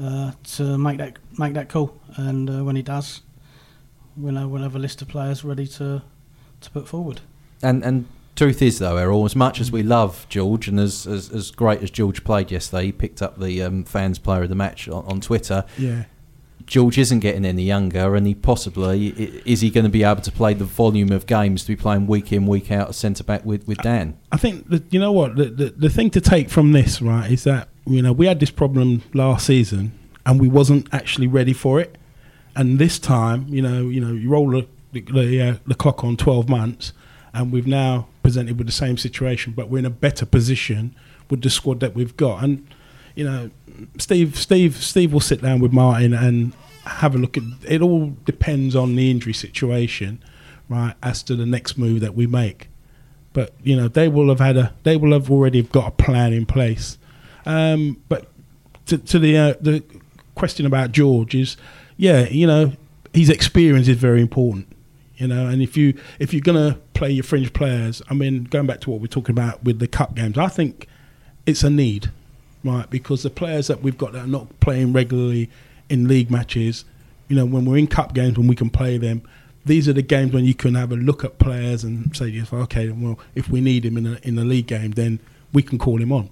uh, 0.00 0.32
to 0.54 0.78
make 0.78 0.98
that 0.98 1.18
make 1.38 1.54
that 1.54 1.68
call. 1.68 2.00
And 2.16 2.48
uh, 2.48 2.64
when 2.64 2.76
he 2.76 2.82
does, 2.82 3.20
we'll 4.16 4.36
have, 4.36 4.48
we'll 4.48 4.62
have 4.62 4.76
a 4.76 4.78
list 4.78 5.02
of 5.02 5.08
players 5.08 5.44
ready 5.44 5.66
to 5.68 6.02
to 6.60 6.70
put 6.70 6.88
forward. 6.88 7.20
And 7.62 7.84
and 7.84 8.06
truth 8.34 8.62
is 8.62 8.78
though, 8.78 8.96
Errol, 8.96 9.24
as 9.24 9.36
much 9.36 9.60
as 9.60 9.70
we 9.70 9.82
love 9.82 10.26
George 10.28 10.68
and 10.68 10.80
as 10.80 11.06
as, 11.06 11.30
as 11.30 11.50
great 11.50 11.82
as 11.82 11.90
George 11.90 12.24
played 12.24 12.50
yesterday, 12.50 12.86
he 12.86 12.92
picked 12.92 13.20
up 13.20 13.38
the 13.38 13.62
um, 13.62 13.84
fans 13.84 14.18
player 14.18 14.42
of 14.42 14.48
the 14.48 14.54
match 14.54 14.88
on, 14.88 15.04
on 15.04 15.20
Twitter. 15.20 15.64
Yeah. 15.76 16.04
George 16.66 16.98
isn't 16.98 17.20
getting 17.20 17.44
any 17.44 17.62
younger, 17.62 18.14
and 18.14 18.26
he 18.26 18.34
possibly 18.34 19.08
is 19.44 19.60
he 19.60 19.70
going 19.70 19.84
to 19.84 19.90
be 19.90 20.02
able 20.02 20.22
to 20.22 20.32
play 20.32 20.54
the 20.54 20.64
volume 20.64 21.12
of 21.12 21.26
games 21.26 21.62
to 21.62 21.68
be 21.68 21.76
playing 21.76 22.06
week 22.06 22.32
in 22.32 22.46
week 22.46 22.70
out 22.70 22.88
as 22.88 22.96
centre 22.96 23.24
back 23.24 23.44
with, 23.44 23.66
with 23.68 23.78
Dan. 23.78 24.16
I 24.32 24.36
think 24.36 24.68
that 24.70 24.92
you 24.92 24.98
know 24.98 25.12
what 25.12 25.36
the, 25.36 25.46
the 25.46 25.70
the 25.70 25.90
thing 25.90 26.10
to 26.10 26.20
take 26.20 26.48
from 26.48 26.72
this 26.72 27.02
right 27.02 27.30
is 27.30 27.44
that 27.44 27.68
you 27.86 28.00
know 28.02 28.12
we 28.12 28.26
had 28.26 28.40
this 28.40 28.50
problem 28.50 29.02
last 29.12 29.46
season 29.46 29.92
and 30.24 30.40
we 30.40 30.48
wasn't 30.48 30.88
actually 30.92 31.26
ready 31.26 31.52
for 31.52 31.80
it, 31.80 31.98
and 32.56 32.78
this 32.78 32.98
time 32.98 33.46
you 33.48 33.60
know 33.60 33.88
you 33.88 34.00
know 34.00 34.12
you 34.12 34.28
roll 34.30 34.50
the 34.50 34.66
the, 34.92 35.42
uh, 35.42 35.54
the 35.66 35.74
clock 35.74 36.02
on 36.04 36.16
twelve 36.16 36.48
months, 36.48 36.92
and 37.34 37.52
we've 37.52 37.66
now 37.66 38.06
presented 38.22 38.56
with 38.56 38.66
the 38.66 38.72
same 38.72 38.96
situation, 38.96 39.52
but 39.52 39.68
we're 39.68 39.80
in 39.80 39.84
a 39.84 39.90
better 39.90 40.24
position 40.24 40.94
with 41.28 41.42
the 41.42 41.50
squad 41.50 41.80
that 41.80 41.94
we've 41.94 42.16
got, 42.16 42.42
and 42.42 42.66
you 43.14 43.24
know 43.24 43.50
Steve, 43.98 44.36
Steve, 44.36 44.76
Steve 44.76 45.12
will 45.12 45.20
sit 45.20 45.42
down 45.42 45.60
with 45.60 45.72
Martin 45.72 46.12
and 46.12 46.52
have 46.84 47.14
a 47.14 47.18
look 47.18 47.36
at. 47.36 47.42
It 47.66 47.82
all 47.82 48.14
depends 48.24 48.76
on 48.76 48.96
the 48.96 49.10
injury 49.10 49.32
situation, 49.32 50.22
right? 50.68 50.94
As 51.02 51.22
to 51.24 51.36
the 51.36 51.46
next 51.46 51.76
move 51.76 52.00
that 52.00 52.14
we 52.14 52.26
make, 52.26 52.68
but 53.32 53.52
you 53.62 53.76
know 53.76 53.88
they 53.88 54.08
will 54.08 54.28
have 54.28 54.40
had 54.40 54.56
a, 54.56 54.74
they 54.82 54.96
will 54.96 55.12
have 55.12 55.30
already 55.30 55.62
got 55.62 55.88
a 55.88 55.90
plan 55.90 56.32
in 56.32 56.46
place. 56.46 56.98
Um, 57.46 58.02
but 58.08 58.28
to, 58.86 58.98
to 58.98 59.18
the 59.18 59.36
uh, 59.36 59.54
the 59.60 59.82
question 60.34 60.66
about 60.66 60.92
George 60.92 61.34
is, 61.34 61.56
yeah, 61.96 62.28
you 62.28 62.46
know, 62.46 62.72
his 63.12 63.30
experience 63.30 63.88
is 63.88 63.96
very 63.96 64.20
important. 64.20 64.68
You 65.16 65.28
know, 65.28 65.46
and 65.46 65.62
if 65.62 65.76
you 65.76 65.98
if 66.18 66.32
you're 66.32 66.42
gonna 66.42 66.78
play 66.92 67.10
your 67.10 67.24
fringe 67.24 67.52
players, 67.52 68.02
I 68.08 68.14
mean, 68.14 68.44
going 68.44 68.66
back 68.66 68.80
to 68.82 68.90
what 68.90 69.00
we're 69.00 69.06
talking 69.06 69.32
about 69.32 69.64
with 69.64 69.78
the 69.78 69.88
cup 69.88 70.14
games, 70.14 70.38
I 70.38 70.48
think 70.48 70.88
it's 71.46 71.62
a 71.62 71.70
need 71.70 72.10
right? 72.64 72.88
Because 72.90 73.22
the 73.22 73.30
players 73.30 73.68
that 73.68 73.82
we've 73.82 73.98
got 73.98 74.12
that 74.12 74.24
are 74.24 74.26
not 74.26 74.60
playing 74.60 74.92
regularly 74.92 75.50
in 75.88 76.08
league 76.08 76.30
matches, 76.30 76.84
you 77.28 77.36
know, 77.36 77.44
when 77.44 77.64
we're 77.64 77.76
in 77.76 77.86
cup 77.86 78.14
games, 78.14 78.38
when 78.38 78.46
we 78.46 78.56
can 78.56 78.70
play 78.70 78.98
them, 78.98 79.22
these 79.64 79.88
are 79.88 79.92
the 79.92 80.02
games 80.02 80.32
when 80.32 80.44
you 80.44 80.54
can 80.54 80.74
have 80.74 80.92
a 80.92 80.96
look 80.96 81.24
at 81.24 81.38
players 81.38 81.84
and 81.84 82.14
say, 82.16 82.42
okay, 82.52 82.90
well, 82.90 83.18
if 83.34 83.48
we 83.48 83.60
need 83.60 83.84
him 83.84 83.96
in 83.96 84.06
a 84.06 84.18
in 84.22 84.38
a 84.38 84.44
league 84.44 84.66
game, 84.66 84.92
then 84.92 85.20
we 85.52 85.62
can 85.62 85.78
call 85.78 86.00
him 86.00 86.12
on. 86.12 86.28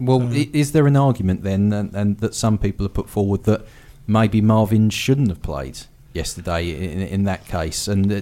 Well, 0.00 0.22
um, 0.22 0.32
is 0.32 0.72
there 0.72 0.86
an 0.86 0.96
argument 0.96 1.42
then, 1.42 1.72
and, 1.72 1.94
and, 1.94 2.18
that 2.18 2.34
some 2.34 2.56
people 2.56 2.84
have 2.84 2.94
put 2.94 3.10
forward 3.10 3.44
that 3.44 3.66
maybe 4.06 4.40
Marvin 4.40 4.90
shouldn't 4.90 5.28
have 5.28 5.42
played 5.42 5.80
yesterday 6.12 6.70
in, 6.70 7.00
in 7.00 7.24
that 7.24 7.46
case? 7.46 7.88
And 7.88 8.12
uh, 8.12 8.20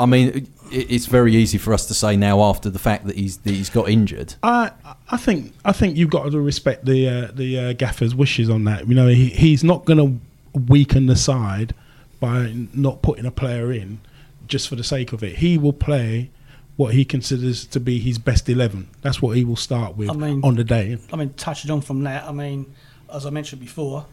I 0.00 0.06
mean, 0.06 0.48
it's 0.70 1.06
very 1.06 1.34
easy 1.34 1.58
for 1.58 1.74
us 1.74 1.86
to 1.86 1.94
say 1.94 2.16
now 2.16 2.42
after 2.42 2.70
the 2.70 2.78
fact 2.78 3.06
that 3.06 3.16
he's 3.16 3.38
that 3.38 3.50
he's 3.50 3.70
got 3.70 3.88
injured. 3.88 4.34
I 4.42 4.72
I 5.10 5.16
think 5.16 5.54
I 5.64 5.72
think 5.72 5.96
you've 5.96 6.10
got 6.10 6.30
to 6.30 6.40
respect 6.40 6.84
the 6.84 7.08
uh, 7.08 7.30
the 7.32 7.58
uh, 7.58 7.72
gaffer's 7.74 8.14
wishes 8.14 8.48
on 8.48 8.64
that. 8.64 8.88
You 8.88 8.94
know, 8.94 9.08
he, 9.08 9.26
he's 9.26 9.64
not 9.64 9.84
going 9.84 9.98
to 9.98 10.58
weaken 10.58 11.06
the 11.06 11.16
side 11.16 11.74
by 12.18 12.52
not 12.74 13.02
putting 13.02 13.26
a 13.26 13.30
player 13.30 13.72
in 13.72 14.00
just 14.46 14.68
for 14.68 14.76
the 14.76 14.84
sake 14.84 15.12
of 15.12 15.22
it. 15.22 15.36
He 15.36 15.58
will 15.58 15.72
play 15.72 16.30
what 16.76 16.94
he 16.94 17.04
considers 17.04 17.66
to 17.66 17.80
be 17.80 17.98
his 17.98 18.18
best 18.18 18.48
eleven. 18.48 18.88
That's 19.02 19.20
what 19.20 19.36
he 19.36 19.44
will 19.44 19.56
start 19.56 19.96
with 19.96 20.10
I 20.10 20.14
mean, 20.14 20.40
on 20.42 20.54
the 20.54 20.64
day. 20.64 20.98
I 21.12 21.16
mean, 21.16 21.34
touching 21.34 21.70
on 21.70 21.80
from 21.80 22.02
that, 22.04 22.24
I 22.24 22.32
mean, 22.32 22.72
as 23.12 23.26
I 23.26 23.30
mentioned 23.30 23.60
before, 23.60 24.06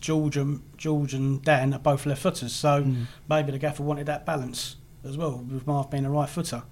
George 0.00 0.36
and 0.36 0.62
George 0.76 1.14
and 1.14 1.42
Dan 1.42 1.72
are 1.74 1.78
both 1.78 2.06
left 2.06 2.22
footers, 2.22 2.52
so 2.52 2.82
mm. 2.82 3.06
maybe 3.28 3.52
the 3.52 3.58
gaffer 3.58 3.82
wanted 3.82 4.06
that 4.06 4.26
balance 4.26 4.76
as 5.08 5.16
well, 5.16 5.44
with 5.50 5.66
Marv 5.66 5.90
being 5.90 6.04
a 6.04 6.10
right 6.10 6.28
footer. 6.28 6.62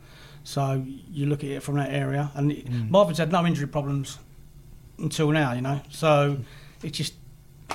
So 0.45 0.85
you 1.11 1.27
look 1.27 1.43
at 1.43 1.51
it 1.51 1.63
from 1.63 1.77
that 1.77 1.91
area, 1.91 2.31
and 2.35 2.51
mm. 2.51 2.91
Marvin's 2.91 3.19
had 3.19 3.33
no 3.33 3.47
injury 3.47 3.67
problems 3.67 4.19
until 4.99 5.31
now, 5.31 5.53
you 5.53 5.63
know. 5.63 5.81
So 5.91 6.39
it's 6.83 6.99
just, 6.99 7.15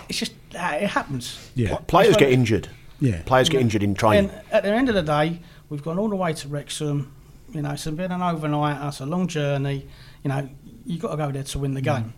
it's 0.08 0.20
just 0.20 0.34
it 0.54 0.88
happens. 0.88 1.52
Yeah, 1.56 1.78
players 1.88 2.16
get 2.16 2.32
injured. 2.32 2.70
Yeah, 3.00 3.22
players 3.26 3.48
yeah. 3.48 3.54
get 3.54 3.62
injured 3.62 3.84
in 3.84 3.96
training. 3.96 4.30
And 4.30 4.42
at 4.52 4.64
the 4.64 4.70
end 4.70 4.90
of 4.90 4.96
the 4.96 5.02
day, 5.02 5.40
we've 5.70 5.84
gone 5.84 5.98
all 5.98 6.10
the 6.10 6.16
way 6.16 6.34
to 6.34 6.48
Wrexham. 6.48 7.12
You 7.52 7.64
know, 7.64 7.72
it's 7.72 7.86
been 7.86 8.12
an 8.12 8.22
overnight, 8.22 8.88
it's 8.88 9.00
a 9.00 9.06
long 9.06 9.28
journey. 9.28 9.88
You 10.24 10.30
know, 10.30 10.48
you've 10.86 11.02
got 11.02 11.12
to 11.12 11.18
go 11.18 11.32
there 11.32 11.44
to 11.44 11.60
win 11.60 11.74
the 11.74 11.82
mm. 11.82 11.86
game. 11.86 12.04
Mm. 12.04 12.14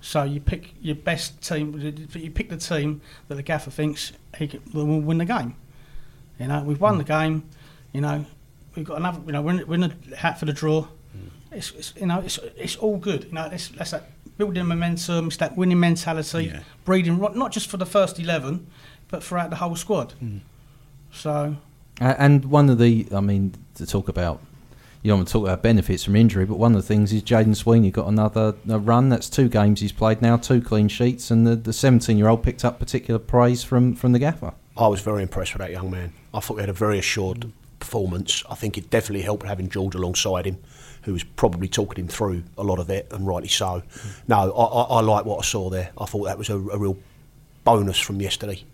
So 0.00 0.22
you 0.22 0.40
pick 0.40 0.74
your 0.80 0.96
best 0.96 1.42
team. 1.42 1.78
You 2.14 2.30
pick 2.30 2.48
the 2.48 2.58
team 2.58 3.00
that 3.28 3.34
the 3.36 3.42
gaffer 3.42 3.70
thinks 3.70 4.12
he 4.38 4.48
can, 4.48 4.62
will 4.72 5.00
win 5.00 5.18
the 5.18 5.24
game. 5.24 5.56
You 6.38 6.48
know, 6.48 6.62
we've 6.62 6.80
won 6.80 6.98
the 6.98 7.04
game. 7.04 7.48
You 7.94 8.00
know, 8.02 8.26
we've 8.76 8.84
got 8.84 8.98
another. 8.98 9.20
You 9.24 9.32
know, 9.32 9.40
we're 9.42 9.60
in, 9.60 9.66
we're 9.68 9.74
in 9.76 9.94
the 10.10 10.16
hat 10.16 10.38
for 10.38 10.44
the 10.44 10.52
draw. 10.52 10.82
Mm. 11.16 11.30
It's, 11.52 11.70
it's 11.72 11.94
you 11.96 12.06
know, 12.06 12.18
it's 12.20 12.38
it's 12.56 12.76
all 12.76 12.98
good. 12.98 13.24
You 13.24 13.32
know, 13.32 13.46
it's 13.52 13.68
that's 13.68 13.92
that 13.92 14.10
building 14.36 14.66
momentum. 14.66 15.28
It's 15.28 15.36
that 15.38 15.56
winning 15.56 15.80
mentality, 15.80 16.46
Yeah. 16.52 16.60
breeding 16.84 17.18
not 17.18 17.52
just 17.52 17.68
for 17.70 17.76
the 17.78 17.86
first 17.86 18.18
eleven, 18.18 18.66
but 19.08 19.22
throughout 19.22 19.50
the 19.50 19.56
whole 19.56 19.76
squad. 19.76 20.12
Mm. 20.22 20.40
So 21.12 21.56
A- 22.00 22.20
And 22.20 22.44
one 22.46 22.68
of 22.68 22.78
the, 22.78 23.06
I 23.14 23.20
mean, 23.20 23.54
to 23.76 23.86
talk 23.86 24.08
about, 24.08 24.40
you 25.02 25.10
don't 25.10 25.18
want 25.20 25.28
to 25.28 25.32
talk 25.32 25.44
about 25.44 25.62
benefits 25.62 26.02
from 26.02 26.16
injury, 26.16 26.44
but 26.44 26.58
one 26.58 26.74
of 26.74 26.82
the 26.82 26.86
things 26.88 27.12
is 27.12 27.22
Jayden 27.22 27.54
Sweeney 27.54 27.92
got 27.92 28.08
another 28.08 28.54
a 28.68 28.78
run. 28.80 29.08
That's 29.10 29.30
two 29.30 29.48
games 29.48 29.80
he's 29.80 29.92
played 29.92 30.20
now, 30.20 30.36
two 30.36 30.60
clean 30.60 30.88
sheets, 30.88 31.30
and 31.30 31.46
the, 31.46 31.54
the 31.54 31.72
17 31.72 32.18
year 32.18 32.26
old 32.26 32.42
picked 32.42 32.64
up 32.64 32.80
particular 32.80 33.20
praise 33.20 33.62
from, 33.62 33.94
from 33.94 34.10
the 34.10 34.18
gaffer. 34.18 34.52
I 34.76 34.88
was 34.88 35.00
very 35.02 35.22
impressed 35.22 35.52
with 35.54 35.60
that 35.60 35.70
young 35.70 35.88
man. 35.92 36.12
I 36.32 36.40
thought 36.40 36.54
he 36.56 36.60
had 36.62 36.68
a 36.70 36.72
very 36.72 36.98
assured 36.98 37.52
performance. 37.78 38.42
I 38.50 38.54
think 38.54 38.78
it 38.78 38.90
definitely 38.90 39.22
helped 39.22 39.46
having 39.46 39.68
George 39.68 39.94
alongside 39.94 40.46
him, 40.46 40.58
who 41.02 41.12
was 41.12 41.24
probably 41.24 41.68
talking 41.68 42.04
him 42.04 42.08
through 42.08 42.44
a 42.56 42.62
lot 42.62 42.78
of 42.78 42.90
it, 42.90 43.08
and 43.10 43.26
rightly 43.26 43.48
so. 43.48 43.82
No, 44.28 44.52
I, 44.52 44.64
I, 44.64 44.98
I 44.98 45.00
like 45.00 45.24
what 45.24 45.38
I 45.38 45.42
saw 45.42 45.70
there. 45.70 45.90
I 45.98 46.06
thought 46.06 46.24
that 46.24 46.38
was 46.38 46.48
a, 46.48 46.56
a 46.56 46.78
real 46.78 46.96
bonus 47.64 47.98
from 47.98 48.20
yesterday. 48.20 48.64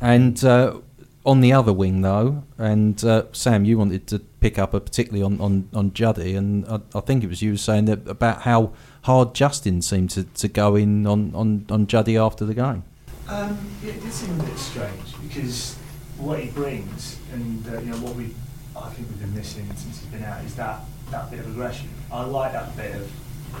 And 0.00 0.42
uh, 0.44 0.78
on 1.24 1.40
the 1.40 1.52
other 1.52 1.72
wing, 1.72 2.02
though, 2.02 2.42
and 2.58 3.02
uh, 3.04 3.24
Sam, 3.32 3.64
you 3.64 3.78
wanted 3.78 4.06
to 4.08 4.18
pick 4.18 4.58
up, 4.58 4.74
a, 4.74 4.80
particularly 4.80 5.22
on, 5.22 5.40
on, 5.40 5.68
on 5.72 5.92
Juddy, 5.92 6.34
and 6.34 6.66
I, 6.66 6.80
I 6.94 7.00
think 7.00 7.22
it 7.22 7.28
was 7.28 7.42
you 7.42 7.56
saying 7.56 7.84
that 7.84 8.08
about 8.08 8.42
how 8.42 8.72
hard 9.02 9.34
Justin 9.34 9.82
seemed 9.82 10.10
to, 10.10 10.24
to 10.24 10.48
go 10.48 10.74
in 10.74 11.06
on, 11.06 11.32
on, 11.34 11.66
on 11.70 11.86
Juddy 11.86 12.16
after 12.16 12.44
the 12.44 12.54
game. 12.54 12.82
Um, 13.28 13.56
yeah, 13.82 13.92
it 13.92 14.02
did 14.02 14.12
seem 14.12 14.38
a 14.40 14.42
bit 14.42 14.58
strange 14.58 15.22
because 15.22 15.76
what 16.22 16.38
he 16.40 16.50
brings 16.50 17.18
and 17.32 17.66
uh, 17.68 17.80
you 17.80 17.90
know 17.90 17.96
what 17.98 18.14
we 18.14 18.34
I 18.76 18.88
think 18.90 19.08
we've 19.08 19.20
been 19.20 19.34
missing 19.34 19.66
since 19.76 20.00
he's 20.00 20.08
been 20.08 20.24
out 20.24 20.44
is 20.44 20.54
that 20.56 20.80
that 21.10 21.30
bit 21.30 21.40
of 21.40 21.48
aggression. 21.48 21.88
I 22.10 22.24
like 22.24 22.52
that 22.52 22.74
bit 22.76 22.94
of, 22.96 23.10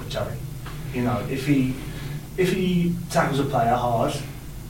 Juddy. 0.08 0.36
You 0.94 1.02
know, 1.02 1.26
if 1.30 1.46
he 1.46 1.74
if 2.36 2.52
he 2.52 2.94
tackles 3.10 3.40
a 3.40 3.44
player 3.44 3.74
hard 3.74 4.14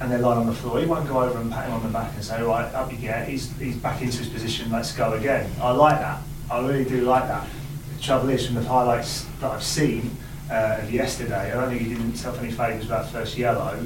and 0.00 0.10
they're 0.10 0.18
lying 0.18 0.40
on 0.40 0.46
the 0.46 0.52
floor, 0.52 0.80
he 0.80 0.86
won't 0.86 1.08
go 1.08 1.22
over 1.22 1.38
and 1.38 1.50
pat 1.50 1.66
him 1.66 1.74
on 1.74 1.82
the 1.84 1.88
back 1.88 2.12
and 2.14 2.24
say, 2.24 2.42
right, 2.42 2.72
up 2.74 2.90
you 2.90 2.98
get, 2.98 3.28
he's, 3.28 3.56
he's 3.58 3.76
back 3.76 4.02
into 4.02 4.18
his 4.18 4.28
position, 4.28 4.68
let's 4.72 4.92
go 4.96 5.12
again. 5.12 5.48
I 5.60 5.70
like 5.70 6.00
that. 6.00 6.20
I 6.50 6.60
really 6.66 6.84
do 6.84 7.02
like 7.02 7.28
that. 7.28 7.46
The 7.96 8.02
trouble 8.02 8.30
is, 8.30 8.44
from 8.44 8.56
the 8.56 8.64
highlights 8.64 9.26
that 9.40 9.52
I've 9.52 9.62
seen 9.62 10.10
uh, 10.50 10.80
of 10.80 10.92
yesterday, 10.92 11.52
I 11.52 11.54
don't 11.54 11.68
think 11.68 11.82
he 11.82 11.88
did 11.90 11.98
himself 11.98 12.40
any 12.40 12.50
favours 12.50 12.88
that 12.88 13.10
first 13.10 13.38
yellow. 13.38 13.78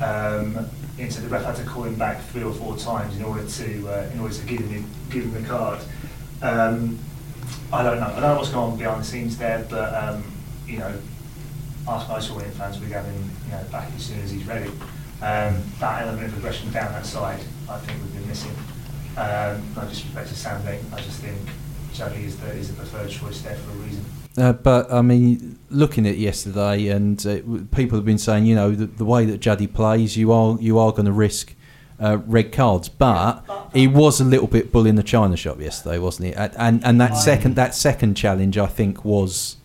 Um, 0.00 0.70
into 0.98 1.20
the 1.20 1.28
ref 1.28 1.44
had 1.44 1.56
to 1.56 1.64
call 1.64 1.84
him 1.84 1.96
back 1.96 2.22
three 2.28 2.42
or 2.42 2.52
four 2.52 2.76
times 2.76 3.16
in 3.16 3.24
order 3.24 3.46
to 3.46 3.88
uh, 3.88 4.10
in 4.12 4.20
order 4.20 4.34
to 4.34 4.46
give 4.46 4.60
him 4.60 4.88
give 5.10 5.24
him 5.24 5.42
the 5.42 5.48
card. 5.48 5.80
Um, 6.42 6.98
I 7.72 7.82
don't 7.82 7.98
know. 7.98 8.06
I 8.06 8.12
don't 8.12 8.22
know 8.22 8.36
what's 8.36 8.50
going 8.50 8.72
on 8.72 8.78
behind 8.78 9.00
the 9.00 9.04
scenes 9.04 9.36
there, 9.36 9.66
but 9.68 9.94
um, 9.94 10.24
you 10.66 10.78
know, 10.78 10.96
Arsenal 11.86 12.16
Ice 12.16 12.28
fans 12.56 12.80
will 12.80 12.86
have 12.88 13.04
him 13.04 13.30
you 13.46 13.52
know, 13.52 13.64
back 13.70 13.90
as 13.94 14.02
soon 14.04 14.20
as 14.20 14.30
he's 14.30 14.46
ready. 14.46 14.70
Um, 15.22 15.62
that 15.80 16.02
element 16.02 16.26
of 16.28 16.38
aggression 16.38 16.70
down 16.70 16.92
that 16.92 17.06
side, 17.06 17.40
I 17.68 17.78
think 17.78 18.00
we've 18.00 18.14
been 18.14 18.28
missing. 18.28 18.54
Um, 19.16 19.62
no 19.76 19.82
disrespect 19.88 20.34
to 20.34 20.70
Lee, 20.70 20.78
I 20.92 21.00
just 21.00 21.20
think 21.20 21.38
Juddy 21.92 22.24
is 22.24 22.36
the, 22.38 22.50
is 22.50 22.68
the 22.68 22.74
preferred 22.74 23.10
choice 23.10 23.40
there 23.42 23.54
for 23.54 23.70
a 23.70 23.74
reason. 23.74 24.04
Uh, 24.36 24.52
but 24.52 24.92
I 24.92 25.00
mean, 25.00 25.58
looking 25.70 26.06
at 26.08 26.18
yesterday, 26.18 26.88
and 26.88 27.24
uh, 27.24 27.38
people 27.74 27.96
have 27.96 28.04
been 28.04 28.18
saying, 28.18 28.46
you 28.46 28.54
know, 28.56 28.72
the, 28.72 28.86
the 28.86 29.04
way 29.04 29.24
that 29.26 29.38
Juddy 29.38 29.66
plays, 29.68 30.16
you 30.16 30.32
are 30.32 30.56
you 30.60 30.78
are 30.78 30.90
going 30.90 31.06
to 31.06 31.12
risk 31.12 31.54
uh, 32.00 32.18
red 32.26 32.50
cards. 32.50 32.88
But 32.88 33.44
he 33.72 33.86
was 33.86 34.20
a 34.20 34.24
little 34.24 34.48
bit 34.48 34.72
bull 34.72 34.86
in 34.86 34.96
the 34.96 35.04
china 35.04 35.36
shop 35.36 35.60
yesterday, 35.60 35.98
wasn't 35.98 36.28
he? 36.28 36.34
And 36.34 36.52
and, 36.56 36.84
and 36.84 37.00
that 37.00 37.16
second 37.16 37.54
that 37.54 37.74
second 37.76 38.16
challenge, 38.16 38.58
I 38.58 38.66
think, 38.66 39.04
was. 39.04 39.56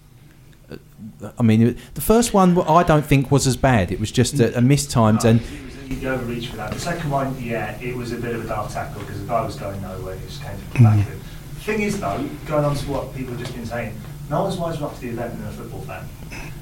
uh, 0.72 0.78
I 1.40 1.42
mean, 1.42 1.76
the 1.96 2.02
first 2.02 2.36
one 2.36 2.60
I 2.62 2.84
don't 2.84 3.06
think 3.06 3.32
was 3.32 3.48
as 3.48 3.58
bad. 3.58 3.92
It 3.92 4.00
was 4.00 4.12
just 4.12 4.40
a, 4.40 4.56
a 4.56 4.62
mistimed 4.62 5.26
and. 5.26 5.42
It 5.42 5.66
was 5.66 6.02
the 6.02 6.10
overreach 6.10 6.48
for 6.50 6.58
that. 6.58 6.72
The 6.74 6.80
second 6.80 7.10
one, 7.10 7.36
yeah, 7.44 7.76
it 7.82 7.96
was 7.96 8.12
a 8.12 8.18
bit 8.18 8.36
of 8.36 8.46
a 8.46 8.48
daft 8.48 8.74
tackle 8.74 9.02
because 9.02 9.20
the 9.20 9.26
guy 9.26 9.44
was 9.44 9.56
going 9.56 9.82
nowhere. 9.82 10.16
He 10.16 10.28
just 10.28 10.44
came 10.44 10.56
from 10.56 10.84
the 10.84 10.90
back 10.90 11.00
of 11.00 11.12
him. 11.12 11.20
The 11.56 11.62
thing 11.62 11.82
is, 11.82 12.00
though, 12.00 12.30
going 12.46 12.66
on 12.66 12.76
to 12.76 12.86
what 12.92 13.16
people 13.16 13.34
have 13.34 13.42
just 13.42 13.56
been 13.56 13.66
saying, 13.66 14.00
no 14.30 14.44
one's 14.44 14.58
wiser 14.58 14.86
after 14.86 15.02
the 15.02 15.10
event 15.10 15.38
than 15.38 15.48
a 15.48 15.52
football 15.52 15.82
fan. 15.82 16.08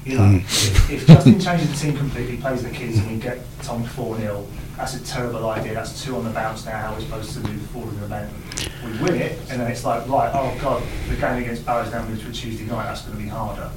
You 0.04 0.16
know, 0.16 0.24
hmm. 0.24 0.36
if, 0.36 0.90
if 0.90 1.06
Justin 1.06 1.38
changes 1.38 1.70
the 1.70 1.86
team 1.86 1.98
completely, 1.98 2.38
plays 2.38 2.62
the 2.62 2.70
kids, 2.70 2.98
and 2.98 3.10
we 3.10 3.18
get 3.18 3.38
Tom 3.62 3.84
4 3.84 4.16
0, 4.16 4.46
that's 4.76 4.94
a 4.94 5.04
terrible 5.04 5.46
idea. 5.50 5.74
That's 5.74 6.02
two 6.02 6.16
on 6.16 6.24
the 6.24 6.30
bounce 6.30 6.64
now. 6.64 6.78
How 6.78 6.92
are 6.92 6.94
we're 6.94 7.00
supposed 7.00 7.34
to 7.34 7.40
move 7.40 7.60
forward 7.70 7.92
in 7.92 8.00
the 8.00 8.06
event. 8.06 8.32
We 8.84 9.02
win 9.02 9.20
it, 9.20 9.38
and 9.50 9.60
then 9.60 9.70
it's 9.70 9.84
like, 9.84 10.08
right, 10.08 10.30
oh 10.32 10.56
God, 10.62 10.82
the 11.08 11.16
game 11.16 11.42
against 11.42 11.66
Barrows 11.66 11.92
now 11.92 12.04
moves 12.06 12.22
to 12.22 12.30
a 12.30 12.32
Tuesday 12.32 12.64
night. 12.64 12.84
That's 12.84 13.02
going 13.02 13.18
to 13.18 13.22
be 13.22 13.28
harder. 13.28 13.70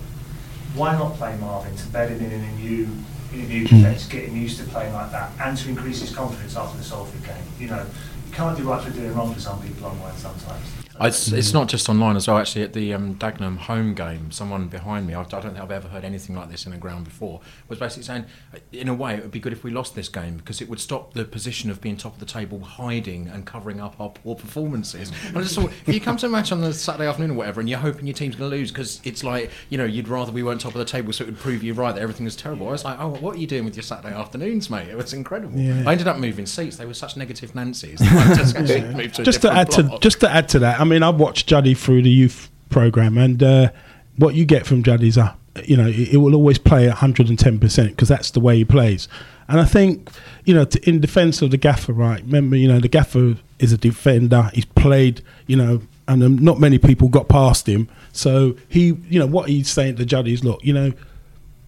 Why 0.74 0.94
not 0.94 1.16
play 1.16 1.36
Marvin 1.38 1.76
to 1.76 1.88
bed 1.88 2.12
him 2.12 2.22
in 2.26 2.32
in 2.32 2.44
a 2.44 2.52
new 2.54 2.88
in 3.34 3.40
a 3.42 3.48
new 3.48 3.68
hmm. 3.68 3.76
defence, 3.76 4.08
get 4.08 4.26
him 4.26 4.38
used 4.38 4.58
to 4.60 4.64
playing 4.66 4.94
like 4.94 5.12
that, 5.12 5.32
and 5.42 5.58
to 5.58 5.70
increase 5.70 6.00
his 6.00 6.16
confidence 6.16 6.56
after 6.56 6.78
the 6.78 6.84
Salford 6.84 7.24
game? 7.26 7.44
You 7.60 7.68
know, 7.68 7.86
you 8.28 8.34
can't 8.34 8.58
do 8.58 8.64
right 8.64 8.82
for 8.82 8.92
doing 8.92 9.14
wrong 9.14 9.34
for 9.34 9.42
some 9.42 9.62
people 9.62 9.88
online 9.88 10.16
sometimes. 10.16 10.81
It's, 11.00 11.32
it's 11.32 11.54
not 11.54 11.68
just 11.68 11.88
online 11.90 12.16
as 12.16 12.28
well. 12.28 12.38
Actually, 12.38 12.64
at 12.64 12.74
the 12.74 12.94
um, 12.94 13.16
Dagenham 13.16 13.58
home 13.58 13.94
game, 13.94 14.32
someone 14.32 14.68
behind 14.68 15.08
me, 15.08 15.14
I, 15.14 15.22
I 15.22 15.24
don't 15.24 15.42
think 15.42 15.60
I've 15.60 15.72
ever 15.72 15.88
heard 15.88 16.04
anything 16.04 16.36
like 16.36 16.50
this 16.50 16.66
in 16.66 16.74
a 16.74 16.78
ground 16.78 17.06
before, 17.06 17.42
was 17.68 17.80
basically 17.80 18.04
saying, 18.04 18.26
uh, 18.54 18.60
in 18.72 18.88
a 18.88 18.94
way, 18.94 19.16
it 19.16 19.22
would 19.22 19.32
be 19.32 19.40
good 19.40 19.54
if 19.54 19.64
we 19.64 19.72
lost 19.72 19.96
this 19.96 20.10
game 20.10 20.38
because 20.38 20.62
it 20.62 20.70
would 20.70 20.80
stop 20.80 21.14
the 21.14 21.26
position 21.26 21.70
of 21.70 21.82
being 21.82 21.98
top 21.98 22.14
of 22.14 22.20
the 22.20 22.26
table 22.26 22.60
hiding 22.60 23.28
and 23.28 23.46
covering 23.46 23.80
up 23.80 24.00
our 24.00 24.10
poor 24.10 24.36
performances. 24.36 25.12
And 25.28 25.38
I 25.38 25.42
just 25.42 25.56
thought, 25.56 25.72
if 25.86 25.94
you 25.94 26.02
come 26.02 26.18
to 26.18 26.26
a 26.26 26.30
match 26.30 26.52
on 26.52 26.62
the 26.62 26.74
Saturday 26.74 27.08
afternoon 27.08 27.32
or 27.32 27.36
whatever, 27.36 27.60
and 27.60 27.70
you're 27.70 27.80
hoping 27.80 28.08
your 28.08 28.14
team's 28.14 28.36
going 28.36 28.50
to 28.50 28.56
lose 28.56 28.72
because 28.72 29.02
it's 29.04 29.24
like, 29.24 29.50
you 29.70 29.78
know, 29.78 29.86
you'd 29.86 30.08
rather 30.08 30.32
we 30.32 30.44
weren't 30.44 30.62
top 30.62 30.74
of 30.74 30.80
the 30.80 30.86
table 30.86 31.14
so 31.14 31.24
it 31.24 31.28
would 31.28 31.40
prove 31.40 31.64
you 31.64 31.74
right 31.74 31.94
that 31.94 32.02
everything 32.02 32.26
is 32.26 32.36
terrible. 32.36 32.68
I 32.68 32.72
was 32.72 32.86
like, 32.86 33.00
oh, 33.00 33.10
what 33.10 33.36
are 33.36 33.40
you 33.40 33.48
doing 33.48 33.66
with 33.66 33.76
your 33.76 33.84
Saturday 33.84 34.14
afternoons, 34.14 34.70
mate? 34.70 34.90
It 34.90 34.98
was 34.98 35.14
incredible. 35.14 35.58
Yeah. 35.58 35.84
I 35.88 35.94
ended 35.94 36.08
up 36.08 36.18
moving 36.18 36.46
seats. 36.46 36.78
They 36.78 36.86
were 36.86 36.94
such 36.94 37.18
negative 37.18 37.56
Nancy's. 37.56 38.00
just 38.00 38.56
to 38.56 39.08
just 39.08 39.42
to 39.42 39.48
different 39.50 39.58
add 39.58 39.72
to 39.72 40.00
just 40.00 40.20
to 40.22 40.30
add 40.30 40.50
to 40.50 40.60
that, 40.60 40.81
I 40.82 40.84
mean, 40.84 41.04
I've 41.04 41.20
watched 41.20 41.46
Juddy 41.46 41.76
through 41.76 42.02
the 42.02 42.10
youth 42.10 42.50
program, 42.72 43.16
and 43.16 43.42
uh, 43.44 43.70
what 44.18 44.34
you 44.34 44.46
get 44.46 44.66
from 44.66 44.82
Juddy's 44.82 45.16
a 45.16 45.38
you 45.66 45.78
know 45.78 45.88
it, 45.88 46.18
will 46.18 46.34
always 46.34 46.58
play 46.58 46.88
110 46.88 47.60
percent 47.60 47.92
because 47.92 48.08
that's 48.08 48.32
the 48.32 48.40
way 48.40 48.58
he 48.58 48.66
plays. 48.66 49.08
And 49.48 49.60
I 49.60 49.66
think 49.66 50.10
you 50.44 50.56
know 50.56 50.66
to, 50.66 50.90
in 50.90 51.00
defence 51.00 51.44
of 51.44 51.52
the 51.52 51.58
gaffer, 51.58 51.94
right? 51.94 52.24
Remember, 52.24 52.56
you 52.56 52.68
know 52.68 52.80
the 52.80 52.88
gaffer 52.88 53.36
is 53.60 53.72
a 53.72 53.78
defender. 53.78 54.50
He's 54.56 54.66
played, 54.66 55.22
you 55.46 55.56
know, 55.56 55.84
and 56.08 56.24
um, 56.24 56.40
not 56.40 56.60
many 56.60 56.80
people 56.80 57.10
got 57.10 57.30
past 57.30 57.70
him. 57.70 57.88
So 58.12 58.56
he, 58.68 58.98
you 59.08 59.20
know, 59.20 59.28
what 59.28 59.50
he's 59.50 59.70
saying 59.70 59.98
to 59.98 60.06
Juddy 60.06 60.34
is, 60.34 60.44
look, 60.44 60.66
you 60.66 60.74
know, 60.74 60.94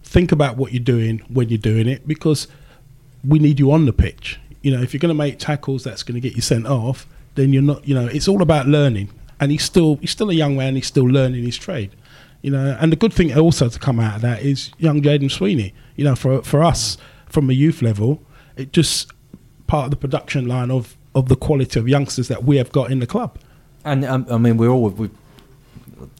think 0.02 0.32
about 0.32 0.56
what 0.56 0.72
you're 0.72 0.82
doing 0.82 1.20
when 1.28 1.50
you're 1.50 1.58
doing 1.58 1.86
it 1.86 2.08
because 2.08 2.48
we 3.24 3.38
need 3.38 3.60
you 3.60 3.70
on 3.70 3.86
the 3.86 3.92
pitch. 3.92 4.40
You 4.62 4.76
know, 4.76 4.82
if 4.82 4.92
you're 4.92 4.98
going 4.98 5.14
to 5.14 5.14
make 5.14 5.38
tackles 5.38 5.84
that's 5.84 6.02
going 6.02 6.16
to 6.16 6.20
get 6.20 6.34
you 6.34 6.42
sent 6.42 6.66
off, 6.66 7.06
then 7.34 7.52
you're 7.52 7.62
not. 7.62 7.86
You 7.86 7.94
know, 7.94 8.06
it's 8.06 8.28
all 8.28 8.42
about 8.42 8.66
learning. 8.66 9.10
And 9.40 9.50
he's 9.50 9.64
still 9.64 9.96
he's 9.96 10.10
still 10.12 10.30
a 10.30 10.34
young 10.34 10.56
man. 10.56 10.74
He's 10.76 10.86
still 10.86 11.04
learning 11.04 11.44
his 11.44 11.56
trade. 11.56 11.90
You 12.42 12.50
know, 12.50 12.76
and 12.80 12.92
the 12.92 12.96
good 12.96 13.12
thing 13.12 13.36
also 13.36 13.68
to 13.68 13.78
come 13.78 13.98
out 13.98 14.16
of 14.16 14.22
that 14.22 14.42
is 14.42 14.70
young 14.78 15.00
Jayden 15.02 15.30
Sweeney. 15.30 15.74
You 15.96 16.04
know, 16.04 16.14
for 16.14 16.42
for 16.42 16.62
us 16.62 16.96
from 17.28 17.50
a 17.50 17.52
youth 17.52 17.82
level, 17.82 18.22
it 18.56 18.72
just 18.72 19.10
part 19.66 19.86
of 19.86 19.90
the 19.90 19.96
production 19.96 20.46
line 20.46 20.70
of 20.70 20.96
of 21.14 21.28
the 21.28 21.36
quality 21.36 21.78
of 21.80 21.88
youngsters 21.88 22.28
that 22.28 22.44
we 22.44 22.56
have 22.56 22.70
got 22.72 22.90
in 22.90 22.98
the 23.00 23.06
club. 23.06 23.38
And 23.84 24.04
um, 24.04 24.26
I 24.30 24.38
mean, 24.38 24.56
we're 24.56 24.68
all 24.68 24.88
we've, 24.90 25.10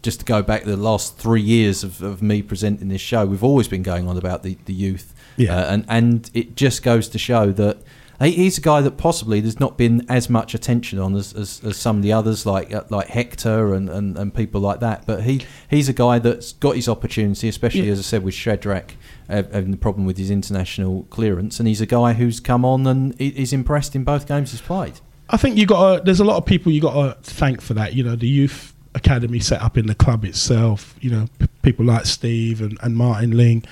just 0.02 0.20
to 0.20 0.24
go 0.26 0.42
back 0.42 0.64
the 0.64 0.76
last 0.76 1.18
three 1.18 1.40
years 1.42 1.82
of, 1.84 2.02
of 2.02 2.22
me 2.22 2.42
presenting 2.42 2.88
this 2.88 3.00
show. 3.00 3.26
We've 3.26 3.44
always 3.44 3.68
been 3.68 3.82
going 3.82 4.08
on 4.08 4.16
about 4.16 4.42
the, 4.42 4.56
the 4.66 4.72
youth, 4.72 5.14
Yeah. 5.36 5.56
uh, 5.56 5.72
and 5.72 5.84
and 5.88 6.30
it 6.34 6.56
just 6.56 6.82
goes 6.82 7.08
to 7.08 7.18
show 7.18 7.52
that 7.52 7.78
he's 8.20 8.58
a 8.58 8.60
guy 8.60 8.80
that 8.80 8.96
possibly 8.96 9.40
there's 9.40 9.58
not 9.60 9.76
been 9.78 10.04
as 10.08 10.30
much 10.30 10.54
attention 10.54 10.98
on 10.98 11.14
as, 11.16 11.32
as, 11.32 11.62
as 11.64 11.76
some 11.76 11.96
of 11.98 12.02
the 12.02 12.12
others 12.12 12.46
like 12.46 12.72
uh, 12.72 12.84
like 12.90 13.08
Hector 13.08 13.74
and, 13.74 13.88
and, 13.88 14.16
and 14.16 14.32
people 14.34 14.60
like 14.60 14.80
that. 14.80 15.06
But 15.06 15.22
he 15.24 15.44
he's 15.68 15.88
a 15.88 15.92
guy 15.92 16.18
that's 16.18 16.52
got 16.52 16.76
his 16.76 16.88
opportunity, 16.88 17.48
especially 17.48 17.86
Yeah. 17.86 17.92
as 17.92 17.98
I 17.98 18.02
said 18.02 18.22
with 18.24 18.34
Shedrack 18.34 18.92
uh, 19.28 19.42
having 19.52 19.70
the 19.70 19.76
problem 19.76 20.06
with 20.06 20.18
his 20.18 20.30
international 20.30 21.04
clearance, 21.10 21.58
and 21.58 21.66
he's 21.68 21.80
a 21.80 21.86
guy 21.86 22.12
who's 22.12 22.40
come 22.40 22.64
on 22.64 22.86
and 22.86 23.18
he's 23.18 23.52
impressed 23.52 23.94
in 23.96 24.04
both 24.04 24.26
games 24.28 24.50
he's 24.52 24.60
played. 24.60 25.00
I 25.30 25.36
think 25.36 25.56
you 25.56 25.66
got. 25.66 26.04
There's 26.04 26.20
a 26.20 26.24
lot 26.24 26.36
of 26.36 26.44
people 26.46 26.70
you 26.70 26.80
got 26.82 26.92
to 27.24 27.30
thank 27.32 27.60
for 27.60 27.74
that. 27.74 27.94
You 27.94 28.04
know, 28.04 28.14
the 28.14 28.28
youth 28.28 28.74
academy 28.94 29.40
set 29.40 29.60
up 29.62 29.76
in 29.78 29.86
the 29.86 29.94
club 29.94 30.24
itself. 30.24 30.94
You 31.00 31.10
know, 31.10 31.26
p- 31.38 31.46
people 31.62 31.84
like 31.86 32.04
Steve 32.06 32.60
and, 32.60 32.78
and 32.82 32.94
Martin 32.94 33.36
Ling, 33.36 33.64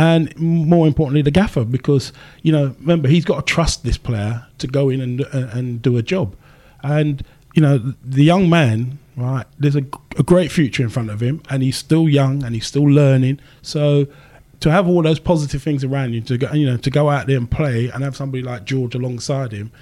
and 0.00 0.34
more 0.38 0.86
importantly, 0.86 1.20
the 1.20 1.30
gaffer. 1.30 1.64
Because 1.64 2.12
you 2.42 2.52
know, 2.52 2.74
remember, 2.80 3.08
he's 3.08 3.24
got 3.24 3.46
to 3.46 3.52
trust 3.54 3.84
this 3.84 3.98
player 3.98 4.46
to 4.58 4.66
go 4.66 4.88
in 4.88 5.00
and 5.00 5.20
and, 5.32 5.82
do 5.82 5.98
a 5.98 6.02
job. 6.02 6.34
And 6.82 7.22
you 7.54 7.60
know, 7.60 7.78
the 8.02 8.24
young 8.24 8.48
man, 8.48 8.98
right? 9.16 9.44
There's 9.58 9.76
a, 9.76 9.84
a 10.18 10.22
great 10.22 10.50
future 10.50 10.82
in 10.82 10.88
front 10.88 11.10
of 11.10 11.20
him, 11.20 11.42
and 11.50 11.62
he's 11.62 11.76
still 11.76 12.08
young 12.08 12.42
and 12.42 12.54
he's 12.54 12.66
still 12.66 12.88
learning. 12.88 13.40
So. 13.62 14.06
to 14.60 14.70
have 14.70 14.86
all 14.86 15.02
those 15.02 15.18
positive 15.18 15.62
things 15.62 15.82
around 15.82 16.12
you 16.12 16.20
to 16.20 16.36
go, 16.36 16.52
you 16.52 16.66
know, 16.66 16.76
to 16.76 16.90
go 16.90 17.08
out 17.08 17.26
there 17.26 17.38
and 17.38 17.50
play 17.50 17.88
and 17.88 18.04
have 18.04 18.14
somebody 18.14 18.42
like 18.42 18.66
George 18.66 18.94
alongside 18.94 19.52
him. 19.52 19.72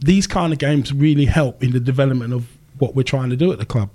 These 0.00 0.28
kind 0.28 0.52
of 0.52 0.60
games 0.60 0.92
really 0.92 1.26
help 1.26 1.60
in 1.60 1.72
the 1.72 1.80
development 1.80 2.32
of 2.32 2.46
what 2.78 2.94
we're 2.94 3.10
trying 3.14 3.30
to 3.30 3.36
do 3.36 3.50
at 3.50 3.58
the 3.58 3.66
club. 3.66 3.90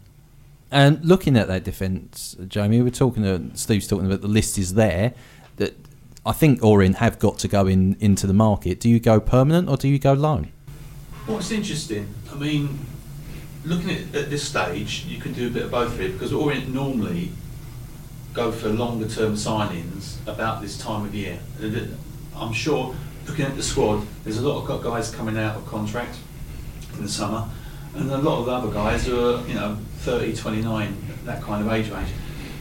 And 0.69 1.03
looking 1.05 1.37
at 1.37 1.47
that 1.47 1.63
defence, 1.63 2.35
Jamie, 2.47 2.81
we're 2.81 2.89
talking. 2.89 3.23
To, 3.23 3.55
Steve's 3.55 3.87
talking 3.87 4.05
about 4.05 4.21
the 4.21 4.27
list 4.27 4.57
is 4.57 4.73
there. 4.73 5.13
That 5.57 5.75
I 6.25 6.31
think 6.31 6.63
Orient 6.63 6.97
have 6.97 7.19
got 7.19 7.37
to 7.39 7.47
go 7.47 7.67
in 7.67 7.95
into 7.99 8.25
the 8.25 8.33
market. 8.33 8.79
Do 8.79 8.89
you 8.89 8.99
go 8.99 9.19
permanent 9.19 9.69
or 9.69 9.77
do 9.77 9.87
you 9.87 9.99
go 9.99 10.13
loan? 10.13 10.51
Well, 11.27 11.37
it's 11.37 11.51
interesting. 11.51 12.13
I 12.31 12.35
mean, 12.35 12.79
looking 13.65 13.91
at, 13.91 14.15
at 14.15 14.29
this 14.29 14.47
stage, 14.47 15.05
you 15.05 15.19
can 15.19 15.33
do 15.33 15.47
a 15.47 15.49
bit 15.49 15.63
of 15.63 15.71
both 15.71 15.99
here 15.99 16.09
because 16.09 16.33
Orient 16.33 16.73
normally 16.73 17.31
go 18.33 18.51
for 18.51 18.69
longer 18.69 19.07
term 19.07 19.33
signings 19.33 20.15
about 20.27 20.61
this 20.61 20.77
time 20.77 21.05
of 21.05 21.13
year. 21.13 21.39
I'm 22.35 22.53
sure, 22.53 22.95
looking 23.25 23.45
at 23.45 23.55
the 23.55 23.63
squad, 23.63 24.05
there's 24.23 24.37
a 24.37 24.47
lot 24.47 24.69
of 24.69 24.83
guys 24.83 25.13
coming 25.13 25.37
out 25.37 25.55
of 25.55 25.65
contract 25.65 26.17
in 26.93 27.03
the 27.03 27.09
summer, 27.09 27.49
and 27.95 28.09
a 28.11 28.17
lot 28.17 28.39
of 28.39 28.45
the 28.45 28.51
other 28.51 28.71
guys 28.71 29.07
are, 29.09 29.45
you 29.47 29.55
know, 29.55 29.77
30, 29.99 30.35
29, 30.35 30.95
that 31.25 31.41
kind 31.41 31.65
of 31.65 31.73
age 31.73 31.89
range. 31.89 32.09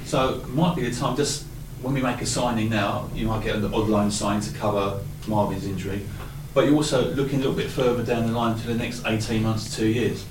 So 0.07 0.41
it 0.41 0.49
might 0.49 0.77
be 0.77 0.89
the 0.89 0.97
time 0.97 1.15
just 1.15 1.45
when 1.83 1.95
we 1.95 2.01
make 2.01 2.21
a 2.21 2.27
signing 2.27 2.71
now, 2.71 3.09
you 3.15 3.27
might 3.27 3.43
get 3.43 3.57
an 3.57 3.65
odd 3.73 3.89
line 3.89 4.11
sign 4.11 4.41
to 4.41 4.53
cover 4.55 5.01
Marvin's 5.27 5.67
injury, 5.67 6.07
but 6.55 6.65
you're 6.65 6.75
also 6.75 7.11
looking 7.15 7.37
a 7.37 7.43
little 7.43 7.55
bit 7.55 7.71
further 7.71 8.03
down 8.03 8.27
the 8.27 8.33
line 8.33 8.57
for 8.57 8.67
the 8.69 8.75
next 8.75 9.05
18 9.05 9.43
months 9.43 9.71
to 9.71 9.77
two 9.77 9.89
years. 9.89 10.25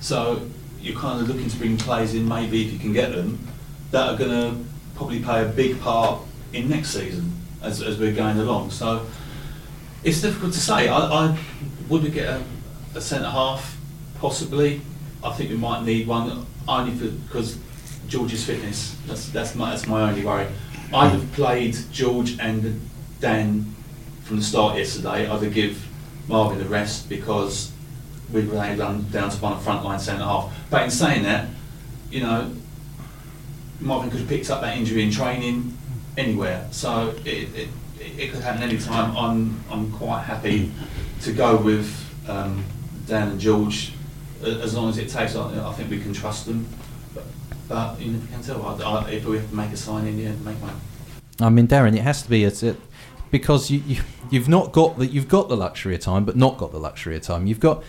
So 0.00 0.48
you're 0.80 0.98
kind 0.98 1.20
of 1.20 1.28
looking 1.28 1.48
to 1.48 1.56
bring 1.56 1.76
players 1.76 2.14
in, 2.14 2.28
maybe 2.28 2.64
if 2.64 2.72
you 2.72 2.78
can 2.78 2.92
get 2.92 3.12
them, 3.12 3.38
that 3.90 4.08
are 4.08 4.16
going 4.16 4.30
to 4.30 4.64
probably 4.94 5.20
play 5.20 5.42
a 5.42 5.48
big 5.48 5.80
part 5.80 6.20
in 6.52 6.68
next 6.68 6.90
season 6.90 7.32
as, 7.62 7.82
as 7.82 7.98
we're 7.98 8.12
going 8.12 8.38
along. 8.38 8.70
So 8.70 9.06
it's 10.04 10.20
difficult 10.20 10.52
to 10.54 10.60
say. 10.60 10.88
I, 10.88 10.98
I 10.98 11.38
would 11.88 12.02
we 12.02 12.10
get 12.10 12.28
a, 12.28 12.42
a 12.94 13.00
centre 13.00 13.30
half 13.30 13.76
possibly. 14.18 14.80
I 15.22 15.32
think 15.32 15.50
we 15.50 15.56
might 15.56 15.84
need 15.84 16.06
one 16.06 16.46
only 16.66 16.92
because 16.92 17.58
George's 18.08 18.44
fitness. 18.44 18.96
That's 19.06 19.28
that's 19.30 19.54
my 19.54 19.70
that's 19.70 19.86
my 19.86 20.08
only 20.08 20.24
worry. 20.24 20.46
I'd 20.94 21.12
have 21.12 21.32
played 21.32 21.76
George 21.90 22.38
and 22.38 22.80
Dan 23.20 23.74
from 24.24 24.36
the 24.36 24.42
start 24.42 24.76
yesterday. 24.76 25.26
I'd 25.26 25.42
have 25.42 25.54
give 25.54 25.86
Marvin 26.28 26.58
the 26.58 26.66
rest 26.66 27.08
because 27.08 27.72
we 28.32 28.46
were 28.46 28.54
down, 28.54 29.08
down 29.10 29.30
to 29.30 29.36
one 29.38 29.58
frontline 29.60 30.00
centre 30.00 30.24
half. 30.24 30.54
But 30.70 30.82
in 30.84 30.90
saying 30.90 31.22
that, 31.24 31.48
you 32.10 32.20
know, 32.20 32.54
Marvin 33.80 34.10
could 34.10 34.20
have 34.20 34.28
picked 34.28 34.50
up 34.50 34.60
that 34.60 34.76
injury 34.76 35.02
in 35.02 35.10
training 35.10 35.76
anywhere. 36.16 36.68
So 36.70 37.14
it, 37.24 37.48
it, 37.54 37.68
it 37.98 38.30
could 38.30 38.42
happen 38.42 38.62
any 38.62 38.78
time. 38.78 39.16
I'm, 39.16 39.64
I'm 39.70 39.90
quite 39.92 40.22
happy 40.22 40.72
to 41.22 41.32
go 41.32 41.56
with 41.56 41.90
um, 42.28 42.64
Dan 43.06 43.28
and 43.28 43.40
George 43.40 43.92
as 44.42 44.74
long 44.74 44.88
as 44.88 44.98
it 44.98 45.08
takes. 45.08 45.36
I, 45.36 45.68
I 45.68 45.72
think 45.72 45.90
we 45.90 46.00
can 46.00 46.12
trust 46.12 46.46
them. 46.46 46.66
But, 47.68 48.00
you 48.00 48.12
never 48.12 48.26
can 48.26 48.42
tell. 48.42 48.64
I, 48.64 48.82
I, 48.82 49.10
if 49.10 49.24
we 49.24 49.36
have 49.36 49.48
to 49.48 49.54
make 49.54 49.70
a 49.72 49.76
sign 49.76 50.06
in, 50.06 50.18
yeah, 50.18 50.32
make 50.44 50.56
one. 50.56 50.80
I 51.40 51.48
mean, 51.48 51.66
Darren, 51.66 51.96
it 51.96 52.02
has 52.02 52.22
to 52.22 52.30
be 52.30 52.44
a, 52.44 52.52
because 53.30 53.70
you, 53.70 53.82
you 53.86 54.02
you've 54.30 54.48
not 54.48 54.72
got 54.72 54.98
the 54.98 55.06
you've 55.06 55.28
got 55.28 55.48
the 55.48 55.56
luxury 55.56 55.94
of 55.94 56.00
time, 56.00 56.24
but 56.24 56.36
not 56.36 56.58
got 56.58 56.70
the 56.70 56.78
luxury 56.78 57.16
of 57.16 57.22
time. 57.22 57.46
You've 57.46 57.60
got 57.60 57.82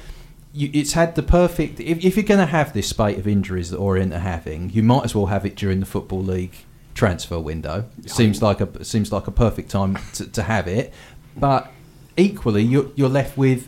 you, 0.54 0.70
it's 0.74 0.94
had 0.94 1.16
the 1.16 1.24
perfect. 1.24 1.80
If, 1.80 2.04
if 2.04 2.16
you're 2.16 2.24
going 2.24 2.40
to 2.40 2.46
have 2.46 2.74
this 2.74 2.88
spate 2.88 3.18
of 3.18 3.28
injuries 3.28 3.70
that 3.72 3.78
Orient 3.78 4.14
are 4.14 4.20
having, 4.20 4.70
you 4.70 4.82
might 4.82 5.04
as 5.04 5.14
well 5.14 5.28
have 5.28 5.46
it 5.46 5.56
during 5.56 5.80
the 5.80 5.86
football 5.86 6.24
league 6.24 6.56
transfer 6.94 7.40
window. 7.40 7.86
It 8.04 8.12
seems 8.12 8.42
like 8.42 8.62
a 8.62 8.84
seems 8.86 9.12
like 9.12 9.28
a 9.28 9.32
perfect 9.32 9.70
time 9.70 9.98
to, 10.14 10.32
to 10.32 10.44
have 10.44 10.68
it. 10.68 10.94
But 11.36 11.72
equally, 12.18 12.64
you're 12.64 12.90
you're 12.96 13.10
left 13.10 13.38
with 13.38 13.68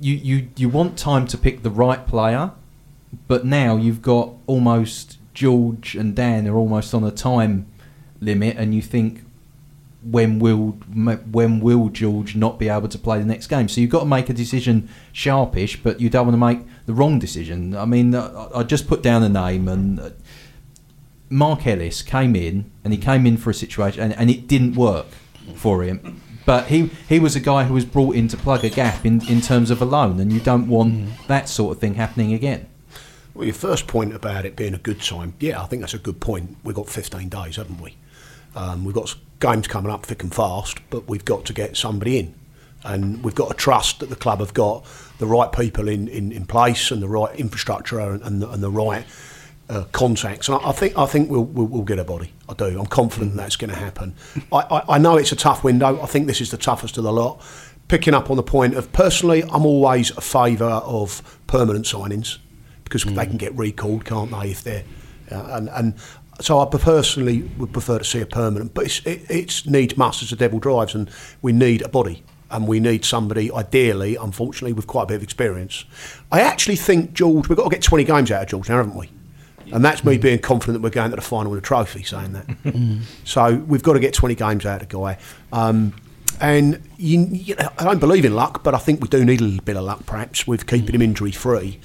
you, 0.00 0.14
you 0.14 0.48
you 0.56 0.68
want 0.68 0.98
time 0.98 1.26
to 1.28 1.38
pick 1.38 1.62
the 1.62 1.70
right 1.70 2.04
player, 2.06 2.52
but 3.28 3.44
now 3.44 3.76
you've 3.76 4.02
got 4.02 4.32
almost 4.46 5.18
George 5.34 5.94
and 5.94 6.14
Dan 6.14 6.46
are 6.46 6.56
almost 6.56 6.94
on 6.94 7.04
a 7.04 7.10
time 7.10 7.66
limit, 8.20 8.56
and 8.56 8.74
you 8.74 8.82
think 8.82 9.24
when 10.02 10.38
will 10.38 10.70
when 11.30 11.60
will 11.60 11.88
George 11.88 12.34
not 12.34 12.58
be 12.58 12.68
able 12.68 12.88
to 12.88 12.98
play 12.98 13.18
the 13.18 13.24
next 13.24 13.46
game? 13.46 13.68
So 13.68 13.80
you've 13.80 13.90
got 13.90 14.00
to 14.00 14.06
make 14.06 14.28
a 14.28 14.32
decision 14.32 14.88
sharpish, 15.12 15.82
but 15.82 16.00
you 16.00 16.10
don't 16.10 16.26
want 16.26 16.34
to 16.34 16.38
make 16.38 16.86
the 16.86 16.94
wrong 16.94 17.18
decision. 17.18 17.76
I 17.76 17.84
mean, 17.84 18.14
I 18.14 18.62
just 18.64 18.88
put 18.88 19.02
down 19.02 19.22
a 19.22 19.28
name, 19.28 19.68
and 19.68 20.00
uh, 20.00 20.10
Mark 21.30 21.66
Ellis 21.66 22.02
came 22.02 22.34
in, 22.34 22.70
and 22.84 22.92
he 22.92 22.98
came 22.98 23.26
in 23.26 23.36
for 23.36 23.50
a 23.50 23.54
situation, 23.54 24.02
and, 24.02 24.12
and 24.14 24.30
it 24.30 24.48
didn't 24.48 24.74
work 24.74 25.06
for 25.54 25.82
him. 25.82 26.20
But 26.44 26.66
he, 26.66 26.90
he 27.08 27.20
was 27.20 27.36
a 27.36 27.40
guy 27.40 27.64
who 27.64 27.74
was 27.74 27.84
brought 27.84 28.16
in 28.16 28.26
to 28.28 28.36
plug 28.36 28.64
a 28.64 28.68
gap 28.68 29.06
in, 29.06 29.24
in 29.28 29.40
terms 29.40 29.70
of 29.70 29.80
a 29.80 29.84
loan, 29.84 30.18
and 30.18 30.32
you 30.32 30.40
don't 30.40 30.66
want 30.66 30.94
mm. 30.94 31.26
that 31.28 31.48
sort 31.48 31.76
of 31.76 31.80
thing 31.80 31.94
happening 31.94 32.32
again. 32.32 32.66
Well, 33.34 33.46
your 33.46 33.54
first 33.54 33.86
point 33.86 34.14
about 34.14 34.44
it 34.44 34.56
being 34.56 34.74
a 34.74 34.78
good 34.78 35.00
time, 35.00 35.34
yeah, 35.40 35.62
I 35.62 35.66
think 35.66 35.80
that's 35.80 35.94
a 35.94 35.98
good 35.98 36.20
point. 36.20 36.58
We've 36.64 36.74
got 36.74 36.88
15 36.88 37.28
days, 37.30 37.56
haven't 37.56 37.80
we? 37.80 37.96
Um, 38.54 38.84
we've 38.84 38.94
got 38.94 39.14
games 39.40 39.66
coming 39.66 39.90
up 39.90 40.04
thick 40.04 40.22
and 40.22 40.34
fast, 40.34 40.78
but 40.90 41.08
we've 41.08 41.24
got 41.24 41.46
to 41.46 41.54
get 41.54 41.76
somebody 41.76 42.18
in. 42.18 42.34
And 42.84 43.22
we've 43.22 43.34
got 43.34 43.48
to 43.48 43.54
trust 43.54 44.00
that 44.00 44.10
the 44.10 44.16
club 44.16 44.40
have 44.40 44.52
got 44.52 44.84
the 45.18 45.26
right 45.26 45.50
people 45.50 45.88
in, 45.88 46.08
in, 46.08 46.32
in 46.32 46.46
place 46.46 46.90
and 46.90 47.00
the 47.00 47.08
right 47.08 47.34
infrastructure 47.38 48.00
and, 48.00 48.22
and, 48.22 48.42
the, 48.42 48.50
and 48.50 48.62
the 48.62 48.70
right 48.70 49.06
uh, 49.70 49.84
contacts. 49.92 50.48
And 50.48 50.58
I, 50.58 50.70
I, 50.70 50.72
think 50.72 50.98
I 50.98 51.06
think 51.06 51.30
we'll, 51.30 51.44
we'll, 51.44 51.66
we'll, 51.66 51.82
get 51.82 51.98
a 51.98 52.04
body. 52.04 52.32
I 52.48 52.54
do. 52.54 52.78
I'm 52.78 52.86
confident 52.86 53.36
that's 53.36 53.56
going 53.56 53.70
to 53.70 53.76
happen. 53.76 54.14
I, 54.52 54.58
I, 54.58 54.94
I 54.96 54.98
know 54.98 55.16
it's 55.16 55.32
a 55.32 55.36
tough 55.36 55.64
window. 55.64 56.02
I 56.02 56.06
think 56.06 56.26
this 56.26 56.40
is 56.40 56.50
the 56.50 56.56
toughest 56.58 56.98
of 56.98 57.04
the 57.04 57.12
lot. 57.12 57.40
Picking 57.88 58.14
up 58.14 58.30
on 58.30 58.36
the 58.36 58.42
point 58.42 58.74
of 58.74 58.92
personally, 58.92 59.42
I'm 59.44 59.64
always 59.64 60.10
a 60.10 60.20
favour 60.20 60.64
of 60.64 61.40
permanent 61.46 61.86
signings 61.86 62.38
because 62.92 63.04
mm. 63.04 63.14
they 63.14 63.24
can 63.24 63.38
get 63.38 63.56
recalled, 63.56 64.04
can't 64.04 64.30
they? 64.30 64.50
If 64.50 64.62
they're 64.62 64.84
uh, 65.30 65.46
and, 65.52 65.68
and 65.70 65.94
so 66.40 66.60
I 66.60 66.66
personally 66.66 67.42
would 67.56 67.72
prefer 67.72 67.98
to 67.98 68.04
see 68.04 68.20
a 68.20 68.26
permanent, 68.26 68.74
but 68.74 68.84
it's, 68.84 68.98
it, 69.06 69.22
it's 69.30 69.66
needs 69.66 69.96
must 69.96 70.22
as 70.22 70.30
the 70.30 70.36
devil 70.36 70.58
drives, 70.58 70.94
and 70.94 71.10
we 71.40 71.52
need 71.52 71.82
a 71.82 71.88
body. 71.88 72.22
And 72.50 72.68
we 72.68 72.80
need 72.80 73.06
somebody, 73.06 73.50
ideally, 73.50 74.14
unfortunately, 74.14 74.74
with 74.74 74.86
quite 74.86 75.04
a 75.04 75.06
bit 75.06 75.14
of 75.14 75.22
experience. 75.22 75.86
I 76.30 76.42
actually 76.42 76.76
think 76.76 77.14
George, 77.14 77.48
we've 77.48 77.56
got 77.56 77.64
to 77.64 77.70
get 77.70 77.82
20 77.82 78.04
games 78.04 78.30
out 78.30 78.42
of 78.42 78.48
George 78.48 78.68
now, 78.68 78.76
haven't 78.76 78.94
we? 78.94 79.08
And 79.72 79.82
that's 79.82 80.04
me 80.04 80.18
being 80.18 80.38
confident 80.38 80.74
that 80.74 80.82
we're 80.82 80.90
going 80.90 81.10
to 81.10 81.16
the 81.16 81.22
final 81.22 81.50
with 81.50 81.60
a 81.60 81.62
trophy, 81.62 82.02
saying 82.02 82.34
that. 82.34 83.06
so 83.24 83.54
we've 83.54 83.82
got 83.82 83.94
to 83.94 84.00
get 84.00 84.12
20 84.12 84.34
games 84.34 84.66
out 84.66 84.82
of 84.82 84.88
the 84.90 84.98
guy. 84.98 85.16
Um, 85.50 85.94
and 86.42 86.82
you, 86.98 87.26
you 87.30 87.54
know, 87.54 87.70
I 87.78 87.84
don't 87.84 88.00
believe 88.00 88.26
in 88.26 88.34
luck, 88.34 88.62
but 88.62 88.74
I 88.74 88.78
think 88.78 89.00
we 89.00 89.08
do 89.08 89.24
need 89.24 89.40
a 89.40 89.44
little 89.44 89.64
bit 89.64 89.76
of 89.76 89.84
luck, 89.84 90.04
perhaps, 90.04 90.46
with 90.46 90.66
keeping 90.66 90.94
him 90.94 91.00
injury 91.00 91.32
free. 91.32 91.80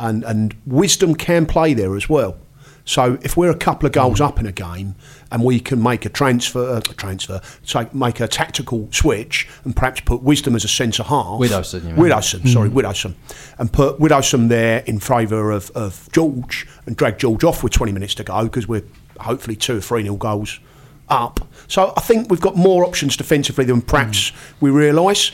And, 0.00 0.24
and 0.24 0.56
wisdom 0.64 1.14
can 1.14 1.46
play 1.46 1.74
there 1.74 1.94
as 1.94 2.08
well. 2.08 2.38
So 2.84 3.18
if 3.22 3.36
we're 3.36 3.50
a 3.50 3.56
couple 3.56 3.86
of 3.86 3.92
goals 3.92 4.20
up 4.20 4.40
in 4.40 4.46
a 4.46 4.52
game 4.52 4.94
and 5.30 5.44
we 5.44 5.60
can 5.60 5.82
make 5.82 6.06
a 6.06 6.08
transfer, 6.08 6.78
a 6.78 6.80
transfer, 6.80 7.40
so 7.62 7.88
make 7.92 8.18
a 8.18 8.26
tactical 8.26 8.88
switch 8.90 9.46
and 9.64 9.76
perhaps 9.76 10.00
put 10.00 10.22
Wisdom 10.22 10.56
as 10.56 10.64
a 10.64 10.68
centre 10.68 11.02
half. 11.02 11.38
Widdowson, 11.38 11.82
you 11.82 11.88
mean? 11.90 11.96
Widdowson, 11.96 12.40
mm. 12.40 12.52
sorry, 12.52 12.70
Widdowson. 12.70 13.14
And 13.58 13.72
put 13.72 13.98
Widdowson 13.98 14.48
there 14.48 14.82
in 14.86 14.98
favour 14.98 15.52
of, 15.52 15.70
of 15.72 16.08
George 16.12 16.66
and 16.86 16.96
drag 16.96 17.18
George 17.18 17.44
off 17.44 17.62
with 17.62 17.72
20 17.72 17.92
minutes 17.92 18.14
to 18.16 18.24
go 18.24 18.44
because 18.44 18.66
we're 18.66 18.84
hopefully 19.20 19.54
two 19.54 19.76
or 19.76 19.80
three 19.80 20.02
nil 20.02 20.16
goals 20.16 20.58
up. 21.08 21.46
So 21.68 21.92
I 21.96 22.00
think 22.00 22.30
we've 22.30 22.40
got 22.40 22.56
more 22.56 22.84
options 22.84 23.16
defensively 23.16 23.66
than 23.66 23.82
perhaps 23.82 24.30
mm. 24.30 24.36
we 24.60 24.70
realise. 24.70 25.32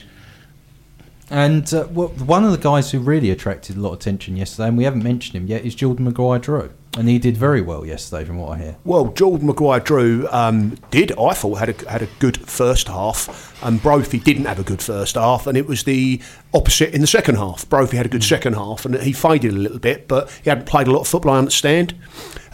And 1.31 1.73
uh, 1.75 1.85
one 1.85 2.45
of 2.45 2.53
the 2.53 2.59
guys 2.59 2.93
who 2.93 3.01
really 3.01 3.31
attracted 3.31 3.77
a 3.77 3.81
lot 3.81 3.93
of 3.93 3.99
attention 3.99 4.37
yesterday, 4.37 4.69
and 4.69 4.77
we 4.77 4.85
haven't 4.85 5.03
mentioned 5.03 5.37
him 5.37 5.47
yet, 5.49 5.65
is 5.65 5.75
Jordan 5.75 6.05
Maguire 6.05 6.39
Drew. 6.39 6.71
And 6.97 7.09
he 7.09 7.19
did 7.19 7.37
very 7.37 7.61
well 7.61 7.85
yesterday, 7.85 8.25
from 8.25 8.39
what 8.39 8.59
I 8.59 8.63
hear. 8.63 8.77
Well, 8.85 9.09
Jordan 9.09 9.47
Maguire 9.49 9.81
Drew 9.81 10.27
um, 10.31 10.77
did, 10.91 11.13
I 11.13 11.35
thought, 11.35 11.57
had 11.57 11.69
a, 11.69 11.91
had 11.91 12.01
a 12.01 12.09
good 12.19 12.39
first 12.39 12.89
half. 12.89 13.63
And 13.63 13.83
Brophy 13.83 14.19
didn't 14.19 14.47
have 14.47 14.59
a 14.59 14.63
good 14.63 14.81
first 14.81 15.17
half. 15.17 15.47
And 15.47 15.59
it 15.59 15.67
was 15.67 15.85
the 15.85 16.23
opposite 16.55 16.95
in 16.95 17.03
the 17.03 17.07
second 17.07 17.37
half. 17.37 17.69
Brophy 17.69 17.99
had 17.99 18.07
a 18.07 18.09
good 18.09 18.23
mm. 18.23 18.29
second 18.29 18.55
half 18.55 18.87
and 18.87 18.95
he 18.97 19.13
faded 19.13 19.53
a 19.53 19.57
little 19.57 19.79
bit, 19.79 20.09
but 20.09 20.31
he 20.43 20.49
hadn't 20.49 20.67
played 20.67 20.89
a 20.89 20.91
lot 20.91 21.01
of 21.01 21.09
football, 21.09 21.35
I 21.35 21.39
understand. 21.39 21.95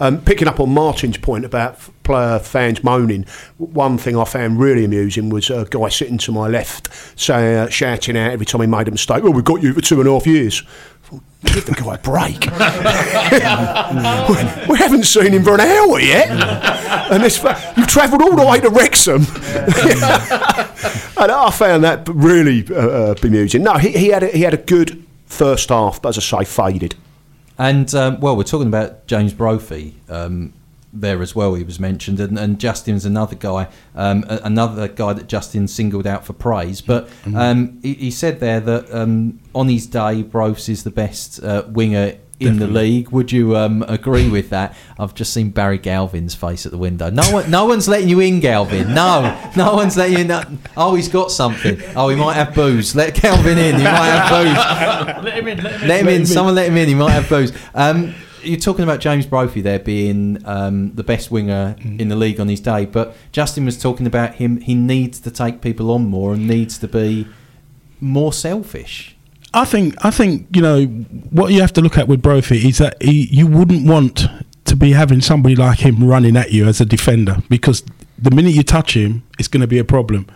Um, 0.00 0.20
picking 0.20 0.48
up 0.48 0.58
on 0.58 0.70
Martin's 0.70 1.18
point 1.18 1.44
about 1.44 1.78
player 2.02 2.40
fans 2.40 2.82
moaning, 2.82 3.24
one 3.58 3.96
thing 3.96 4.16
I 4.16 4.24
found 4.24 4.58
really 4.58 4.84
amusing 4.84 5.28
was 5.30 5.50
a 5.50 5.66
guy 5.70 5.88
sitting 5.88 6.18
to 6.18 6.32
my 6.32 6.48
left 6.48 6.88
say, 7.18 7.56
uh, 7.56 7.68
shouting 7.68 8.16
out 8.16 8.32
every 8.32 8.46
time 8.46 8.60
he 8.60 8.66
made 8.66 8.88
a 8.88 8.90
mistake, 8.90 9.22
well, 9.22 9.32
we've 9.32 9.44
got 9.44 9.62
you 9.62 9.72
for 9.72 9.80
two 9.80 10.00
and 10.00 10.08
a 10.08 10.12
half 10.12 10.26
years. 10.26 10.64
Give 11.44 11.66
the 11.66 11.72
guy 11.72 11.94
a 11.94 11.98
break. 11.98 12.46
we, 14.28 14.72
we, 14.72 14.78
haven't 14.78 15.04
seen 15.04 15.32
him 15.32 15.42
for 15.42 15.54
an 15.54 15.60
hour 15.60 16.00
yet. 16.00 16.30
and 17.10 17.22
this, 17.22 17.42
you've 17.76 17.88
travelled 17.88 18.22
all 18.22 18.36
the 18.36 18.46
way 18.46 18.60
to 18.60 18.70
Wrexham. 18.70 19.22
and 21.16 21.32
I 21.32 21.50
found 21.50 21.82
that 21.82 22.08
really 22.08 22.64
uh, 22.70 22.74
uh, 22.74 23.14
bemusing. 23.14 23.62
No, 23.62 23.74
he, 23.74 23.90
he, 23.90 24.08
had 24.08 24.22
a, 24.22 24.28
he 24.28 24.42
had 24.42 24.54
a 24.54 24.58
good 24.58 25.04
first 25.26 25.70
half, 25.70 26.00
but 26.00 26.16
as 26.16 26.32
I 26.32 26.44
say, 26.44 26.44
faded. 26.44 26.94
And 27.58 27.92
um, 27.94 28.20
well, 28.20 28.36
we're 28.36 28.44
talking 28.44 28.68
about 28.68 29.06
James 29.06 29.34
Brophy. 29.34 29.96
Um, 30.08 30.52
there 30.92 31.22
as 31.22 31.34
well. 31.34 31.54
He 31.54 31.64
was 31.64 31.80
mentioned, 31.80 32.20
and, 32.20 32.38
and 32.38 32.58
Justin's 32.60 33.04
another 33.04 33.34
guy, 33.36 33.68
um, 33.94 34.24
another 34.28 34.88
guy 34.88 35.12
that 35.14 35.26
Justin 35.26 35.66
singled 35.68 36.06
out 36.06 36.24
for 36.26 36.32
praise. 36.34 36.80
But 36.80 37.08
Mm-hmm. 37.24 37.36
um, 37.36 37.78
he, 37.82 37.94
he 37.94 38.10
said 38.10 38.40
there 38.40 38.60
that 38.60 38.92
um, 38.94 39.40
on 39.54 39.68
his 39.68 39.86
day, 39.86 40.22
Bros 40.22 40.68
is 40.68 40.84
the 40.84 40.90
best 40.90 41.42
uh, 41.42 41.64
winger. 41.68 42.16
In 42.40 42.58
the 42.58 42.66
league, 42.66 43.10
would 43.10 43.30
you 43.30 43.56
um, 43.56 43.84
agree 43.86 44.28
with 44.28 44.50
that? 44.50 44.76
I've 44.98 45.14
just 45.14 45.32
seen 45.32 45.50
Barry 45.50 45.78
Galvin's 45.78 46.34
face 46.34 46.66
at 46.66 46.72
the 46.72 46.78
window. 46.78 47.08
No 47.08 47.22
one, 47.30 47.48
no 47.48 47.66
one's 47.66 47.86
letting 47.86 48.08
you 48.08 48.18
in, 48.18 48.40
Galvin. 48.40 48.92
No, 48.92 49.40
no 49.56 49.74
one's 49.76 49.96
letting 49.96 50.28
you 50.28 50.34
in. 50.34 50.58
Oh, 50.76 50.96
he's 50.96 51.06
got 51.08 51.30
something. 51.30 51.80
Oh, 51.94 52.08
he 52.08 52.16
might 52.16 52.34
have 52.34 52.52
booze. 52.52 52.96
Let 52.96 53.14
Galvin 53.14 53.58
in. 53.58 53.76
He 53.76 53.84
might 53.84 54.10
have 54.10 54.28
booze. 55.14 55.24
let 55.24 55.34
him 55.38 55.46
in. 55.46 55.58
Let 55.62 55.70
him 55.70 55.78
in. 55.82 55.88
Let 55.88 56.00
him 56.00 56.08
in. 56.08 56.26
Someone 56.26 56.56
let 56.56 56.66
him 56.66 56.76
in. 56.78 56.88
He 56.88 56.96
might 56.96 57.12
have 57.12 57.28
booze. 57.28 57.52
You're 58.42 58.58
talking 58.58 58.82
about 58.82 59.00
James 59.00 59.26
Brophy 59.26 59.60
there 59.60 59.78
being 59.78 60.42
um, 60.44 60.94
the 60.94 61.04
best 61.04 61.30
winger 61.30 61.76
in 61.80 62.08
the 62.08 62.16
league 62.16 62.40
on 62.40 62.48
his 62.48 62.60
day, 62.60 62.86
but 62.86 63.14
Justin 63.30 63.64
was 63.64 63.80
talking 63.80 64.06
about 64.06 64.34
him. 64.34 64.60
He 64.60 64.74
needs 64.74 65.20
to 65.20 65.30
take 65.30 65.60
people 65.60 65.90
on 65.90 66.06
more 66.06 66.32
and 66.34 66.46
needs 66.48 66.78
to 66.78 66.88
be 66.88 67.28
more 68.00 68.32
selfish. 68.32 69.16
I 69.54 69.64
think 69.64 69.94
I 70.04 70.10
think 70.10 70.46
you 70.54 70.62
know 70.62 70.86
what 71.30 71.52
you 71.52 71.60
have 71.60 71.72
to 71.74 71.80
look 71.80 71.98
at 71.98 72.08
with 72.08 72.22
Brophy 72.22 72.68
is 72.68 72.78
that 72.78 73.00
he, 73.02 73.28
you 73.30 73.46
wouldn't 73.46 73.86
want 73.86 74.26
to 74.64 74.76
be 74.76 74.92
having 74.92 75.20
somebody 75.20 75.54
like 75.54 75.80
him 75.80 76.02
running 76.02 76.36
at 76.36 76.52
you 76.52 76.66
as 76.66 76.80
a 76.80 76.86
defender 76.86 77.36
because 77.48 77.82
the 78.18 78.30
minute 78.30 78.54
you 78.54 78.62
touch 78.62 78.96
him, 78.96 79.22
it's 79.38 79.48
going 79.48 79.60
to 79.60 79.66
be 79.66 79.78
a 79.78 79.84
problem. 79.84 80.26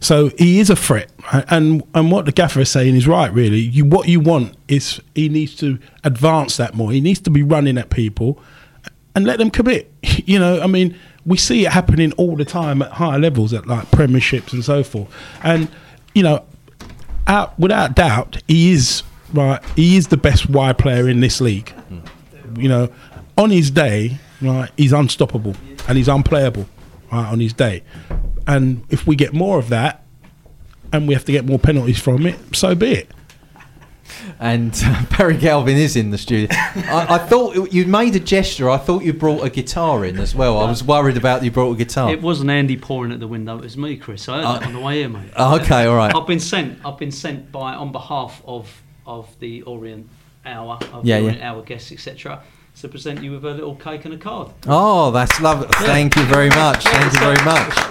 So 0.00 0.28
he 0.38 0.60
is 0.60 0.70
a 0.70 0.76
threat, 0.76 1.10
and 1.50 1.82
and 1.94 2.10
what 2.10 2.24
the 2.24 2.32
gaffer 2.32 2.60
is 2.60 2.70
saying 2.70 2.94
is 2.94 3.08
right. 3.08 3.32
Really, 3.32 3.58
you 3.58 3.84
what 3.84 4.08
you 4.08 4.20
want 4.20 4.54
is 4.68 5.00
he 5.14 5.28
needs 5.28 5.56
to 5.56 5.78
advance 6.04 6.56
that 6.58 6.74
more. 6.74 6.92
He 6.92 7.00
needs 7.00 7.20
to 7.20 7.30
be 7.30 7.42
running 7.42 7.78
at 7.78 7.90
people 7.90 8.40
and 9.14 9.26
let 9.26 9.38
them 9.38 9.50
commit. 9.50 9.92
You 10.28 10.38
know, 10.38 10.60
I 10.60 10.66
mean, 10.66 10.94
we 11.24 11.38
see 11.38 11.64
it 11.64 11.72
happening 11.72 12.12
all 12.12 12.36
the 12.36 12.44
time 12.44 12.82
at 12.82 12.90
higher 12.92 13.18
levels, 13.18 13.54
at 13.54 13.66
like 13.66 13.90
premierships 13.90 14.52
and 14.52 14.62
so 14.62 14.82
forth. 14.82 15.08
And 15.42 15.68
you 16.14 16.22
know, 16.22 16.44
out 17.26 17.58
without 17.58 17.94
doubt, 17.94 18.42
he 18.46 18.72
is 18.72 19.02
right. 19.32 19.64
He 19.74 19.96
is 19.96 20.08
the 20.08 20.18
best 20.18 20.50
wide 20.50 20.76
player 20.76 21.08
in 21.08 21.20
this 21.20 21.40
league. 21.40 21.72
Mm-hmm. 21.90 22.60
You 22.60 22.68
know, 22.68 22.92
on 23.38 23.50
his 23.50 23.70
day, 23.70 24.18
right, 24.42 24.70
he's 24.76 24.92
unstoppable 24.92 25.54
and 25.88 25.96
he's 25.96 26.08
unplayable. 26.08 26.68
Right, 27.10 27.32
on 27.32 27.40
his 27.40 27.54
day, 27.54 27.84
and 28.48 28.82
if 28.90 29.06
we 29.06 29.14
get 29.14 29.32
more 29.32 29.58
of 29.60 29.68
that, 29.68 30.02
and 30.92 31.06
we 31.06 31.14
have 31.14 31.24
to 31.26 31.32
get 31.32 31.44
more 31.44 31.58
penalties 31.60 32.00
from 32.00 32.26
it, 32.26 32.36
so 32.56 32.74
be 32.74 32.90
it. 32.92 33.10
And 34.40 34.72
uh, 34.84 35.04
Barry 35.18 35.36
Galvin 35.36 35.76
is 35.76 35.94
in 35.94 36.10
the 36.10 36.18
studio. 36.18 36.48
I, 36.50 37.06
I 37.16 37.18
thought 37.18 37.72
you 37.72 37.86
made 37.86 38.16
a 38.16 38.20
gesture. 38.20 38.70
I 38.70 38.78
thought 38.78 39.02
you 39.04 39.12
brought 39.12 39.44
a 39.44 39.50
guitar 39.50 40.04
in 40.04 40.18
as 40.18 40.34
well. 40.34 40.58
I 40.58 40.68
was 40.68 40.82
worried 40.82 41.16
about 41.18 41.44
you 41.44 41.50
brought 41.50 41.72
a 41.72 41.76
guitar. 41.76 42.10
It 42.10 42.22
wasn't 42.22 42.50
Andy 42.50 42.76
pouring 42.76 43.12
at 43.12 43.20
the 43.20 43.28
window. 43.28 43.58
It 43.58 43.62
was 43.62 43.76
me, 43.76 43.96
Chris. 43.96 44.28
I 44.28 44.36
heard 44.38 44.44
Oh. 44.46 44.52
that 44.54 44.62
on 44.66 44.72
the 44.72 44.80
way 44.80 45.00
here, 45.00 45.08
mate. 45.10 45.30
Oh, 45.36 45.60
okay, 45.60 45.84
all 45.84 45.96
right. 45.96 46.14
I've 46.14 46.26
been 46.26 46.40
sent. 46.40 46.78
I've 46.86 46.98
been 46.98 47.12
sent 47.12 47.52
by 47.52 47.74
on 47.74 47.92
behalf 47.92 48.42
of 48.46 48.82
of 49.06 49.28
the 49.40 49.62
Orient 49.62 50.08
Hour, 50.46 50.78
of 50.92 51.04
Yeah, 51.04 51.16
the 51.16 51.20
yeah. 51.20 51.26
Orient 51.28 51.42
Hour 51.42 51.62
guests, 51.62 51.92
etc. 51.92 52.42
To 52.80 52.88
present 52.88 53.22
you 53.22 53.32
with 53.32 53.44
a 53.44 53.50
little 53.50 53.74
cake 53.74 54.04
and 54.04 54.14
a 54.14 54.18
card. 54.18 54.50
Oh, 54.66 55.10
that's 55.10 55.40
lovely. 55.40 55.66
Thank 55.86 56.16
you 56.16 56.22
very 56.24 56.48
much. 56.50 56.84
Thank 56.84 57.12
you 57.12 57.18
very 57.18 57.44
much. 57.44 57.87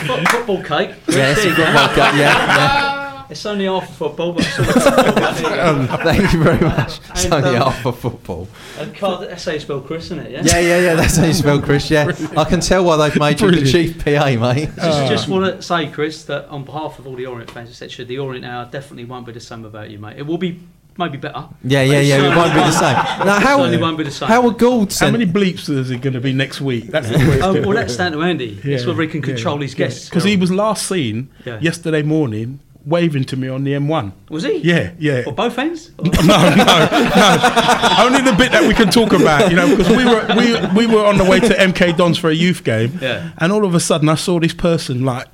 It's 0.00 0.04
a 0.04 0.06
fo- 0.06 0.24
football 0.36 0.62
cake. 0.62 0.90
Yeah, 1.08 1.32
it's 1.32 1.44
a 1.44 1.50
There 1.50 1.66
football 1.66 1.88
cake, 1.88 2.14
yeah, 2.14 3.02
It's 3.30 3.44
only 3.44 3.64
half 3.64 3.90
a 3.90 3.92
football, 3.92 4.32
but 4.34 4.46
it's 4.46 4.54
sort 4.54 4.68
of 4.68 4.82
football. 4.82 5.32
There 5.32 5.42
you 5.42 5.56
go. 5.56 5.66
Um, 5.66 5.88
thank 5.88 6.32
you 6.32 6.42
very 6.44 6.60
much. 6.60 7.00
It's 7.10 7.24
And, 7.24 7.34
only 7.34 7.56
um, 7.56 7.62
half 7.62 7.82
for 7.82 7.92
football. 7.92 8.48
A 8.78 8.86
card, 8.86 9.28
that's 9.28 9.44
how 9.44 9.52
you 9.52 9.58
spell 9.58 9.80
Chris, 9.80 10.04
isn't 10.04 10.20
it? 10.20 10.30
Yeah. 10.30 10.42
Yeah, 10.44 10.60
yeah, 10.60 10.78
yeah. 10.80 10.94
That's 10.94 11.16
how 11.16 11.24
you 11.24 11.32
spell 11.32 11.60
Chris. 11.60 11.90
Yeah, 11.90 12.12
I 12.36 12.44
can 12.44 12.60
tell 12.60 12.84
why 12.84 12.96
they've 12.96 13.18
made 13.18 13.40
you 13.40 13.50
the 13.50 13.66
chief 13.66 14.04
PA, 14.04 14.10
mate. 14.36 14.70
Just, 14.76 14.76
just 15.10 15.28
want 15.28 15.56
to 15.56 15.60
say, 15.60 15.88
Chris, 15.88 16.24
that 16.26 16.46
on 16.48 16.64
behalf 16.64 17.00
of 17.00 17.06
all 17.08 17.16
the 17.16 17.26
Orient 17.26 17.50
fans, 17.50 17.68
etc., 17.70 18.04
the 18.04 18.18
Orient 18.18 18.44
Hour 18.44 18.66
definitely 18.70 19.06
won't 19.06 19.26
be 19.26 19.32
the 19.32 19.40
same 19.40 19.64
about 19.64 19.90
you, 19.90 19.98
mate. 19.98 20.18
It 20.18 20.26
will 20.26 20.38
be 20.38 20.60
maybe 20.98 21.18
better. 21.18 21.48
Yeah, 21.64 21.82
yeah, 21.82 22.00
yeah. 22.00 22.16
It 22.16 22.20
certainly 22.20 22.36
won't 22.36 22.54
be 22.54 22.60
the 22.60 22.70
same. 22.72 22.96
Now, 23.26 23.40
how 23.40 23.56
certainly 23.58 23.78
won't 23.78 23.98
be 23.98 24.04
the 24.04 24.10
same. 24.10 24.28
Howard 24.28 24.58
Gould 24.58 24.88
How 24.92 24.96
sent. 24.96 25.12
many 25.18 25.26
bleeps 25.30 25.68
is 25.68 25.90
it 25.90 26.00
going 26.00 26.14
to 26.14 26.20
be 26.20 26.32
next 26.32 26.60
week? 26.60 26.86
That's 26.86 27.08
the 27.08 27.14
Oh, 27.20 27.38
question. 27.52 27.62
well, 27.66 27.76
that's 27.76 27.96
down 27.96 28.12
to 28.12 28.22
Andy. 28.22 28.58
It's 28.62 28.86
whether 28.86 29.02
he 29.02 29.08
can 29.08 29.22
control 29.22 29.58
his 29.60 29.74
guests. 29.74 30.08
Because 30.08 30.24
he 30.24 30.36
was 30.36 30.50
last 30.50 30.86
seen 30.86 31.28
Yeah. 31.44 31.58
yesterday 31.60 32.02
morning 32.02 32.60
waving 32.84 33.24
to 33.24 33.36
me 33.36 33.48
on 33.48 33.64
the 33.64 33.72
M1. 33.72 34.12
Was 34.30 34.44
he? 34.44 34.58
Yeah, 34.58 34.92
yeah. 34.98 35.24
Or 35.26 35.32
both 35.32 35.58
ends? 35.58 35.90
no, 36.02 36.10
no, 36.10 36.54
no. 36.54 37.96
Only 37.98 38.22
the 38.22 38.34
bit 38.38 38.52
that 38.52 38.64
we 38.68 38.74
can 38.74 38.90
talk 38.90 39.12
about, 39.12 39.50
you 39.50 39.56
know, 39.56 39.68
because 39.76 39.88
we 39.96 40.04
were 40.04 40.24
we, 40.36 40.86
we 40.86 40.94
were 40.94 41.04
on 41.04 41.18
the 41.18 41.24
way 41.24 41.40
to 41.40 41.48
MK 41.48 41.96
Dons 41.96 42.16
for 42.18 42.30
a 42.30 42.34
youth 42.34 42.62
game, 42.62 42.98
Yeah. 43.02 43.30
and 43.38 43.52
all 43.52 43.64
of 43.64 43.74
a 43.74 43.80
sudden 43.80 44.08
I 44.08 44.14
saw 44.14 44.38
this 44.38 44.54
person 44.54 45.04
like, 45.04 45.26